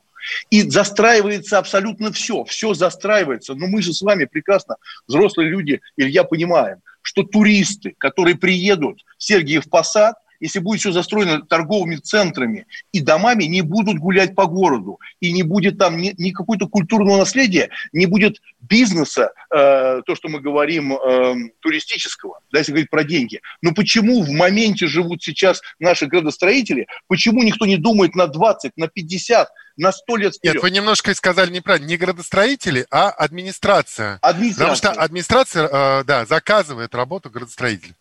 И 0.49 0.61
застраивается 0.69 1.57
абсолютно 1.57 2.11
все, 2.13 2.45
все 2.45 2.73
застраивается. 2.73 3.55
Но 3.55 3.67
мы 3.67 3.81
же 3.81 3.93
с 3.93 4.01
вами 4.01 4.23
прекрасно, 4.25 4.77
взрослые 5.05 5.49
люди, 5.49 5.81
Илья, 5.97 6.23
понимаем, 6.23 6.81
что 7.01 7.23
туристы, 7.23 7.95
которые 7.97 8.37
приедут 8.37 9.01
в 9.17 9.23
Сергиев 9.23 9.69
Посад, 9.69 10.15
если 10.43 10.59
будет 10.59 10.81
все 10.81 10.91
застроено 10.91 11.41
торговыми 11.41 11.95
центрами 11.95 12.65
и 12.91 12.99
домами, 12.99 13.45
не 13.45 13.61
будут 13.61 13.97
гулять 13.97 14.35
по 14.35 14.45
городу, 14.45 14.99
и 15.21 15.31
не 15.31 15.41
будет 15.41 15.77
там 15.77 15.97
ни, 15.97 16.13
ни 16.17 16.31
какого-то 16.31 16.67
культурного 16.67 17.17
наследия, 17.17 17.69
не 17.93 18.07
будет 18.07 18.41
бизнеса, 18.59 19.31
э, 19.49 20.01
то, 20.05 20.15
что 20.15 20.27
мы 20.27 20.41
говорим, 20.41 20.93
э, 20.93 21.35
туристического, 21.61 22.41
да, 22.51 22.59
если 22.59 22.73
говорить 22.73 22.89
про 22.89 23.05
деньги. 23.05 23.39
Но 23.61 23.73
почему 23.73 24.21
в 24.21 24.29
моменте 24.31 24.85
живут 24.85 25.23
сейчас 25.23 25.61
наши 25.79 26.07
градостроители, 26.07 26.87
почему 27.07 27.41
никто 27.41 27.65
не 27.65 27.77
думает 27.77 28.13
на 28.13 28.27
20, 28.27 28.73
на 28.75 28.89
50, 28.89 29.47
на 29.77 29.93
100 29.93 30.17
лет 30.17 30.35
вперед. 30.35 30.55
Нет, 30.55 30.63
вы 30.63 30.71
немножко 30.71 31.13
сказали 31.15 31.51
неправильно. 31.51 31.87
Не 31.87 31.95
градостроители, 31.95 32.85
а 32.91 33.11
администрация. 33.11 34.19
Администрация. 34.21 34.75
Потому 34.75 34.75
что 34.75 35.01
администрация, 35.01 35.69
э, 35.71 36.03
да, 36.03 36.25
заказывает 36.25 36.93
работу 36.93 37.29
градостроителей. 37.29 37.95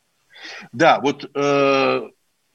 Да, 0.72 0.98
вот 1.00 1.30
э, 1.34 2.00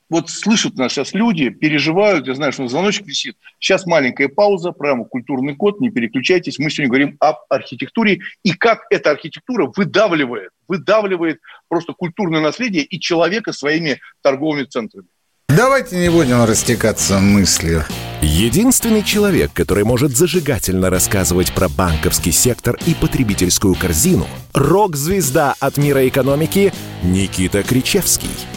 вот 0.10 0.30
слышат 0.30 0.76
нас 0.78 0.93
сейчас 0.93 1.13
люди, 1.13 1.50
переживают, 1.50 2.28
я 2.28 2.36
знаю, 2.36 2.54
что 2.54 2.67
звоночек 2.67 3.06
висит. 3.06 3.36
Сейчас 3.60 3.86
маленькая 3.86 4.30
пауза, 4.30 4.72
прямо 4.72 5.04
культурный 5.06 5.56
код, 5.56 5.82
не 5.82 5.89
переключайтесь. 5.89 6.60
Мы 6.60 6.70
сегодня 6.70 6.89
говорим 6.89 7.17
об 7.20 7.38
архитектуре 7.50 8.20
и 8.43 8.54
как 8.54 8.82
эта 8.89 9.12
архитектура 9.12 9.72
выдавливает, 9.76 10.52
выдавливает 10.67 11.39
просто 11.67 11.93
культурное 11.93 12.41
наследие 12.41 12.84
и 12.84 13.00
человека 13.00 13.52
своими 13.52 14.00
торговыми 14.22 14.63
центрами. 14.63 15.08
Давайте 15.50 15.98
не 15.98 16.10
будем 16.10 16.43
растекаться 16.43 17.20
мыслью. 17.20 17.84
Единственный 18.22 19.04
человек, 19.04 19.54
который 19.54 19.86
может 19.86 20.15
зажигательно 20.15 20.89
рассказывать 20.89 21.54
про 21.54 21.70
банковский 21.70 22.32
сектор 22.32 22.78
и 22.86 22.93
потребительскую 22.93 23.76
корзину– 23.76 24.28
рок-звезда 24.54 25.56
от 25.60 25.78
мира 25.78 26.08
экономики 26.08 26.74
Никита 27.04 27.63
Кричевский– 27.63 28.30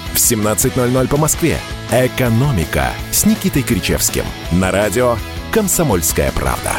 в 0.13 0.17
17.00 0.17 1.07
по 1.07 1.17
Москве. 1.17 1.57
«Экономика» 1.91 2.91
с 3.11 3.25
Никитой 3.25 3.63
Кричевским. 3.63 4.23
На 4.51 4.71
радио 4.71 5.17
«Комсомольская 5.51 6.31
правда». 6.31 6.73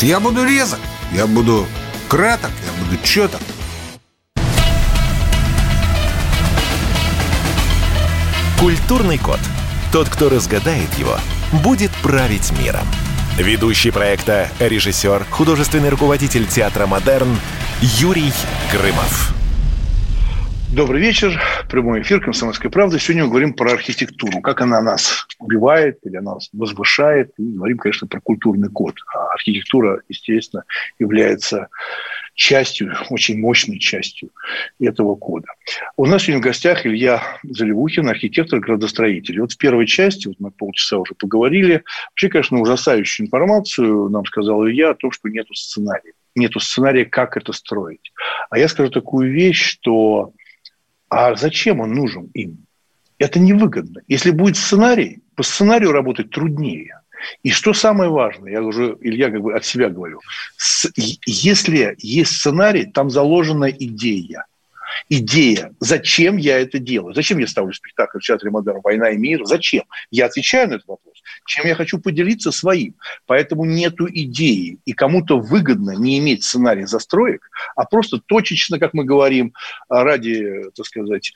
Я 0.00 0.20
буду 0.20 0.44
резок, 0.44 0.80
я 1.12 1.26
буду 1.26 1.66
краток, 2.08 2.50
я 2.64 2.84
буду 2.84 3.02
четок. 3.02 3.40
Культурный 8.58 9.18
код. 9.18 9.40
Тот, 9.92 10.08
кто 10.08 10.28
разгадает 10.28 10.92
его, 10.94 11.18
будет 11.62 11.90
править 12.02 12.52
миром. 12.58 12.86
Ведущий 13.36 13.90
проекта, 13.90 14.48
режиссер, 14.60 15.26
художественный 15.28 15.88
руководитель 15.88 16.46
театра 16.46 16.86
«Модерн» 16.86 17.36
Юрий 17.80 18.32
Грымов. 18.72 19.33
Добрый 20.74 21.00
вечер. 21.00 21.40
Прямой 21.70 22.02
эфир 22.02 22.20
«Комсомольской 22.20 22.68
правды». 22.68 22.98
Сегодня 22.98 23.22
мы 23.22 23.30
говорим 23.30 23.54
про 23.54 23.74
архитектуру, 23.74 24.40
как 24.40 24.60
она 24.60 24.80
нас 24.80 25.24
убивает 25.38 26.00
или 26.02 26.16
она 26.16 26.34
нас 26.34 26.48
возвышает. 26.52 27.30
И 27.38 27.42
говорим, 27.44 27.78
конечно, 27.78 28.08
про 28.08 28.20
культурный 28.20 28.68
код. 28.68 28.96
А 29.14 29.34
архитектура, 29.34 30.02
естественно, 30.08 30.64
является 30.98 31.68
частью, 32.34 32.92
очень 33.08 33.38
мощной 33.38 33.78
частью 33.78 34.30
этого 34.80 35.14
кода. 35.14 35.46
У 35.96 36.06
нас 36.06 36.24
сегодня 36.24 36.40
в 36.40 36.44
гостях 36.44 36.84
Илья 36.84 37.22
Заливухин, 37.44 38.08
архитектор, 38.08 38.58
градостроитель. 38.58 39.36
И 39.36 39.40
вот 39.40 39.52
в 39.52 39.58
первой 39.58 39.86
части, 39.86 40.26
вот 40.26 40.40
мы 40.40 40.50
полчаса 40.50 40.98
уже 40.98 41.14
поговорили, 41.14 41.84
вообще, 42.10 42.28
конечно, 42.28 42.60
ужасающую 42.60 43.26
информацию 43.26 44.08
нам 44.08 44.24
сказал 44.24 44.66
Илья 44.66 44.90
о 44.90 44.94
том, 44.94 45.12
что 45.12 45.28
нет 45.28 45.46
сценария. 45.54 46.14
Нету 46.34 46.58
сценария, 46.58 47.04
как 47.04 47.36
это 47.36 47.52
строить. 47.52 48.12
А 48.50 48.58
я 48.58 48.66
скажу 48.66 48.90
такую 48.90 49.30
вещь, 49.30 49.62
что 49.62 50.32
а 51.14 51.36
зачем 51.36 51.80
он 51.80 51.92
нужен 51.92 52.30
им? 52.34 52.58
Это 53.18 53.38
невыгодно. 53.38 54.00
Если 54.08 54.30
будет 54.30 54.56
сценарий, 54.56 55.20
по 55.36 55.44
сценарию 55.44 55.92
работать 55.92 56.30
труднее. 56.30 57.00
И 57.42 57.50
что 57.50 57.72
самое 57.72 58.10
важное, 58.10 58.50
я 58.50 58.62
уже, 58.62 58.98
Илья, 59.00 59.30
как 59.30 59.40
бы 59.40 59.54
от 59.54 59.64
себя 59.64 59.88
говорю, 59.88 60.20
с, 60.56 60.90
если 60.96 61.94
есть 61.98 62.32
сценарий, 62.32 62.86
там 62.86 63.10
заложена 63.10 63.70
идея. 63.70 64.44
Идея, 65.08 65.72
зачем 65.78 66.36
я 66.36 66.58
это 66.58 66.78
делаю? 66.78 67.14
Зачем 67.14 67.38
я 67.38 67.46
ставлю 67.46 67.72
спектакль 67.72 68.18
в 68.18 68.22
театре 68.22 68.50
Модерн 68.50 68.80
«Война 68.82 69.10
и 69.10 69.16
мир»? 69.16 69.44
Зачем? 69.44 69.84
Я 70.10 70.26
отвечаю 70.26 70.68
на 70.68 70.74
этот 70.74 70.88
вопрос. 70.88 71.13
Чем 71.46 71.66
я 71.66 71.74
хочу 71.74 71.98
поделиться 71.98 72.50
своим? 72.52 72.94
Поэтому 73.26 73.64
нету 73.64 74.08
идеи. 74.08 74.78
И 74.84 74.92
кому-то 74.92 75.38
выгодно 75.38 75.92
не 75.92 76.18
иметь 76.18 76.44
сценарий 76.44 76.84
застроек, 76.84 77.50
а 77.76 77.84
просто 77.84 78.18
точечно, 78.18 78.78
как 78.78 78.94
мы 78.94 79.04
говорим, 79.04 79.52
ради, 79.88 80.70
так 80.74 80.86
сказать, 80.86 81.32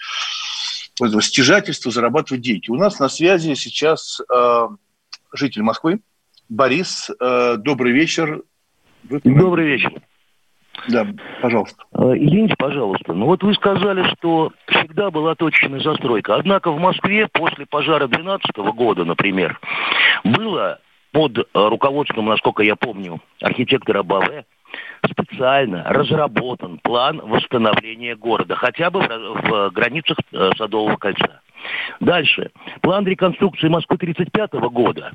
стяжательства 1.20 1.90
зарабатывать 1.90 2.42
деньги. 2.42 2.70
У 2.70 2.76
нас 2.76 2.98
на 2.98 3.08
связи 3.08 3.54
сейчас 3.54 4.20
э, 4.20 4.68
житель 5.32 5.62
Москвы. 5.62 6.00
Борис, 6.48 7.10
э, 7.20 7.56
добрый 7.58 7.92
вечер. 7.92 8.42
Вы... 9.04 9.20
Добрый 9.22 9.66
вечер. 9.66 10.02
Да, 10.88 11.06
пожалуйста. 11.42 11.82
Э, 11.94 12.12
извините, 12.16 12.54
пожалуйста. 12.58 13.12
Ну 13.12 13.26
вот 13.26 13.42
вы 13.42 13.54
сказали, 13.54 14.04
что 14.14 14.52
всегда 14.68 15.10
была 15.10 15.34
точечная 15.34 15.80
застройка. 15.80 16.36
Однако 16.36 16.70
в 16.70 16.78
Москве 16.78 17.28
после 17.32 17.66
пожара 17.66 18.06
2012 18.06 18.56
года, 18.74 19.04
например, 19.04 19.58
было 20.24 20.78
под 21.12 21.38
э, 21.38 21.42
руководством, 21.54 22.26
насколько 22.26 22.62
я 22.62 22.76
помню, 22.76 23.20
архитектора 23.40 24.02
Баве, 24.02 24.44
специально 25.06 25.84
разработан 25.84 26.78
план 26.78 27.20
восстановления 27.22 28.16
города, 28.16 28.56
хотя 28.56 28.90
бы 28.90 29.00
в, 29.00 29.08
в 29.08 29.70
границах 29.70 30.16
э, 30.32 30.50
Садового 30.56 30.96
кольца. 30.96 31.40
Дальше. 32.00 32.50
План 32.80 33.06
реконструкции 33.06 33.68
Москвы 33.68 33.96
1935 33.96 34.70
года. 34.70 35.12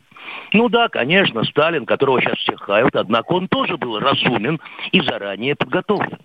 Ну 0.52 0.70
да, 0.70 0.90
конечно, 0.90 1.44
Сталин, 1.44 1.86
которого 1.86 2.22
сейчас 2.22 2.38
всех 2.40 2.62
хают, 2.62 2.96
однако 2.96 3.34
он 3.34 3.48
тоже 3.48 3.78
был 3.78 4.00
разумен 4.00 4.60
и 4.92 5.02
заранее 5.02 5.56
подготовлен. 5.56 6.20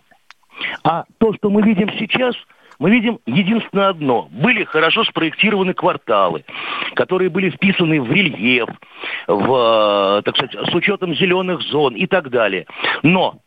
А 0.85 1.05
то, 1.19 1.33
что 1.35 1.51
мы 1.51 1.62
видим 1.62 1.91
сейчас, 1.99 2.35
мы 2.79 2.91
видим 2.91 3.19
единственное 3.27 3.88
одно. 3.88 4.29
Были 4.31 4.64
хорошо 4.64 5.05
спроектированы 5.05 5.75
кварталы, 5.75 6.45
которые 6.95 7.29
были 7.29 7.51
вписаны 7.51 8.01
в 8.01 8.11
рельеф, 8.11 8.69
в, 9.27 10.23
так 10.25 10.37
сказать, 10.37 10.71
с 10.71 10.75
учетом 10.75 11.14
зеленых 11.14 11.61
зон 11.62 11.95
и 11.95 12.07
так 12.07 12.31
далее. 12.31 12.67
Но 13.03 13.38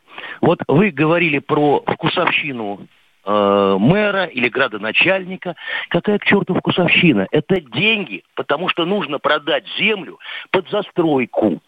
вот 0.42 0.60
вы 0.68 0.92
говорили 0.92 1.40
про 1.40 1.84
вкусовщину 1.86 2.88
э, 3.26 3.78
мэра 3.80 4.26
или 4.26 4.50
градоначальника. 4.50 5.56
Какая 5.90 6.20
к 6.20 6.26
черту 6.26 6.54
вкусовщина? 6.54 7.28
Это 7.32 7.62
деньги, 7.62 8.24
потому 8.36 8.70
что 8.70 8.86
нужно 8.86 9.20
продать 9.20 9.66
землю 9.78 10.20
под 10.52 10.70
застройку. 10.70 11.62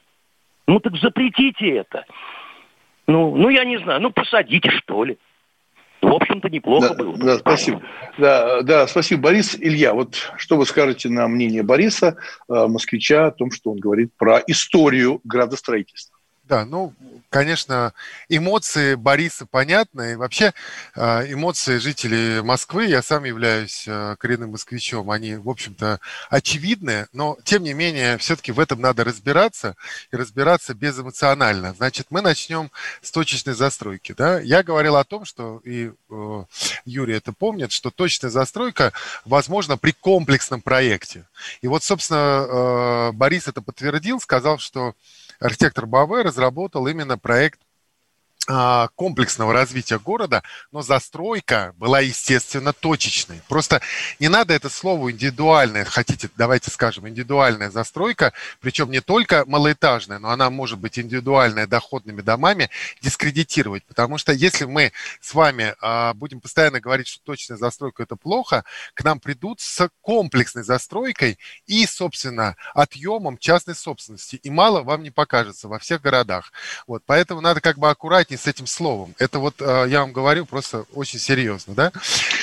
Ну 0.68 0.80
так 0.80 0.96
запретите 0.98 1.70
это. 1.70 2.06
Ну, 3.08 3.36
ну 3.36 3.50
я 3.50 3.66
не 3.66 3.78
знаю, 3.78 4.02
ну 4.02 4.12
посадите 4.12 4.70
что 4.72 5.04
ли. 5.04 5.18
В 6.02 6.14
общем-то, 6.14 6.50
неплохо 6.50 6.90
да, 6.90 6.96
было. 6.96 7.18
Да, 7.18 7.38
спасибо. 7.38 7.82
Да, 8.18 8.62
да, 8.62 8.88
спасибо, 8.88 9.22
Борис. 9.22 9.56
Илья, 9.58 9.94
вот 9.94 10.34
что 10.38 10.58
вы 10.58 10.66
скажете 10.66 11.08
на 11.08 11.30
мнение 11.30 11.64
Бориса, 11.64 12.18
э, 12.50 12.68
москвича, 12.68 13.28
о 13.28 13.32
том, 13.32 13.52
что 13.52 13.72
он 13.72 13.78
говорит 13.78 14.12
про 14.18 14.42
историю 14.46 15.22
градостроительства? 15.24 16.13
Да, 16.44 16.66
ну, 16.66 16.94
конечно, 17.30 17.94
эмоции 18.28 18.96
Бориса 18.96 19.46
понятны. 19.46 20.12
И 20.12 20.16
вообще 20.16 20.54
а, 20.94 21.24
эмоции 21.26 21.78
жителей 21.78 22.42
Москвы, 22.42 22.86
я 22.86 23.02
сам 23.02 23.24
являюсь 23.24 23.86
а, 23.88 24.18
коренным 24.18 24.52
москвичом, 24.52 25.10
они, 25.10 25.36
в 25.36 25.50
общем-то, 25.50 26.02
очевидны, 26.30 27.08
но, 27.14 27.38
тем 27.46 27.64
не 27.64 27.74
менее, 27.74 28.18
все-таки 28.18 28.52
в 28.52 28.60
этом 28.60 28.82
надо 28.82 29.06
разбираться 29.06 29.78
и 30.12 30.18
разбираться 30.18 30.74
безэмоционально. 30.74 31.74
Значит, 31.76 32.08
мы 32.10 32.22
начнем 32.22 32.72
с 33.02 33.10
точечной 33.12 33.54
застройки. 33.54 34.12
Да? 34.12 34.42
Я 34.42 34.64
говорил 34.64 34.98
о 34.98 35.06
том, 35.06 35.24
что, 35.24 35.62
и 35.64 35.92
э, 36.10 36.44
Юрий 36.84 37.16
это 37.16 37.32
помнит, 37.32 37.72
что 37.72 37.90
точная 37.90 38.30
застройка 38.30 38.92
возможна 39.24 39.78
при 39.78 39.92
комплексном 39.92 40.62
проекте. 40.62 41.26
И 41.62 41.68
вот, 41.68 41.84
собственно, 41.84 42.18
э, 42.20 43.12
Борис 43.14 43.48
это 43.48 43.62
подтвердил, 43.62 44.20
сказал, 44.20 44.58
что 44.58 44.94
архитектор 45.44 45.86
Баве 45.86 46.22
разработал 46.22 46.88
именно 46.88 47.18
проект 47.18 47.60
комплексного 48.46 49.54
развития 49.54 50.00
города, 50.00 50.44
но 50.72 50.82
застройка 50.82 51.74
была, 51.78 52.02
естественно, 52.02 52.74
точечной. 52.74 53.42
Просто 53.48 53.82
не 54.20 54.28
надо 54.28 54.54
это 54.54 54.70
слово 54.70 55.12
индивидуальное, 55.12 55.86
хотите, 55.86 56.30
давайте 56.36 56.70
скажем, 56.70 57.08
индивидуальная 57.08 57.70
застройка, 57.70 58.34
причем 58.60 58.92
не 58.92 59.00
только 59.00 59.46
малоэтажная, 59.46 60.20
но 60.20 60.30
она 60.30 60.50
может 60.50 60.80
быть 60.80 61.00
индивидуальная 61.00 61.68
доходными 61.68 62.22
домами, 62.22 62.70
дискредитировать. 63.02 63.86
Потому 63.86 64.18
что 64.18 64.34
если 64.34 64.66
мы 64.66 64.92
с 65.22 65.34
вами 65.34 65.76
а, 65.82 66.14
будем 66.14 66.42
постоянно 66.42 66.82
говорить, 66.82 67.08
что 67.08 67.24
точная 67.24 67.58
застройка 67.58 68.04
это 68.04 68.16
плохо, 68.16 68.66
к 68.94 69.04
нам 69.04 69.20
придут 69.20 69.62
с 69.62 69.90
комплексной 70.02 70.64
застройкой 70.64 71.40
и, 71.66 71.86
собственно, 71.86 72.56
отъемом 72.74 73.38
частной 73.38 73.76
собственности. 73.76 74.36
И 74.38 74.50
мало 74.50 74.82
вам 74.82 75.04
не 75.04 75.12
покажется 75.12 75.68
во 75.68 75.80
всех 75.80 76.02
городах. 76.02 76.52
Вот, 76.88 77.04
поэтому 77.06 77.42
надо 77.42 77.62
как 77.62 77.78
бы 77.78 77.90
аккуратнее 77.90 78.33
с 78.38 78.48
этим 78.48 78.68
словом. 78.68 79.16
Это 79.20 79.40
вот 79.40 79.56
э, 79.62 79.86
я 79.90 80.02
вам 80.02 80.14
говорю 80.14 80.46
просто 80.46 80.86
очень 80.94 81.20
серьезно, 81.20 81.74
да? 81.74 81.92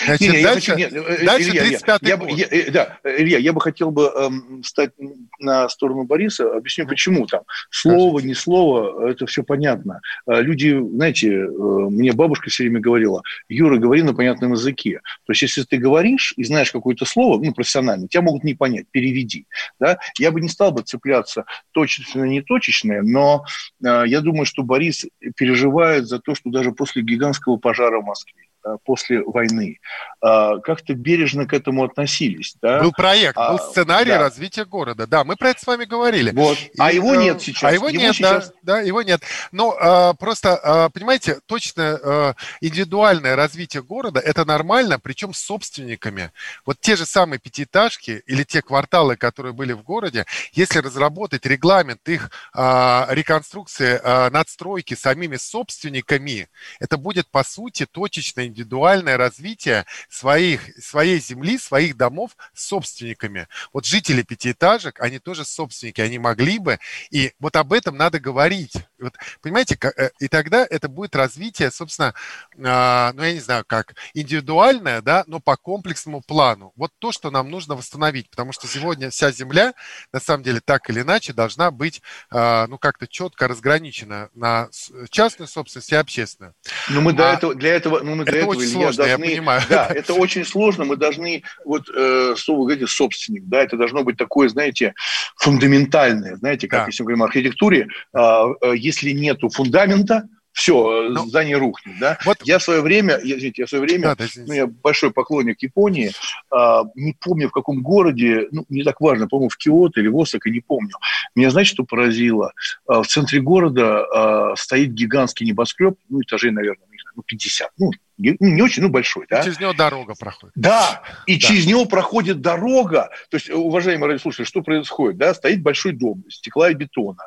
Значит, 0.05 0.33
не, 0.33 0.43
дальше, 0.43 0.77
не, 0.77 0.85
хочу, 0.85 0.97
не, 0.97 1.25
дальше 1.25 1.51
Илья, 1.51 1.63
35 1.63 2.03
я, 2.03 2.17
год. 2.17 2.29
Я, 2.31 2.37
я, 2.37 2.47
э, 2.47 2.71
да, 2.71 2.99
Илья, 3.05 3.39
я 3.39 3.53
бы 3.53 3.61
хотел 3.61 3.91
бы 3.91 4.05
эм, 4.07 4.63
стать 4.65 4.93
на 5.39 5.69
сторону 5.69 6.05
Бориса. 6.05 6.57
Объясню, 6.57 6.87
почему 6.87 7.27
там. 7.27 7.43
Слово, 7.71 8.19
Скажите. 8.19 8.29
не 8.29 8.35
слово, 8.35 9.11
это 9.11 9.27
все 9.27 9.43
понятно. 9.43 10.01
Э, 10.27 10.41
люди, 10.41 10.79
знаете, 10.95 11.31
мне 11.31 12.13
бабушка 12.13 12.51
все 12.51 12.65
время 12.65 12.81
говорила, 12.81 13.23
Юра, 13.49 13.79
говори 13.79 14.03
на 14.03 14.15
понятном 14.15 14.53
языке. 14.53 15.01
То 15.27 15.33
есть, 15.33 15.43
если 15.43 15.63
ты 15.63 15.77
говоришь 15.77 16.35
и 16.37 16.45
знаешь 16.45 16.73
какое-то 16.73 17.05
слово, 17.05 17.43
ну, 17.43 17.53
профессионально, 17.53 18.09
тебя 18.09 18.23
могут 18.23 18.45
не 18.45 18.55
понять, 18.55 18.87
переведи. 18.91 19.47
Да? 19.79 19.99
Я 20.19 20.31
бы 20.31 20.41
не 20.41 20.49
стал 20.49 20.73
бы 20.73 20.83
цепляться 20.83 21.45
точечно, 21.73 22.25
не 22.25 22.43
точечное, 22.43 23.03
но 23.03 23.45
э, 23.85 24.05
я 24.07 24.21
думаю, 24.21 24.47
что 24.47 24.63
Борис 24.63 25.07
переживает 25.37 26.07
за 26.07 26.19
то, 26.19 26.35
что 26.35 26.51
даже 26.51 26.73
после 26.73 27.03
гигантского 27.03 27.57
пожара 27.57 28.01
в 28.01 28.05
Москве, 28.05 28.43
после 28.85 29.23
войны, 29.23 29.81
а, 30.21 30.59
как-то 30.59 30.95
бережно 30.95 31.47
к 31.47 31.55
этому 31.55 31.85
относились. 31.85 32.57
Да? 32.61 32.81
Был 32.81 32.93
проект, 32.93 33.37
был 33.37 33.57
а, 33.57 33.59
сценарий 33.59 34.11
да. 34.11 34.19
развития 34.19 34.65
города. 34.65 35.07
Да, 35.07 35.25
мы 35.25 35.37
про 35.37 35.51
это 35.51 35.61
с 35.61 35.67
вами 35.67 35.85
говорили. 35.85 36.31
Вот. 36.33 36.59
И, 36.59 36.71
а 36.79 36.93
его 36.93 37.15
э, 37.15 37.25
нет 37.25 37.41
сейчас. 37.41 37.71
А 37.71 37.73
его, 37.73 37.89
его 37.89 38.03
нет, 38.03 38.15
сейчас... 38.15 38.49
да, 38.63 38.75
да, 38.75 38.81
его 38.81 39.03
нет. 39.03 39.23
Но 39.51 39.75
а, 39.81 40.13
просто, 40.15 40.57
а, 40.57 40.89
понимаете, 40.91 41.41
точно 41.47 41.99
а, 42.03 42.35
индивидуальное 42.61 43.35
развитие 43.35 43.83
города– 43.83 44.21
это 44.25 44.45
нормально, 44.45 44.99
причем 44.99 45.33
с 45.33 45.41
собственниками. 45.41 46.31
Вот 46.67 46.81
те 46.81 46.97
же 46.97 47.07
самые 47.07 47.39
пятиэтажки 47.39 48.23
или 48.27 48.45
те 48.45 48.61
кварталы, 48.61 49.17
которые 49.17 49.53
были 49.55 49.73
в 49.73 49.83
городе, 49.83 50.27
если 50.53 50.81
разработать 50.81 51.47
регламент 51.47 52.07
их 52.09 52.31
а, 52.53 53.07
реконструкции, 53.11 53.99
а, 54.03 54.31
надстройки 54.31 54.95
самими 54.95 55.37
собственниками, 55.37 56.49
это 56.79 56.99
будет, 56.99 57.29
по 57.29 57.43
сути, 57.43 57.87
точечная 57.87 58.50
индивидуальное 58.51 59.17
развитие 59.17 59.87
своих, 60.09 60.63
своей 60.83 61.21
земли, 61.21 61.59
своих 61.59 61.97
домов 61.97 62.37
с 62.55 62.67
собственниками. 62.67 63.49
Вот 63.73 63.87
жители 63.87 64.23
пятиэтажек, 64.23 65.01
они 65.01 65.19
тоже 65.19 65.45
собственники, 65.45 66.01
они 66.01 66.19
могли 66.19 66.59
бы, 66.59 66.79
и 67.11 67.33
вот 67.39 67.57
об 67.57 67.73
этом 67.73 67.97
надо 67.97 68.21
говорить. 68.21 68.75
Вот, 68.99 69.15
понимаете, 69.41 69.79
э, 69.97 70.11
и 70.19 70.29
тогда 70.29 70.67
это 70.69 70.89
будет 70.89 71.17
развитие, 71.17 71.71
собственно, 71.71 72.15
а, 72.63 73.13
ну, 73.15 73.23
я 73.23 73.33
не 73.33 73.41
знаю, 73.41 73.65
как 73.67 73.95
индивидуальное, 74.15 75.01
да, 75.01 75.25
но 75.27 75.41
по 75.41 75.57
комплексному 75.57 76.21
плану. 76.21 76.73
Вот 76.77 76.93
то, 76.99 77.13
что 77.13 77.31
нам 77.31 77.51
нужно 77.51 77.75
восстановить, 77.77 78.29
потому 78.31 78.53
что 78.53 78.67
сегодня 78.67 79.11
вся 79.11 79.33
земля, 79.33 79.75
на 80.13 80.21
самом 80.21 80.43
деле, 80.43 80.61
так 80.61 80.91
или 80.91 81.01
иначе, 81.01 81.33
должна 81.33 81.71
быть, 81.71 82.03
а, 82.31 82.67
ну, 82.67 82.79
как-то 82.79 83.07
четко 83.07 83.49
разграничена 83.49 84.29
на 84.35 84.69
частную 85.11 85.49
собственность 85.49 85.93
и 85.93 85.97
общественную. 85.97 86.55
Ну, 86.89 87.01
мы 87.01 87.13
до 87.13 87.31
а, 87.31 87.35
этого, 87.35 87.55
для 87.55 87.75
этого, 87.75 88.01
ну, 88.01 88.15
мы 88.15 88.25
для 88.25 88.40
этого, 88.41 88.51
очень 88.53 88.63
Илья, 88.63 88.73
сложно, 88.73 89.05
должны, 89.05 89.25
я 89.25 89.31
понимаю. 89.31 89.63
Да, 89.69 89.87
это 89.87 90.15
очень 90.15 90.45
сложно, 90.45 90.85
мы 90.85 90.97
должны, 90.97 91.43
вот, 91.65 91.89
э, 91.89 92.35
что 92.37 92.57
вы 92.57 92.65
говорите, 92.65 92.87
собственник, 92.87 93.45
да, 93.47 93.63
это 93.63 93.77
должно 93.77 94.03
быть 94.03 94.17
такое, 94.17 94.49
знаете, 94.49 94.95
фундаментальное, 95.37 96.37
знаете, 96.37 96.69
как 96.69 96.81
да. 96.81 96.87
если 96.87 97.03
мы 97.03 97.07
говорим 97.07 97.23
о 97.23 97.27
архитектуре, 97.27 97.89
а, 98.13 98.47
э, 98.61 98.75
если 98.77 99.11
нету 99.11 99.49
фундамента, 99.49 100.29
все, 100.53 101.09
ну, 101.09 101.27
здание 101.27 101.57
рухнет, 101.57 101.99
да. 101.99 102.19
Вот. 102.25 102.39
Я 102.45 102.59
в 102.59 102.63
свое 102.63 102.81
время, 102.81 103.19
я, 103.23 103.39
извините, 103.39 103.63
я 103.63 103.67
в 103.67 103.69
свое 103.69 103.83
время, 103.83 104.15
да, 104.17 104.27
ну, 104.37 104.53
я 104.53 104.67
большой 104.67 105.13
поклонник 105.13 105.63
Японии, 105.63 106.13
а, 106.51 106.85
не 106.95 107.15
помню 107.19 107.49
в 107.49 107.53
каком 107.53 107.83
городе, 107.83 108.49
ну, 108.51 108.65
не 108.69 108.83
так 108.83 109.01
важно, 109.01 109.29
по-моему, 109.29 109.49
в 109.49 109.57
Киото 109.57 110.01
или 110.01 110.09
в 110.09 110.19
Осака, 110.19 110.51
не 110.51 110.61
помню. 110.61 110.95
Меня, 111.35 111.51
знаете, 111.51 111.71
что 111.71 111.85
поразило? 111.85 112.53
А, 112.87 113.03
в 113.03 113.07
центре 113.07 113.41
города 113.41 114.05
а, 114.05 114.57
стоит 114.57 114.93
гигантский 114.93 115.47
небоскреб, 115.47 115.97
ну, 116.09 116.21
этажей, 116.21 116.51
наверное, 116.51 116.87
ну, 117.15 117.23
50, 117.23 117.71
ну, 117.79 117.91
не, 118.21 118.37
не 118.39 118.63
очень, 118.63 118.83
ну, 118.83 118.89
большой, 118.89 119.27
да. 119.29 119.41
И 119.41 119.45
через 119.45 119.61
него 119.61 119.73
дорога 119.73 120.15
проходит. 120.15 120.53
Да, 120.55 121.03
и 121.27 121.35
да. 121.35 121.41
через 121.41 121.67
него 121.67 121.87
проходит 121.87 122.41
дорога. 122.41 123.11
То 123.31 123.37
есть, 123.37 123.51
уважаемые 123.51 124.09
радиослушатели, 124.09 124.45
что 124.45 124.63
происходит, 124.63 125.19
да? 125.19 125.35
Стоит 125.35 125.63
большой 125.63 125.93
дом, 125.93 126.25
стекла 126.29 126.71
и 126.71 126.75
бетона. 126.75 127.27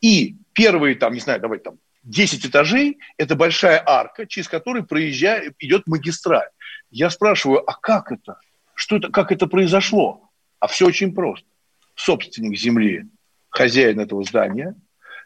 И 0.00 0.36
первые, 0.52 0.94
там, 0.94 1.12
не 1.12 1.20
знаю, 1.20 1.40
давайте 1.40 1.64
там, 1.64 1.78
10 2.04 2.46
этажей– 2.46 2.98
это 3.18 3.36
большая 3.36 3.82
арка, 3.84 4.26
через 4.26 4.48
которую 4.48 4.86
проезжает, 4.86 5.54
идет 5.58 5.86
магистраль. 5.86 6.48
Я 6.90 7.10
спрашиваю, 7.10 7.68
а 7.68 7.74
как 7.74 8.10
это? 8.10 8.38
Что 8.74 8.96
это, 8.96 9.10
как 9.10 9.32
это 9.32 9.46
произошло? 9.46 10.30
А 10.58 10.66
все 10.66 10.86
очень 10.86 11.14
просто. 11.14 11.46
Собственник 11.94 12.58
земли, 12.58 13.04
хозяин 13.50 14.00
этого 14.00 14.24
здания, 14.24 14.74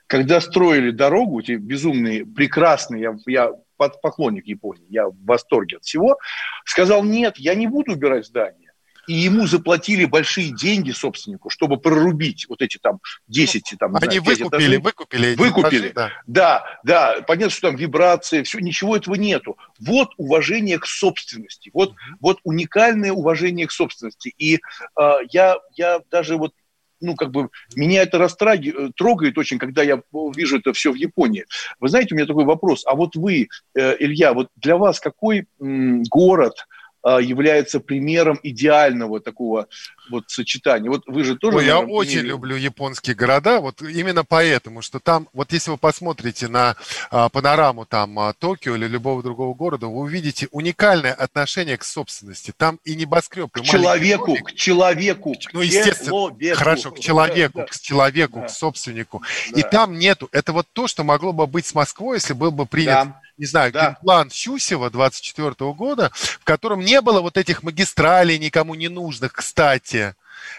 когда 0.07 0.40
строили 0.40 0.90
дорогу, 0.90 1.40
эти 1.40 1.53
безумные, 1.53 2.27
прекрасные, 2.27 3.03
я, 3.03 3.16
я 3.27 3.53
поклонник 3.76 4.46
Японии, 4.46 4.87
я 4.88 5.08
в 5.08 5.16
восторге 5.24 5.76
от 5.78 5.84
всего, 5.84 6.18
сказал, 6.64 7.04
нет, 7.04 7.37
я 7.38 7.54
не 7.54 7.66
буду 7.66 7.92
убирать 7.92 8.26
здание 8.26 8.64
и 9.06 9.12
ему 9.12 9.46
заплатили 9.46 10.04
большие 10.04 10.50
деньги 10.50 10.90
собственнику, 10.90 11.50
чтобы 11.50 11.78
прорубить 11.78 12.46
вот 12.48 12.62
эти 12.62 12.78
там 12.78 13.00
10 13.28 13.74
там, 13.78 13.96
Они 13.96 14.18
знаю, 14.18 14.22
выкупили, 14.22 14.48
этажей. 14.48 14.78
выкупили. 14.78 15.34
Выкупили, 15.34 15.88
этажи, 15.88 15.92
да. 15.94 16.12
да, 16.26 16.80
да. 16.84 17.22
Понятно, 17.26 17.50
что 17.50 17.68
там 17.68 17.76
вибрации, 17.76 18.42
все, 18.42 18.58
ничего 18.60 18.96
этого 18.96 19.14
нету. 19.14 19.56
Вот 19.78 20.10
уважение 20.16 20.78
к 20.78 20.87
собственности, 20.87 21.70
вот, 21.72 21.94
вот 22.20 22.40
уникальное 22.44 23.12
уважение 23.12 23.66
к 23.66 23.72
собственности. 23.72 24.34
И 24.38 24.56
э, 24.56 25.12
я, 25.30 25.58
я 25.76 26.00
даже 26.10 26.37
вот 26.37 26.52
ну, 27.00 27.14
как 27.14 27.30
бы, 27.30 27.48
меня 27.74 28.02
это 28.02 28.18
растраги, 28.18 28.74
э, 28.76 28.90
трогает 28.96 29.38
очень, 29.38 29.59
когда 29.59 29.83
я 29.83 30.00
вижу 30.35 30.59
это 30.59 30.72
все 30.72 30.92
в 30.92 30.96
Японии. 30.96 31.44
Вы 31.80 31.88
знаете, 31.88 32.14
у 32.14 32.16
меня 32.16 32.26
такой 32.26 32.44
вопрос. 32.44 32.85
А 32.87 32.94
вот 32.94 33.16
вы, 33.16 33.48
э, 33.74 33.96
Илья, 33.98 34.33
вот 34.33 34.48
для 34.57 34.76
вас 34.76 35.00
какой 35.00 35.46
город, 35.59 36.66
является 37.04 37.80
примером 37.80 38.38
идеального 38.42 39.20
такого 39.20 39.68
вот 40.10 40.24
сочетания. 40.28 40.90
Вот 40.90 41.02
вы 41.06 41.24
же 41.24 41.36
тоже... 41.36 41.58
Ой, 41.58 41.66
я 41.66 41.80
очень 41.80 42.18
имели... 42.18 42.28
люблю 42.28 42.56
японские 42.56 43.16
города, 43.16 43.60
вот 43.60 43.82
именно 43.82 44.24
поэтому, 44.24 44.82
что 44.82 45.00
там, 45.00 45.28
вот 45.32 45.52
если 45.52 45.70
вы 45.70 45.78
посмотрите 45.78 46.48
на 46.48 46.76
а, 47.10 47.28
панораму 47.28 47.86
там 47.86 48.18
а, 48.18 48.32
Токио 48.32 48.76
или 48.76 48.86
любого 48.86 49.22
другого 49.22 49.54
города, 49.54 49.86
вы 49.86 50.00
увидите 50.00 50.48
уникальное 50.50 51.12
отношение 51.12 51.76
к 51.76 51.84
собственности. 51.84 52.52
Там 52.56 52.78
и 52.84 52.94
небоскреб, 52.94 53.56
и 53.56 53.60
к 53.60 53.64
человеку, 53.64 54.26
домик, 54.26 54.46
к 54.48 54.52
человеку, 54.52 55.34
ну 55.52 55.60
естественно, 55.60 56.10
человеку. 56.10 56.58
хорошо, 56.58 56.90
к 56.90 57.00
человеку, 57.00 57.58
да, 57.58 57.66
к 57.66 57.80
человеку, 57.80 58.40
да. 58.40 58.46
к 58.46 58.50
собственнику. 58.50 59.22
Да. 59.52 59.60
И 59.60 59.62
там 59.62 59.98
нету. 59.98 60.28
Это 60.32 60.52
вот 60.52 60.66
то, 60.72 60.86
что 60.86 61.04
могло 61.04 61.32
бы 61.32 61.46
быть 61.46 61.66
с 61.66 61.74
Москвой, 61.74 62.16
если 62.16 62.34
был 62.34 62.50
бы 62.50 62.66
принят 62.66 63.08
да 63.08 63.20
не 63.37 63.47
знаю, 63.47 63.73
да. 63.73 63.90
генплан 63.90 64.31
Щусева 64.31 64.90
24 64.90 65.73
года, 65.73 66.11
в 66.14 66.44
котором 66.44 66.81
не 66.81 67.01
было 67.01 67.20
вот 67.20 67.37
этих 67.37 67.62
магистралей 67.62 68.38
никому 68.38 68.75
не 68.75 68.88
нужных, 68.88 69.33
кстати. 69.33 70.14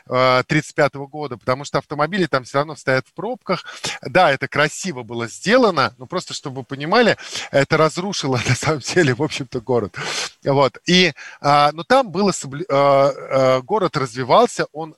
1935 0.05 0.95
э, 0.95 0.97
года, 1.07 1.37
потому 1.37 1.65
что 1.65 1.77
автомобили 1.77 2.25
там 2.25 2.43
все 2.43 2.59
равно 2.59 2.75
стоят 2.75 3.07
в 3.07 3.13
пробках. 3.13 3.65
Да, 4.01 4.31
это 4.31 4.47
красиво 4.47 5.03
было 5.03 5.27
сделано, 5.27 5.93
но 5.97 6.05
просто, 6.05 6.33
чтобы 6.33 6.57
вы 6.57 6.63
понимали, 6.63 7.17
это 7.51 7.77
разрушило 7.77 8.39
на 8.47 8.55
самом 8.55 8.79
деле, 8.79 9.13
в 9.13 9.23
общем-то, 9.23 9.61
город. 9.61 9.95
Вот. 10.43 10.77
И, 10.85 11.13
а, 11.41 11.71
но 11.73 11.83
там 11.83 12.11
было, 12.11 12.31
а, 12.31 13.11
а, 13.15 13.61
город 13.61 13.97
развивался, 13.97 14.67
он, 14.71 14.95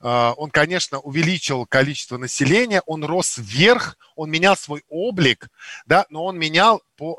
он, 0.00 0.50
конечно, 0.50 0.98
увеличил 0.98 1.66
количество 1.66 2.16
населения, 2.16 2.82
он 2.86 3.04
рос 3.04 3.36
вверх, 3.38 3.96
он 4.16 4.30
менял 4.30 4.56
свой 4.56 4.84
облик, 4.88 5.48
да, 5.86 6.06
но 6.10 6.24
он 6.24 6.38
менял 6.38 6.82
по 6.96 7.18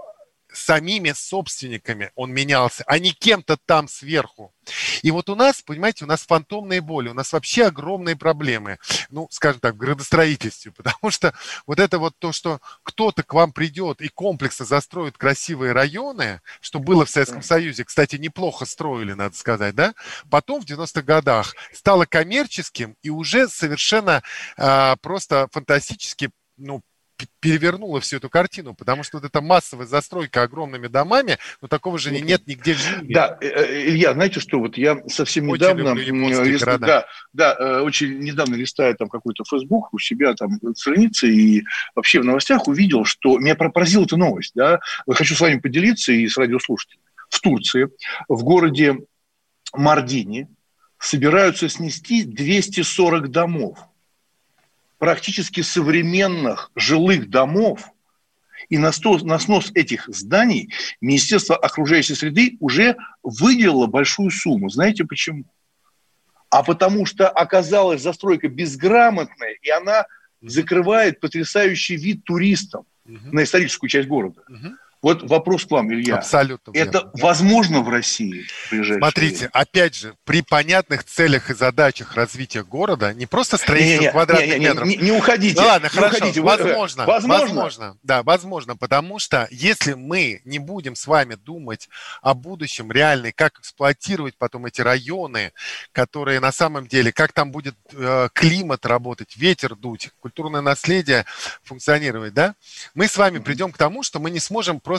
самими 0.54 1.12
собственниками 1.12 2.12
он 2.16 2.32
менялся, 2.32 2.84
а 2.88 3.00
не 3.00 3.12
кем-то 3.12 3.58
там 3.66 3.88
сверху. 3.88 4.54
И 5.02 5.12
вот 5.12 5.30
у 5.30 5.36
нас, 5.36 5.62
понимаете, 5.62 6.06
у 6.06 6.08
нас 6.08 6.26
фантомные 6.26 6.82
боли, 6.82 7.10
у 7.10 7.14
нас 7.14 7.34
вообще 7.34 7.66
огромные 7.66 8.16
проблемы, 8.16 8.78
ну, 9.10 9.28
скажем 9.32 9.60
так, 9.60 9.76
в 9.76 9.78
градостроительстве, 9.78 10.72
потому 10.76 11.12
что 11.12 11.34
вот 11.66 11.80
это 11.80 12.00
вот 12.00 12.16
то, 12.20 12.32
что 12.32 12.60
кто-то 12.84 13.24
к 13.24 13.34
вам 13.34 13.52
придет 13.54 14.02
и 14.02 14.10
комплексно 14.10 14.66
застроит 14.66 15.18
красивые 15.18 15.74
районы, 15.74 16.42
что 16.60 16.80
было 16.80 17.06
в 17.06 17.10
Советском 17.10 17.42
Союзе, 17.42 17.86
кстати, 17.86 18.16
неплохо 18.18 18.66
строили, 18.66 19.14
надо 19.14 19.36
сказать, 19.36 19.76
да, 19.76 19.94
потом 20.30 20.62
в 20.62 20.66
90-х 20.66 21.02
годах 21.02 21.56
стало 21.74 22.06
коммерческим 22.06 22.96
и 23.02 23.10
уже 23.10 23.48
совершенно 23.48 24.22
э, 24.58 24.96
просто 25.02 25.48
фантастически 25.52 26.32
ну, 26.58 26.82
перевернула 27.40 28.00
всю 28.02 28.18
эту 28.18 28.30
картину, 28.30 28.74
потому 28.74 29.04
что 29.04 29.18
вот 29.18 29.26
эта 29.26 29.42
массовая 29.42 29.86
застройка 29.86 30.44
огромными 30.44 30.88
домами, 30.88 31.38
ну 31.62 31.68
такого 31.68 31.98
же 31.98 32.12
нет 32.12 32.48
нигде 32.48 32.74
в 32.74 33.02
мире. 33.04 33.14
Да, 33.14 33.38
э, 33.42 33.48
э, 33.48 33.90
Илья, 33.90 34.14
знаете 34.14 34.40
что, 34.40 34.60
вот 34.60 34.78
я 34.78 34.98
совсем 35.08 35.48
недавно, 35.48 35.94
лист, 35.94 36.66
да, 36.66 37.06
да, 37.34 37.56
э, 37.60 37.80
очень 37.82 38.20
недавно 38.20 38.56
листая 38.56 38.94
там 38.94 39.10
какой-то 39.10 39.44
Facebook 39.44 39.94
у 39.94 40.00
себя 40.00 40.34
там 40.34 40.60
страницы 40.76 41.30
и 41.30 41.64
вообще 41.96 42.20
в 42.20 42.26
новостях 42.26 42.68
увидел, 42.68 43.06
что 43.06 43.38
меня 43.40 43.56
поразила 43.56 44.04
эта 44.04 44.18
новость, 44.18 44.52
да, 44.56 44.80
хочу 45.10 45.36
с 45.36 45.40
вами 45.40 45.60
поделиться 45.60 46.12
и 46.12 46.28
с 46.28 46.38
радиослушателями. 46.38 47.06
В 47.30 47.40
Турции, 47.40 47.88
в 48.28 48.44
городе 48.44 48.98
Мардини 49.74 50.48
собираются 51.00 51.70
снести 51.70 52.24
240 52.24 53.32
домов 53.32 53.80
практически 55.02 55.62
современных 55.62 56.70
жилых 56.76 57.28
домов, 57.28 57.90
и 58.70 58.78
на, 58.78 58.92
сто, 58.92 59.18
на 59.18 59.40
снос 59.40 59.72
этих 59.74 60.06
зданий 60.06 60.72
Министерство 61.02 61.56
окружающей 61.56 62.14
среды 62.14 62.58
уже 62.60 62.96
выделило 63.24 63.88
большую 63.88 64.30
сумму. 64.30 64.70
Знаете 64.70 65.04
почему? 65.04 65.46
А 66.52 66.62
потому 66.62 67.08
что 67.08 67.28
оказалась 67.28 68.04
застройка 68.04 68.48
безграмотная, 68.48 69.58
и 69.64 69.72
она 69.72 70.06
закрывает 70.40 71.20
потрясающий 71.20 71.96
вид 71.96 72.24
туристам 72.24 72.86
угу. 73.04 73.18
на 73.32 73.42
историческую 73.42 73.90
часть 73.90 74.08
города. 74.08 74.44
Угу. 74.48 74.76
Вот 75.02 75.24
вопрос 75.24 75.66
к 75.66 75.72
вам, 75.72 75.92
Илья. 75.92 76.18
Абсолютно. 76.18 76.72
Это 76.76 77.00
верно. 77.00 77.12
возможно 77.16 77.82
в 77.82 77.90
России? 77.90 78.46
В 78.70 78.98
Смотрите, 78.98 79.38
время? 79.38 79.50
опять 79.54 79.96
же, 79.96 80.16
при 80.26 80.44
понятных 80.44 81.04
целях 81.04 81.50
и 81.50 81.56
задачах 81.56 82.14
развития 82.14 82.64
города, 82.64 83.12
не 83.14 83.26
просто 83.26 83.58
строительство 83.58 84.02
не, 84.02 84.06
не, 84.06 84.12
квадратных 84.12 84.48
не, 84.48 84.60
не, 84.60 84.66
метров. 84.66 84.88
Не, 84.88 84.96
не, 84.98 85.04
не 85.04 85.12
уходите. 85.12 85.60
Ну, 85.60 85.68
ладно, 85.68 85.86
не 85.86 85.90
хорошо. 85.90 86.18
Уходите. 86.18 86.42
Возможно, 86.42 87.06
возможно. 87.06 87.46
Возможно. 87.46 87.98
Да, 88.04 88.22
возможно. 88.22 88.78
Потому 88.78 89.18
что 89.18 89.48
если 89.50 89.94
мы 89.94 90.42
не 90.46 90.60
будем 90.60 90.96
с 90.96 91.08
вами 91.08 91.34
думать 91.34 91.90
о 92.22 92.36
будущем 92.36 92.92
реальной, 92.92 93.32
как 93.32 93.60
эксплуатировать 93.60 94.38
потом 94.38 94.68
эти 94.68 94.82
районы, 94.82 95.52
которые 95.94 96.40
на 96.40 96.52
самом 96.52 96.86
деле, 96.86 97.12
как 97.12 97.34
там 97.34 97.52
будет 97.52 97.76
э, 97.94 98.30
климат 98.34 98.86
работать, 98.86 99.36
ветер 99.36 99.76
дуть, 99.76 100.12
культурное 100.20 100.62
наследие 100.62 101.26
функционировать, 101.64 102.36
да, 102.36 102.54
мы 102.94 103.08
с 103.08 103.18
вами 103.18 103.40
придем 103.40 103.72
к 103.72 103.78
тому, 103.78 104.04
что 104.04 104.20
мы 104.20 104.30
не 104.30 104.40
сможем 104.40 104.80
просто 104.80 104.91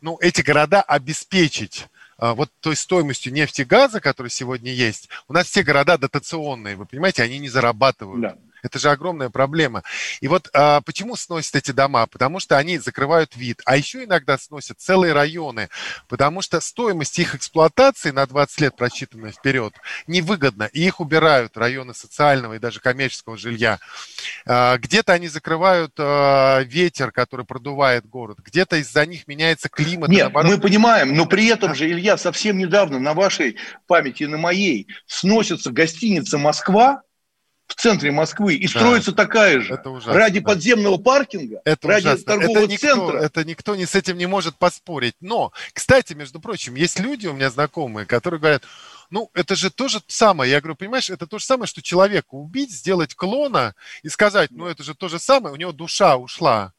ну, 0.00 0.18
эти 0.20 0.42
города 0.42 0.82
обеспечить 0.82 1.86
а, 2.20 2.34
вот 2.34 2.50
той 2.60 2.76
стоимостью 2.76 3.32
нефти 3.32 3.62
и 3.62 3.64
газа, 3.64 4.00
которая 4.00 4.30
сегодня 4.30 4.72
есть, 4.72 5.08
у 5.26 5.32
нас 5.32 5.46
все 5.46 5.62
города 5.62 5.96
дотационные, 5.96 6.76
вы 6.76 6.84
понимаете, 6.84 7.22
они 7.22 7.38
не 7.38 7.48
зарабатывают. 7.48 8.20
Да. 8.20 8.36
Это 8.62 8.78
же 8.78 8.90
огромная 8.90 9.30
проблема. 9.30 9.82
И 10.20 10.28
вот 10.28 10.48
а, 10.52 10.80
почему 10.80 11.16
сносят 11.16 11.56
эти 11.56 11.70
дома? 11.70 12.06
Потому 12.06 12.40
что 12.40 12.56
они 12.56 12.78
закрывают 12.78 13.36
вид. 13.36 13.60
А 13.64 13.76
еще 13.76 14.04
иногда 14.04 14.38
сносят 14.38 14.80
целые 14.80 15.12
районы, 15.12 15.68
потому 16.08 16.42
что 16.42 16.60
стоимость 16.60 17.18
их 17.18 17.34
эксплуатации 17.34 18.10
на 18.10 18.26
20 18.26 18.60
лет 18.60 18.76
просчитанная 18.76 19.32
вперед 19.32 19.74
невыгодна. 20.06 20.64
И 20.72 20.84
их 20.84 21.00
убирают, 21.00 21.56
районы 21.56 21.94
социального 21.94 22.54
и 22.54 22.58
даже 22.58 22.80
коммерческого 22.80 23.36
жилья. 23.36 23.78
А, 24.46 24.78
где-то 24.78 25.12
они 25.12 25.28
закрывают 25.28 25.92
а, 25.98 26.60
ветер, 26.62 27.12
который 27.12 27.46
продувает 27.46 28.06
город. 28.06 28.38
Где-то 28.44 28.76
из-за 28.76 29.06
них 29.06 29.26
меняется 29.26 29.68
климат. 29.68 30.08
Нет, 30.08 30.24
наоборот... 30.24 30.50
мы 30.50 30.60
понимаем, 30.60 31.14
но 31.14 31.26
при 31.26 31.46
этом 31.46 31.74
же, 31.74 31.88
Илья, 31.88 32.16
совсем 32.16 32.58
недавно 32.58 32.98
на 32.98 33.14
вашей 33.14 33.56
памяти 33.86 34.24
и 34.24 34.26
на 34.26 34.38
моей 34.38 34.86
сносится 35.06 35.70
гостиница 35.70 36.38
«Москва», 36.38 37.02
в 37.70 37.74
центре 37.76 38.10
Москвы, 38.10 38.54
и 38.54 38.66
да. 38.66 38.80
строится 38.80 39.12
такая 39.12 39.60
же. 39.60 39.74
Это 39.74 39.90
ужасно, 39.90 40.14
ради 40.14 40.40
да. 40.40 40.46
подземного 40.46 40.98
паркинга, 40.98 41.60
это 41.64 41.88
ради 41.88 42.06
ужасно. 42.06 42.24
торгового 42.24 42.58
это 42.58 42.72
никто, 42.72 42.86
центра. 42.86 43.18
Это 43.18 43.44
никто 43.44 43.76
не 43.76 43.86
с 43.86 43.94
этим 43.94 44.18
не 44.18 44.26
может 44.26 44.56
поспорить. 44.56 45.14
Но, 45.20 45.52
кстати, 45.72 46.14
между 46.14 46.40
прочим, 46.40 46.74
есть 46.74 46.98
люди 46.98 47.26
у 47.26 47.32
меня 47.32 47.50
знакомые, 47.50 48.06
которые 48.06 48.40
говорят, 48.40 48.64
ну, 49.10 49.30
это 49.34 49.54
же 49.56 49.70
то 49.70 49.88
же 49.88 50.00
самое. 50.06 50.50
Я 50.50 50.60
говорю, 50.60 50.76
понимаешь, 50.76 51.10
это 51.10 51.26
то 51.26 51.38
же 51.38 51.44
самое, 51.44 51.66
что 51.66 51.82
человека 51.82 52.28
убить, 52.30 52.70
сделать 52.70 53.14
клона 53.14 53.74
и 54.02 54.08
сказать, 54.08 54.50
ну, 54.50 54.66
это 54.66 54.82
же 54.82 54.94
то 54.94 55.08
же 55.08 55.18
самое, 55.18 55.54
у 55.54 55.56
него 55.56 55.72
душа 55.72 56.16
ушла. 56.16 56.72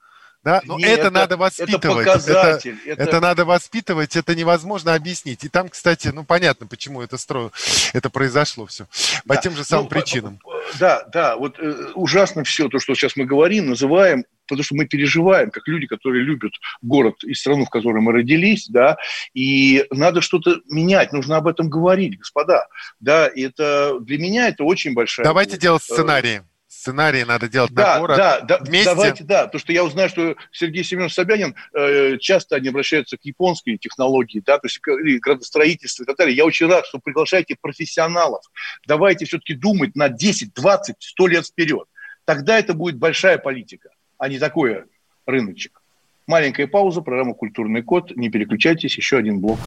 Да? 0.44 0.62
Но 0.64 0.78
Нет, 0.78 0.90
это, 0.90 1.02
это 1.02 1.12
надо 1.12 1.38
воспитывать. 1.38 2.08
Это, 2.08 2.14
показатель, 2.14 2.80
это, 2.86 2.92
это... 2.92 3.04
это 3.04 3.20
надо 3.20 3.46
воспитывать, 3.46 4.16
это 4.16 4.34
невозможно 4.34 4.96
объяснить. 4.96 5.44
И 5.44 5.50
там, 5.50 5.70
кстати, 5.70 6.08
ну 6.08 6.24
понятно, 6.24 6.66
почему 6.66 7.02
это 7.02 7.18
стро... 7.18 7.52
это 7.94 8.10
произошло 8.10 8.66
все. 8.66 8.88
По 9.28 9.36
да. 9.36 9.42
тем 9.42 9.56
же 9.56 9.64
самым 9.64 9.86
ну, 9.86 9.90
причинам. 9.90 10.40
Да, 10.80 11.06
да, 11.12 11.36
вот 11.36 11.60
э, 11.60 11.92
ужасно 11.96 12.44
все 12.44 12.70
то, 12.70 12.80
что 12.80 12.96
сейчас 12.96 13.16
мы 13.16 13.26
говорим, 13.26 13.70
называем, 13.70 14.26
потому 14.48 14.64
что 14.64 14.76
мы 14.76 14.86
переживаем, 14.86 15.50
как 15.50 15.68
люди, 15.68 15.88
которые 15.88 16.24
любят 16.24 16.52
город 16.82 17.24
и 17.24 17.34
страну, 17.34 17.66
в 17.66 17.70
которой 17.70 18.02
мы 18.02 18.12
родились, 18.12 18.68
да, 18.68 18.98
и 19.34 19.86
надо 19.92 20.22
что-то 20.22 20.60
менять, 20.70 21.14
нужно 21.14 21.38
об 21.38 21.48
этом 21.48 21.70
говорить, 21.70 22.18
господа, 22.18 22.68
да, 23.00 23.28
и 23.28 23.42
это 23.42 24.00
для 24.02 24.18
меня 24.18 24.50
это 24.50 24.64
очень 24.64 24.94
большая... 24.94 25.26
Давайте 25.26 25.58
делать 25.58 25.84
э, 25.90 25.94
сценарии 25.94 26.44
сценарии 26.82 27.24
надо 27.24 27.48
делать 27.48 27.72
да, 27.72 27.94
на 27.94 28.00
город 28.00 28.18
да, 28.18 28.40
да, 28.42 28.58
вместе. 28.58 28.90
Давайте, 28.90 29.24
да, 29.24 29.48
то, 29.48 29.60
что 29.60 29.72
я 29.72 29.84
узнаю, 29.84 30.10
что 30.10 30.36
Сергей 30.52 30.84
Семенович 30.84 31.14
Собянин 31.14 31.56
э, 31.74 32.18
часто 32.18 32.56
они 32.56 32.70
обращаются 32.70 33.18
к 33.18 33.22
японской 33.24 33.78
технологии, 33.78 34.42
да, 34.44 34.58
то 34.58 34.66
есть 34.66 34.80
и 35.06 35.20
градостроительство 35.20 36.04
и 36.04 36.06
так 36.08 36.18
далее. 36.18 36.36
Я 36.36 36.46
очень 36.46 36.68
рад, 36.68 36.86
что 36.88 37.00
приглашаете 37.00 37.56
профессионалов. 37.62 38.44
Давайте 38.88 39.26
все-таки 39.26 39.54
думать 39.54 39.96
на 39.96 40.10
10, 40.10 40.54
20, 40.54 40.96
100 41.00 41.28
лет 41.28 41.46
вперед. 41.46 41.88
Тогда 42.26 42.58
это 42.58 42.74
будет 42.74 42.98
большая 42.98 43.38
политика, 43.38 43.90
а 44.18 44.28
не 44.28 44.40
такое 44.40 44.88
рыночек. 45.26 45.82
Маленькая 46.26 46.68
пауза, 46.68 47.02
программа 47.02 47.34
«Культурный 47.34 47.84
код». 47.84 48.16
Не 48.16 48.30
переключайтесь, 48.30 48.96
еще 48.98 49.18
один 49.18 49.40
блок. 49.40 49.60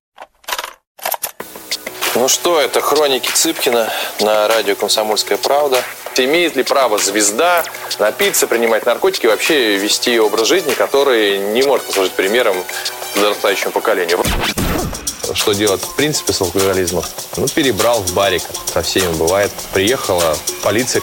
Ну 2.17 2.29
что, 2.29 2.61
это 2.61 2.81
хроники 2.81 3.31
Цыпкина 3.31 3.89
на 4.21 4.49
радио 4.49 4.75
«Комсомольская 4.75 5.37
правда». 5.37 5.83
Имеет 6.17 6.55
ли 6.57 6.63
право 6.63 6.99
звезда 6.99 7.65
напиться, 7.99 8.47
принимать 8.47 8.87
наркотики, 8.87 9.27
вообще 9.27 9.77
вести 9.77 10.19
образ 10.21 10.47
жизни, 10.49 10.73
который 10.75 11.39
не 11.39 11.63
может 11.63 11.87
послужить 11.87 12.13
примером 12.13 12.57
подрастающему 13.15 13.73
поколению? 13.73 14.23
Что 15.33 15.53
делать 15.53 15.83
в 15.83 15.97
принципе 15.97 16.33
с 16.33 16.41
алкоголизмом? 16.41 17.05
Ну, 17.37 17.49
перебрал 17.49 18.01
в 18.01 18.15
барик. 18.15 18.43
Со 18.73 18.83
всеми 18.83 19.13
бывает. 19.15 19.51
Приехала 19.73 20.37
полиция. 20.63 21.03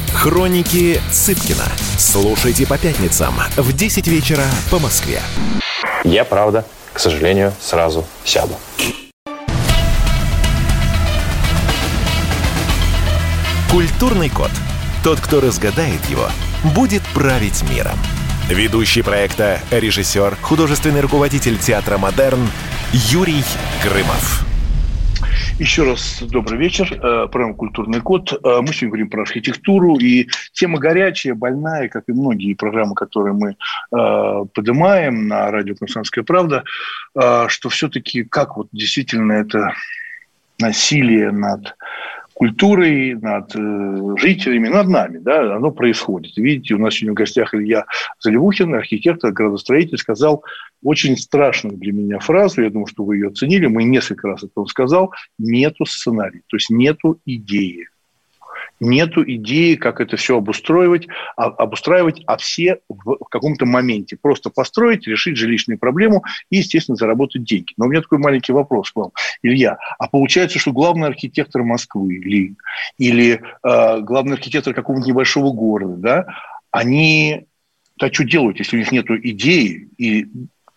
Хроники 0.13 1.01
Цыпкина. 1.11 1.65
Слушайте 1.97 2.67
по 2.67 2.77
пятницам 2.77 3.33
в 3.57 3.73
10 3.73 4.07
вечера 4.07 4.43
по 4.69 4.77
Москве. 4.79 5.21
Я, 6.03 6.25
правда, 6.25 6.65
к 6.93 6.99
сожалению, 6.99 7.53
сразу 7.59 8.05
сяду. 8.23 8.55
Культурный 13.71 14.29
код. 14.29 14.51
Тот, 15.03 15.19
кто 15.19 15.39
разгадает 15.41 16.05
его, 16.09 16.27
будет 16.75 17.01
править 17.13 17.63
миром. 17.71 17.97
Ведущий 18.49 19.01
проекта, 19.01 19.59
режиссер, 19.71 20.37
художественный 20.41 21.01
руководитель 21.01 21.57
театра 21.57 21.97
«Модерн» 21.97 22.47
Юрий 22.91 23.43
Грымов. 23.83 24.50
Еще 25.61 25.83
раз 25.83 26.23
добрый 26.23 26.57
вечер. 26.57 26.91
Э, 26.91 27.27
программа 27.27 27.53
«Культурный 27.53 28.01
код». 28.01 28.33
Э, 28.33 28.61
мы 28.61 28.69
сегодня 28.69 28.87
говорим 28.87 29.09
про 29.11 29.21
архитектуру. 29.21 29.95
И 29.95 30.27
тема 30.53 30.79
горячая, 30.79 31.35
больная, 31.35 31.87
как 31.87 32.05
и 32.07 32.13
многие 32.13 32.55
программы, 32.55 32.95
которые 32.95 33.35
мы 33.35 33.51
э, 33.51 34.45
поднимаем 34.55 35.27
на 35.27 35.51
радио 35.51 35.75
«Комсомольская 35.75 36.23
правда», 36.23 36.63
что 37.13 37.69
все-таки 37.69 38.23
как 38.23 38.57
вот 38.57 38.69
действительно 38.71 39.33
это 39.33 39.75
насилие 40.57 41.29
над 41.29 41.75
культурой, 42.41 43.13
над 43.13 43.55
э, 43.55 44.17
жителями, 44.17 44.67
над 44.67 44.87
нами, 44.87 45.19
да, 45.19 45.57
оно 45.57 45.69
происходит. 45.69 46.35
Видите, 46.37 46.73
у 46.73 46.79
нас 46.79 46.95
сегодня 46.95 47.11
в 47.11 47.17
гостях 47.17 47.53
Илья 47.53 47.85
Заливухин, 48.19 48.73
архитектор, 48.73 49.31
градостроитель, 49.31 49.99
сказал 49.99 50.43
очень 50.81 51.17
страшную 51.17 51.77
для 51.77 51.93
меня 51.93 52.17
фразу, 52.17 52.63
я 52.63 52.71
думаю, 52.71 52.87
что 52.87 53.03
вы 53.03 53.17
ее 53.17 53.27
оценили, 53.27 53.67
мы 53.67 53.83
несколько 53.83 54.27
раз 54.27 54.41
это 54.41 54.53
он 54.55 54.65
сказал, 54.65 55.13
нету 55.37 55.85
сценария, 55.85 56.41
то 56.47 56.57
есть 56.57 56.71
нету 56.71 57.19
идеи 57.27 57.85
нету 58.81 59.23
идеи, 59.23 59.75
как 59.75 60.01
это 60.01 60.17
все 60.17 60.37
обустраивать, 60.37 61.07
а, 61.37 61.45
обустраивать, 61.45 62.21
а 62.25 62.35
все 62.37 62.79
в, 62.89 63.17
в 63.21 63.29
каком-то 63.29 63.65
моменте. 63.65 64.17
Просто 64.19 64.49
построить, 64.49 65.07
решить 65.07 65.37
жилищную 65.37 65.77
проблему 65.77 66.23
и, 66.49 66.57
естественно, 66.57 66.95
заработать 66.95 67.43
деньги. 67.43 67.73
Но 67.77 67.85
у 67.85 67.89
меня 67.89 68.01
такой 68.01 68.17
маленький 68.17 68.51
вопрос 68.51 68.91
к 68.91 68.95
вам, 68.95 69.11
Илья. 69.43 69.77
А 69.99 70.07
получается, 70.07 70.59
что 70.59 70.73
главный 70.73 71.07
архитектор 71.07 71.63
Москвы 71.63 72.15
или, 72.15 72.55
или 72.97 73.41
э, 73.63 73.99
главный 74.01 74.33
архитектор 74.33 74.73
какого-нибудь 74.73 75.07
небольшого 75.07 75.53
города, 75.53 75.95
да, 75.97 76.25
они 76.71 77.45
то 77.97 78.11
что 78.11 78.23
делают, 78.23 78.57
если 78.57 78.77
у 78.77 78.79
них 78.79 78.91
нет 78.91 79.05
идеи 79.09 79.89
и 79.97 80.27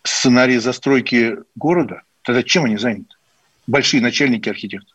сценария 0.02 0.60
застройки 0.60 1.38
города? 1.56 2.02
Тогда 2.22 2.42
чем 2.42 2.64
они 2.64 2.76
заняты? 2.76 3.14
Большие 3.66 4.02
начальники 4.02 4.48
архитекторов. 4.50 4.93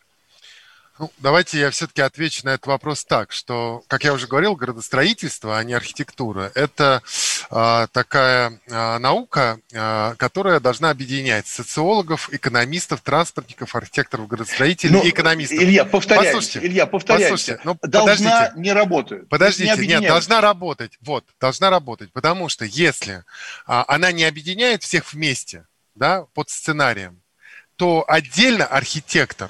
Ну, 1.00 1.10
давайте 1.18 1.58
я 1.58 1.72
все-таки 1.72 2.02
отвечу 2.02 2.45
на 2.45 2.50
этот 2.50 2.68
вопрос 2.68 3.06
так, 3.06 3.32
что, 3.32 3.84
как 3.88 4.04
я 4.04 4.14
уже 4.14 4.28
говорил, 4.28 4.58
градостроительство, 4.58 5.58
а 5.58 5.64
не 5.64 5.72
архитектура, 5.74 6.52
это 6.56 7.02
э, 7.50 7.88
такая 7.93 8.60
э, 8.68 8.97
наука, 8.97 9.60
э, 9.72 10.16
которая 10.18 10.60
должна 10.60 10.89
объединять 10.89 11.47
социологов, 11.47 12.30
экономистов, 12.34 13.00
транспортников, 13.00 13.76
архитекторов, 13.76 14.28
градостроителей 14.28 14.91
ну, 14.91 15.02
и 15.02 15.12
экономистов. 15.12 15.58
Илья, 15.58 15.86
повторяйте, 15.86 16.34
послушайте, 16.34 16.68
Илья, 16.68 16.86
повторяйте. 16.86 17.32
Послушайте, 17.32 17.62
ну, 17.64 17.78
должна 17.82 18.12
подождите, 18.12 18.62
не 18.62 18.74
работать. 18.74 19.30
Подождите, 19.30 19.78
не 19.78 19.88
нет, 19.88 20.04
должна 20.04 20.41
работать. 20.41 20.97
Вот, 21.00 21.24
должна 21.39 21.70
работать, 21.70 22.12
потому 22.12 22.50
что 22.50 22.66
если 22.66 23.24
а, 23.66 23.86
она 23.88 24.12
не 24.12 24.26
объединяет 24.26 24.84
всех 24.84 25.14
вместе, 25.14 25.66
да, 25.95 26.26
под 26.34 26.50
сценарием, 26.50 27.22
то 27.78 28.04
отдельно 28.06 28.66
архитектор 28.66 29.50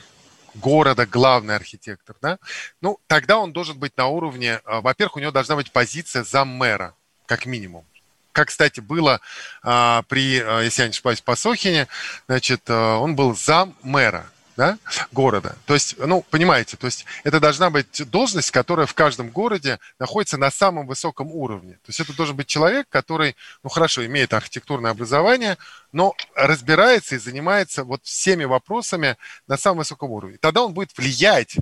города 0.56 1.06
главный 1.06 1.56
архитектор, 1.56 2.16
да, 2.22 2.40
ну, 2.82 3.00
тогда 3.08 3.38
он 3.38 3.54
должен 3.54 3.78
быть 3.78 3.96
на 3.98 4.08
уровне, 4.08 4.62
а, 4.66 4.82
во-первых, 4.82 5.18
у 5.18 5.20
него 5.20 5.32
должна 5.32 5.56
быть 5.56 5.72
позиция 5.72 6.24
заммэра, 6.24 6.96
как 7.26 7.46
минимум. 7.46 7.86
Как, 8.32 8.50
кстати, 8.50 8.80
было 8.80 9.22
а, 9.64 10.04
при, 10.04 10.40
а, 10.40 10.62
если 10.62 10.82
я 10.84 10.88
не 10.88 10.92
ошибаюсь, 10.92 11.22
Пасохине, 11.22 11.88
значит, 12.28 12.62
а, 12.68 12.98
он 12.98 13.16
был 13.16 13.36
зам 13.36 13.76
мэра 13.82 14.30
да, 14.60 14.78
города. 15.14 15.56
То 15.66 15.74
есть, 15.74 15.96
ну, 15.98 16.22
понимаете, 16.30 16.76
то 16.76 16.86
есть 16.86 17.06
это 17.24 17.40
должна 17.40 17.70
быть 17.70 18.10
должность, 18.10 18.52
которая 18.52 18.88
в 18.88 18.94
каждом 18.94 19.30
городе 19.30 19.80
находится 20.00 20.38
на 20.38 20.52
самом 20.52 20.86
высоком 20.86 21.32
уровне. 21.32 21.76
То 21.76 21.88
есть 21.88 22.02
это 22.02 22.12
должен 22.12 22.36
быть 22.36 22.48
человек, 22.48 22.86
который, 22.90 23.38
ну, 23.64 23.70
хорошо, 23.70 24.06
имеет 24.06 24.34
архитектурное 24.34 24.92
образование, 24.92 25.58
но 25.94 26.14
разбирается 26.36 27.16
и 27.16 27.20
занимается 27.20 27.86
вот 27.86 28.02
всеми 28.04 28.44
вопросами 28.44 29.16
на 29.48 29.56
самом 29.56 29.78
высоком 29.78 30.12
уровне. 30.12 30.38
Тогда 30.42 30.64
он 30.64 30.74
будет 30.74 30.92
влиять 30.98 31.56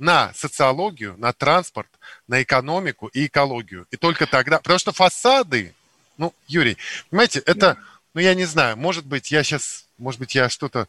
на 0.00 0.32
социологию, 0.34 1.14
на 1.18 1.32
транспорт, 1.32 1.88
на 2.26 2.42
экономику 2.42 3.06
и 3.12 3.26
экологию. 3.26 3.86
И 3.92 3.96
только 3.96 4.26
тогда, 4.26 4.58
потому 4.58 4.80
что 4.80 4.90
фасады, 4.90 5.72
Ну, 6.18 6.34
Юрий, 6.48 6.76
понимаете, 7.10 7.38
это, 7.46 7.76
ну, 8.14 8.20
я 8.20 8.34
не 8.34 8.44
знаю, 8.44 8.76
может 8.76 9.06
быть, 9.06 9.30
я 9.30 9.42
сейчас, 9.42 9.86
может 9.98 10.18
быть, 10.18 10.34
я 10.34 10.48
что-то 10.48 10.88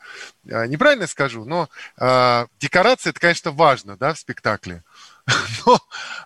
а, 0.50 0.66
неправильно 0.66 1.08
скажу, 1.08 1.46
но 1.46 1.70
э, 2.00 2.46
декорация, 2.60 3.12
это, 3.12 3.20
конечно, 3.20 3.52
важно, 3.52 3.96
да, 3.98 4.14
в 4.14 4.20
спектакле. 4.20 4.84
Но, 5.66 5.80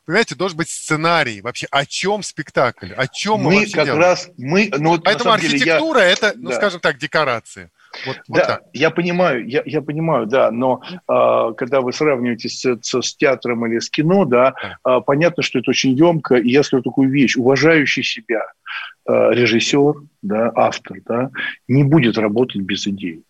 понимаете, 0.06 0.36
должен 0.36 0.58
быть 0.58 0.70
сценарий. 0.70 1.42
Вообще, 1.42 1.68
о 1.70 1.86
чем 1.86 2.24
спектакль? 2.24 2.94
О 2.94 3.08
чем 3.08 3.42
мы, 3.42 3.56
мы 3.56 3.62
как 3.66 3.86
делаем? 3.86 4.00
раз 4.00 4.30
мы. 4.38 4.70
Ну, 4.72 4.92
вот, 4.92 5.04
Поэтому 5.04 5.32
архитектура 5.32 6.00
я... 6.00 6.08
это, 6.08 6.34
ну, 6.36 6.50
да. 6.50 6.56
скажем 6.56 6.80
так, 6.80 6.98
декорации. 6.98 7.72
Вот, 8.06 8.18
да, 8.28 8.60
вот 8.62 8.70
я 8.74 8.90
понимаю, 8.90 9.48
я, 9.48 9.62
я 9.66 9.82
понимаю, 9.82 10.26
да, 10.26 10.52
но 10.52 10.82
э, 10.88 11.54
когда 11.56 11.82
вы 11.82 11.94
сравниваете 11.94 12.50
с, 12.50 12.78
с, 12.82 13.02
с 13.02 13.16
театром 13.16 13.66
или 13.66 13.80
с 13.80 13.90
кино, 13.90 14.26
да, 14.26 14.54
э, 14.86 15.02
понятно, 15.06 15.44
что 15.44 15.60
это 15.60 15.72
очень 15.72 15.92
емко. 15.94 16.36
И 16.36 16.50
я 16.50 16.64
скажу 16.64 16.84
такую 16.84 17.10
вещь: 17.10 17.36
уважающий 17.38 18.04
себя 18.04 18.46
э, 19.08 19.12
режиссер, 19.32 19.96
да, 20.22 20.52
автор, 20.56 20.98
да, 21.06 21.30
не 21.68 21.84
будет 21.84 22.18
работать 22.18 22.62
без 22.62 22.88
идей. 22.88 23.24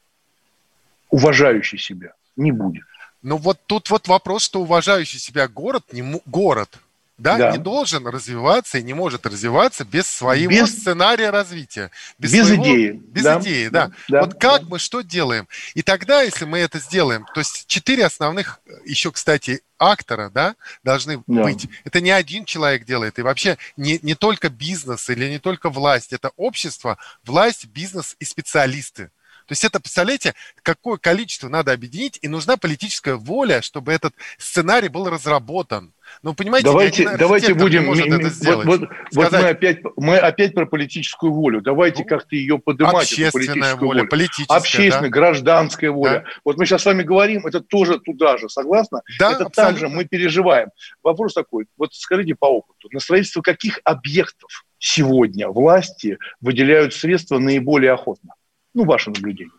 Уважающий 1.09 1.78
себя 1.78 2.13
не 2.36 2.51
будет. 2.51 2.84
Ну 3.22 3.38
вот 3.38 3.59
тут 3.66 3.89
вот 3.89 4.07
вопрос, 4.07 4.43
что 4.43 4.61
уважающий 4.61 5.20
себя 5.20 5.47
город, 5.47 5.84
не 5.91 6.22
город, 6.26 6.78
да, 7.18 7.38
да, 7.38 7.51
не 7.51 7.57
должен 7.57 8.05
развиваться 8.07 8.78
и 8.78 8.84
не 8.84 8.93
может 8.93 9.26
развиваться 9.26 9.86
без 9.86 10.05
своего 10.05 10.51
без, 10.51 10.78
сценария 10.78 11.30
развития. 11.30 11.89
Без, 12.20 12.34
без 12.34 12.47
своего, 12.47 12.63
идеи. 12.63 13.01
Без 13.07 13.24
да, 13.24 13.39
идеи, 13.39 13.68
да. 13.70 13.91
да. 14.09 14.22
Вот 14.22 14.34
как 14.34 14.63
да. 14.63 14.68
мы 14.70 14.80
что 14.80 15.01
делаем? 15.01 15.47
И 15.76 15.82
тогда, 15.82 16.24
если 16.24 16.45
мы 16.45 16.59
это 16.59 16.80
сделаем, 16.80 17.26
то 17.34 17.39
есть 17.39 17.68
четыре 17.68 18.05
основных, 18.05 18.59
еще, 18.86 19.11
кстати, 19.11 19.61
актора, 19.80 20.30
да, 20.30 20.55
должны 20.84 21.24
да. 21.26 21.43
быть. 21.43 21.68
Это 21.86 22.01
не 22.01 22.11
один 22.11 22.43
человек 22.43 22.86
делает, 22.86 23.18
и 23.18 23.22
вообще 23.22 23.57
не, 23.78 23.99
не 24.01 24.16
только 24.16 24.49
бизнес 24.49 25.09
или 25.09 25.30
не 25.30 25.39
только 25.39 25.70
власть, 25.70 26.11
это 26.11 26.32
общество, 26.36 26.97
власть, 27.24 27.66
бизнес 27.68 28.16
и 28.20 28.26
специалисты. 28.26 29.09
То 29.47 29.51
есть 29.51 29.63
это, 29.63 29.80
представляете, 29.80 30.34
какое 30.63 30.97
количество 30.97 31.49
надо 31.49 31.72
объединить, 31.72 32.18
и 32.22 32.28
нужна 32.28 32.57
политическая 32.57 33.16
воля, 33.16 33.61
чтобы 33.61 33.93
этот 33.93 34.16
сценарий 34.39 34.89
был 34.89 35.07
разработан. 35.07 35.93
Ну, 36.24 36.34
понимаете, 36.34 36.66
давайте, 36.66 37.18
давайте 37.18 37.53
будем. 37.53 37.86
Может 37.86 38.07
это 38.07 38.30
сделать. 38.30 38.66
Вот, 38.66 38.80
вот, 38.82 38.89
вот 39.13 39.32
мы, 39.32 39.49
опять, 39.49 39.80
мы 39.95 40.18
опять 40.18 40.53
про 40.53 40.66
политическую 40.66 41.34
волю. 41.34 41.61
Давайте 41.61 42.03
ну, 42.03 42.09
как-то 42.09 42.36
ее 42.36 42.59
поднимать. 42.59 43.11
Общественная 43.11 43.76
воля, 43.76 43.99
волю. 43.99 44.09
политическая. 44.09 44.57
Общественная, 44.57 45.09
да? 45.09 45.09
гражданская 45.09 45.91
воля. 45.91 46.24
Да. 46.26 46.32
Вот 46.43 46.57
мы 46.57 46.66
сейчас 46.66 46.84
с 46.84 46.86
вами 46.86 47.03
говорим, 47.03 47.45
это 47.45 47.61
тоже 47.61 47.99
туда 47.99 48.38
же, 48.38 48.49
согласна? 48.49 49.01
Да, 49.20 49.34
это 49.34 49.45
абсолютно. 49.45 49.63
там 49.63 49.78
же 49.78 49.88
мы 49.89 50.05
переживаем. 50.05 50.70
Вопрос 51.03 51.34
такой, 51.34 51.66
вот 51.78 51.93
скажите 51.93 52.36
по 52.36 52.45
опыту, 52.45 52.89
на 52.91 52.99
строительство 52.99 53.41
каких 53.41 53.80
объектов 53.84 54.66
сегодня 54.78 55.49
власти 55.49 56.18
выделяют 56.41 56.93
средства 56.93 57.39
наиболее 57.39 57.93
охотно? 57.93 58.34
Ну, 58.74 58.86
ваше 58.86 59.09
наблюдение. 59.09 59.51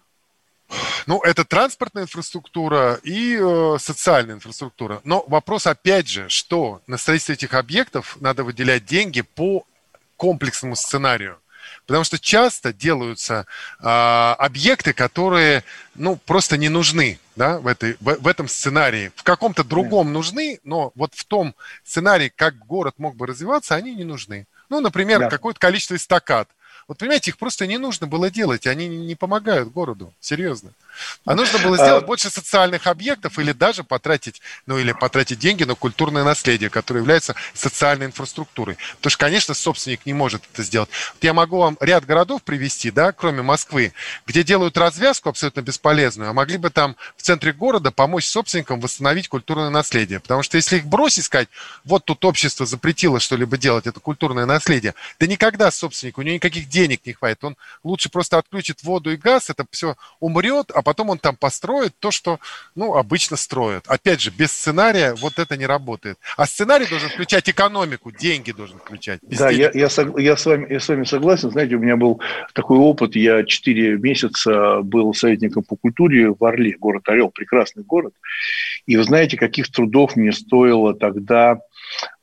Ну, 1.07 1.21
это 1.23 1.45
транспортная 1.45 2.05
инфраструктура 2.05 2.99
и 3.03 3.39
э, 3.41 3.77
социальная 3.79 4.35
инфраструктура. 4.35 5.01
Но 5.05 5.25
вопрос 5.29 5.67
опять 5.67 6.09
же, 6.09 6.29
что 6.29 6.83
на 6.87 6.99
строительство 6.99 7.33
этих 7.33 7.55
объектов 7.55 8.17
надо 8.21 8.43
выделять 8.43 8.85
деньги 8.85 9.21
по 9.21 9.65
комплексному 10.17 10.75
сценарию. 10.77 11.39
Потому 11.87 12.05
что 12.05 12.19
часто 12.19 12.73
делаются 12.73 13.47
э, 13.79 13.85
объекты, 13.87 14.93
которые 14.93 15.63
ну, 15.95 16.17
просто 16.17 16.57
не 16.57 16.69
нужны 16.69 17.21
да, 17.37 17.59
в, 17.59 17.67
этой, 17.69 17.97
в, 18.01 18.17
в 18.21 18.27
этом 18.27 18.49
сценарии. 18.49 19.13
В 19.15 19.23
каком-то 19.23 19.63
другом 19.63 20.13
нужны, 20.13 20.59
но 20.65 20.91
вот 20.97 21.15
в 21.15 21.25
том 21.25 21.55
сценарии, 21.85 22.33
как 22.35 22.59
город 22.59 22.95
мог 22.99 23.15
бы 23.15 23.27
развиваться, 23.27 23.77
они 23.77 23.95
не 23.95 24.05
нужны. 24.05 24.47
Ну, 24.69 24.81
например, 24.81 25.21
да. 25.21 25.31
какое-то 25.31 25.61
количество 25.61 25.95
эстакад. 25.95 26.49
Вот 26.89 26.99
понимаете, 26.99 27.33
их 27.33 27.39
просто 27.39 27.67
не 27.67 27.79
нужно 27.79 28.07
было 28.07 28.31
делать, 28.31 28.67
они 28.69 28.87
не 28.87 29.17
помогают 29.17 29.73
городу, 29.73 30.15
серьезно. 30.21 30.71
А 31.25 31.35
нужно 31.35 31.59
было 31.59 31.77
сделать 31.77 32.05
а... 32.05 32.07
больше 32.07 32.31
социальных 32.31 32.87
объектов 32.87 33.41
или 33.41 33.51
даже 33.51 33.83
потратить, 33.83 34.41
ну 34.67 34.79
или 34.79 34.93
потратить 34.93 35.41
деньги 35.41 35.65
на 35.65 35.75
культурное 35.75 36.23
наследие, 36.23 36.71
которое 36.71 37.01
является 37.01 37.35
социальной 37.55 38.07
инфраструктурой. 38.07 38.77
Потому 38.97 39.11
что, 39.11 39.19
конечно, 39.19 39.55
собственник 39.55 40.07
не 40.07 40.15
может 40.15 40.43
это 40.53 40.63
сделать. 40.63 40.89
Вот 41.15 41.25
я 41.25 41.33
могу 41.33 41.59
вам 41.59 41.77
ряд 41.81 42.07
городов 42.07 42.45
привести, 42.45 42.93
да, 42.93 43.11
кроме 43.11 43.43
Москвы, 43.43 43.93
где 44.25 44.45
делают 44.45 44.79
развязку 44.79 45.29
абсолютно 45.29 45.63
бесполезную, 45.63 46.31
а 46.31 46.33
могли 46.33 46.57
бы 46.57 46.71
там 46.71 46.95
в 47.17 47.23
центре 47.23 47.53
города 47.53 47.91
помочь 47.91 48.27
собственникам 48.27 48.79
восстановить 48.79 49.29
культурное 49.29 49.71
наследие. 49.71 50.21
Потому 50.21 50.45
что 50.45 50.57
если 50.57 50.77
их 50.77 50.87
бросить, 50.87 51.25
сказать, 51.25 51.49
вот 51.85 52.05
тут 52.05 52.25
общество 52.25 52.65
запретило 52.65 53.19
что-либо 53.19 53.57
делать, 53.59 53.89
это 53.89 53.99
культурное 53.99 54.47
наследие, 54.47 54.95
да 55.19 55.27
никогда 55.27 55.73
собственник, 55.73 56.19
у 56.19 56.23
него 56.23 56.37
никаких 56.37 56.69
денег 56.77 57.07
не 57.07 57.15
хватит. 57.15 57.43
Он 57.43 57.57
лучше 57.83 58.11
просто 58.11 58.37
отключит 58.37 58.83
воду 58.83 59.11
и 59.11 59.17
газ, 59.17 59.49
это 59.49 59.65
все 59.71 59.97
умрет, 60.21 60.71
а 60.75 60.83
потом 60.83 61.09
он 61.11 61.19
там 61.19 61.35
построит 61.37 61.95
то, 61.99 62.11
что, 62.11 62.39
ну, 62.75 62.95
обычно 62.95 63.37
строят. 63.37 63.85
Опять 63.87 64.21
же, 64.21 64.31
без 64.31 64.53
сценария 64.53 65.15
вот 65.15 65.39
это 65.39 65.57
не 65.57 65.67
работает. 65.67 66.19
А 66.37 66.47
сценарий 66.47 66.87
должен 66.87 67.09
включать 67.09 67.49
экономику, 67.49 68.13
деньги 68.13 68.53
должен 68.53 68.79
включать. 68.79 69.21
Без 69.23 69.39
да, 69.39 69.51
я, 69.51 69.71
я, 69.73 69.81
я, 69.81 69.89
с 69.89 69.97
вами, 69.97 70.71
я 70.71 70.81
с 70.81 70.89
вами 70.89 71.05
согласен. 71.05 71.51
Знаете, 71.51 71.77
у 71.77 71.81
меня 71.81 71.97
был 71.97 72.21
такой 72.53 72.79
опыт. 72.79 73.17
Я 73.17 73.45
4 73.45 73.97
месяца 73.99 74.83
был 74.83 75.15
советником 75.15 75.63
по 75.63 75.77
культуре 75.77 76.35
в 76.39 76.45
Орле, 76.45 76.77
город 76.79 77.09
Орел, 77.09 77.31
прекрасный 77.31 77.85
город. 77.85 78.13
И 78.85 78.97
вы 78.97 79.05
знаете, 79.05 79.39
каких 79.39 79.71
трудов 79.71 80.17
мне 80.17 80.33
стоило 80.33 80.95
тогда 80.95 81.59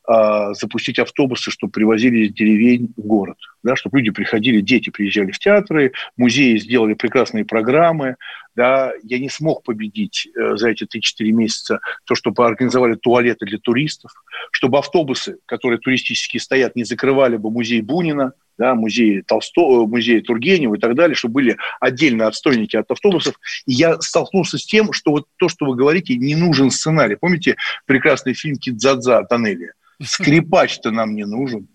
запустить 0.06 0.98
автобусы, 0.98 1.50
чтобы 1.50 1.70
привозили 1.72 2.26
из 2.26 2.34
деревень 2.34 2.92
в 2.96 3.00
город, 3.00 3.38
да, 3.62 3.74
чтобы 3.74 3.98
люди 3.98 4.10
приходили, 4.10 4.60
дети 4.60 4.90
приезжали 4.90 5.30
в 5.30 5.38
театры, 5.38 5.92
музеи 6.16 6.58
сделали 6.58 6.92
прекрасные 6.92 7.46
программы, 7.46 8.16
да, 8.56 8.92
я 9.02 9.18
не 9.18 9.28
смог 9.28 9.64
победить 9.64 10.28
э, 10.28 10.56
за 10.56 10.70
эти 10.70 10.84
3-4 10.84 11.30
месяца 11.32 11.80
то, 12.04 12.14
чтобы 12.14 12.46
организовали 12.46 12.94
туалеты 12.94 13.46
для 13.46 13.58
туристов, 13.58 14.12
чтобы 14.52 14.78
автобусы, 14.78 15.38
которые 15.46 15.80
туристические 15.80 16.40
стоят, 16.40 16.76
не 16.76 16.84
закрывали 16.84 17.36
бы 17.36 17.50
музей 17.50 17.80
Бунина, 17.80 18.32
да, 18.56 18.74
музей 18.74 19.22
Толстого, 19.22 19.86
музей 19.86 20.20
Тургенева 20.20 20.76
и 20.76 20.78
так 20.78 20.94
далее, 20.94 21.16
чтобы 21.16 21.34
были 21.34 21.56
отдельно 21.80 22.28
отстойники 22.28 22.76
от 22.76 22.90
автобусов. 22.90 23.34
И 23.66 23.72
я 23.72 24.00
столкнулся 24.00 24.58
с 24.58 24.64
тем, 24.64 24.92
что 24.92 25.10
вот 25.10 25.26
то, 25.36 25.48
что 25.48 25.66
вы 25.66 25.74
говорите, 25.74 26.16
не 26.16 26.36
нужен 26.36 26.70
сценарий. 26.70 27.16
Помните 27.16 27.56
прекрасный 27.86 28.34
фильм 28.34 28.56
«Кидзадза» 28.56 29.24
Танелия? 29.28 29.74
Скрипач-то 30.02 30.90
нам 30.90 31.14
не 31.14 31.24
нужен. 31.24 31.68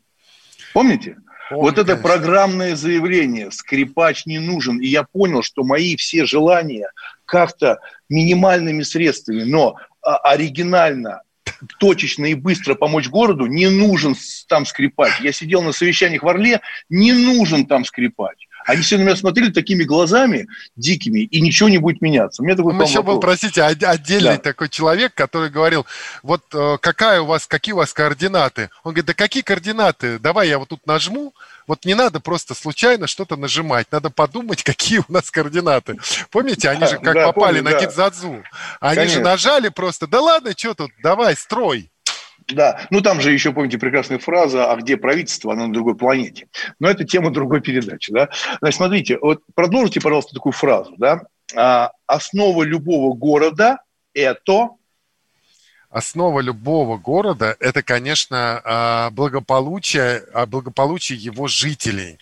Помните? 0.73 1.17
Помню, 1.49 1.63
вот 1.63 1.77
это 1.79 1.95
конечно. 1.95 2.03
программное 2.03 2.75
заявление, 2.75 3.49
скрипач 3.51 4.25
не 4.25 4.39
нужен. 4.39 4.79
И 4.79 4.87
я 4.87 5.03
понял, 5.03 5.41
что 5.41 5.63
мои 5.63 5.95
все 5.95 6.25
желания 6.25 6.91
как-то 7.25 7.79
минимальными 8.07 8.83
средствами, 8.83 9.43
но 9.43 9.77
а, 10.01 10.17
оригинально, 10.17 11.23
точечно 11.79 12.25
и 12.25 12.35
быстро 12.35 12.75
помочь 12.75 13.09
городу, 13.09 13.47
не 13.47 13.67
нужен 13.67 14.15
там 14.47 14.65
скрипач. 14.65 15.19
Я 15.21 15.31
сидел 15.31 15.63
на 15.63 15.71
совещаниях 15.71 16.21
в 16.21 16.27
Орле, 16.27 16.61
не 16.87 17.13
нужен 17.13 17.65
там 17.65 17.83
скрипач. 17.83 18.47
Они 18.69 18.83
все 18.83 18.97
на 18.97 19.01
меня 19.01 19.15
смотрели 19.15 19.51
такими 19.51 19.83
глазами 19.83 20.47
дикими, 20.75 21.21
и 21.21 21.41
ничего 21.41 21.69
не 21.69 21.79
будет 21.79 22.01
меняться. 22.01 22.41
У 22.41 22.45
меня 22.45 22.55
такой 22.55 22.73
еще 22.85 23.01
был, 23.01 23.19
простите, 23.19 23.63
отдельный 23.63 24.35
да. 24.35 24.37
такой 24.37 24.69
человек, 24.69 25.13
который 25.15 25.49
говорил, 25.49 25.87
вот 26.21 26.43
э, 26.53 26.77
какая 26.79 27.21
у 27.21 27.25
вас, 27.25 27.47
какие 27.47 27.73
у 27.73 27.77
вас 27.77 27.93
координаты? 27.93 28.69
Он 28.83 28.91
говорит, 28.91 29.07
да 29.07 29.13
какие 29.13 29.41
координаты? 29.41 30.19
Давай 30.19 30.49
я 30.49 30.59
вот 30.59 30.69
тут 30.69 30.85
нажму, 30.85 31.33
вот 31.65 31.85
не 31.85 31.95
надо 31.95 32.19
просто 32.19 32.53
случайно 32.53 33.07
что-то 33.07 33.35
нажимать, 33.37 33.87
надо 33.91 34.11
подумать, 34.11 34.63
какие 34.63 34.99
у 34.99 35.11
нас 35.11 35.31
координаты. 35.31 35.97
Помните, 36.29 36.69
они 36.69 36.85
же 36.85 36.97
как 36.99 37.15
да, 37.15 37.25
попали 37.31 37.61
помню, 37.61 37.71
на 37.71 37.79
да. 37.79 37.85
Кидзадзу. 37.85 38.43
Они 38.79 38.95
Конечно. 38.95 39.17
же 39.17 39.23
нажали 39.23 39.69
просто, 39.69 40.05
да 40.05 40.21
ладно, 40.21 40.51
что 40.55 40.75
тут, 40.75 40.91
давай, 41.01 41.35
строй. 41.35 41.89
Да, 42.51 42.81
ну 42.89 43.01
там 43.01 43.21
же 43.21 43.31
еще, 43.31 43.51
помните, 43.51 43.77
прекрасная 43.77 44.19
фраза, 44.19 44.71
а 44.71 44.75
где 44.75 44.97
правительство, 44.97 45.53
оно 45.53 45.67
на 45.67 45.73
другой 45.73 45.95
планете. 45.95 46.47
Но 46.79 46.89
это 46.89 47.03
тема 47.03 47.31
другой 47.31 47.61
передачи, 47.61 48.11
да. 48.11 48.29
Значит, 48.59 48.77
смотрите, 48.77 49.17
вот 49.21 49.41
продолжите, 49.55 50.01
пожалуйста, 50.01 50.33
такую 50.33 50.53
фразу, 50.53 50.95
да. 50.97 51.21
А, 51.55 51.91
основа 52.07 52.63
любого 52.63 53.13
города– 53.15 53.79
это 54.13 54.69
основа 55.89 56.39
любого 56.41 56.97
города– 56.97 57.55
это, 57.59 57.81
конечно, 57.81 58.61
а, 58.63 59.09
благополучие, 59.09 60.23
а, 60.33 60.45
благополучие 60.45 61.17
его 61.17 61.47
жителей, 61.47 62.19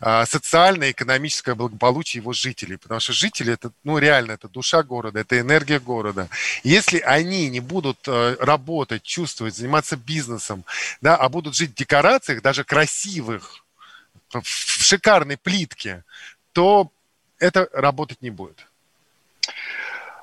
а, 0.00 0.24
социальное, 0.24 0.90
экономическое 0.90 1.54
благополучие 1.54 2.20
его 2.20 2.32
жителей, 2.32 2.78
потому 2.78 3.00
что 3.00 3.12
жители– 3.12 3.52
это, 3.54 3.72
ну, 3.84 3.98
реально, 3.98 4.32
это 4.32 4.48
душа 4.48 4.82
города, 4.82 5.20
это 5.20 5.38
энергия 5.38 5.80
города. 5.80 6.28
Если 6.64 6.98
они 6.98 7.50
не 7.50 7.60
будут 7.60 7.98
работать, 8.06 9.02
чувствовать, 9.02 9.54
заниматься 9.54 9.96
бизнесом, 9.96 10.64
да, 11.00 11.16
а 11.16 11.28
будут 11.28 11.54
жить 11.54 11.72
в 11.72 11.74
декорациях, 11.74 12.42
даже 12.42 12.64
красивых, 12.64 13.64
в 14.30 14.46
шикарной 14.46 15.36
плитке, 15.36 16.04
то 16.52 16.90
это 17.38 17.68
работать 17.72 18.22
не 18.22 18.30
будет. 18.30 18.66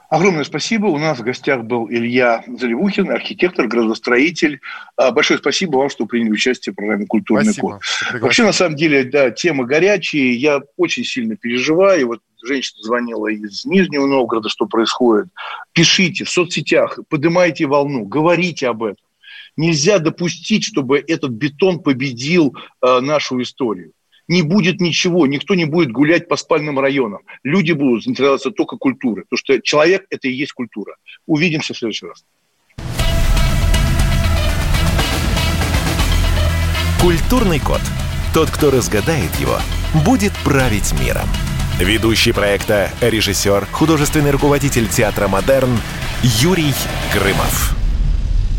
Огромное 0.10 0.45
спасибо. 0.45 0.86
У 0.86 0.97
нас 0.97 1.20
в 1.20 1.24
гостях 1.24 1.64
был 1.64 1.89
Илья 1.89 2.43
Заливухин, 2.47 3.12
архитектор, 3.12 3.68
градостроитель. 3.68 4.62
А, 4.95 5.12
большое 5.12 5.38
спасибо 5.38 5.78
вам, 5.78 5.89
что 5.89 6.05
приняли 6.05 6.32
участие 6.32 6.72
в 6.72 6.78
программе 6.78 7.05
«Культурный 7.05 7.51
спасибо, 7.51 7.80
код». 8.12 8.22
Вообще, 8.22 8.43
на 8.43 8.53
самом 8.53 8.78
деле, 8.78 9.03
да, 9.03 9.32
темы 9.32 9.66
горячие. 9.66 10.36
Я 10.36 10.62
очень 10.78 11.03
сильно 11.03 11.36
переживаю. 11.36 12.08
Вот 12.08 12.22
женщина 12.41 12.84
звонила 12.84 13.28
из 13.28 13.66
Нижнего 13.66 14.05
Новгорода, 14.05 14.47
что 14.47 14.66
происходит. 14.66 15.28
Пишите 15.74 16.24
в 16.24 16.30
соцсетях, 16.30 16.99
поднимайте 17.10 17.66
волну, 17.66 18.05
говорите 18.05 18.70
об 18.70 18.84
этом. 18.84 19.03
Нельзя 19.58 19.99
допустить, 19.99 20.64
чтобы 20.64 21.03
этот 21.05 21.32
бетон 21.32 21.80
победил 21.80 22.55
э, 22.82 22.99
нашу 23.01 23.41
историю 23.41 23.91
не 24.28 24.41
будет 24.41 24.82
ничего, 24.82 25.25
никто 25.28 25.55
не 25.55 25.65
будет 25.65 25.91
гулять 25.91 26.28
по 26.28 26.36
спальным 26.36 26.80
районам. 26.80 27.21
Люди 27.43 27.71
будут 27.71 28.07
интересоваться 28.07 28.51
только 28.51 28.78
культурой, 28.78 29.23
потому 29.23 29.38
что 29.38 29.61
человек– 29.61 30.05
это 30.09 30.28
и 30.28 30.32
есть 30.32 30.53
культура. 30.53 30.95
Увидимся 31.25 31.73
в 31.73 31.78
следующий 31.78 32.07
раз. 32.07 32.23
Культурный 37.01 37.59
код. 37.59 37.82
Тот, 38.34 38.49
кто 38.49 38.69
разгадает 38.69 39.34
его, 39.36 39.57
будет 40.05 40.34
править 40.43 40.93
миром. 40.99 41.28
Ведущий 41.80 42.34
проекта, 42.34 42.91
режиссер, 43.01 43.67
художественный 43.71 44.32
руководитель 44.32 44.88
театра 44.88 45.28
«Модерн» 45.28 45.78
Юрий 46.23 46.73
Грымов. 47.13 47.87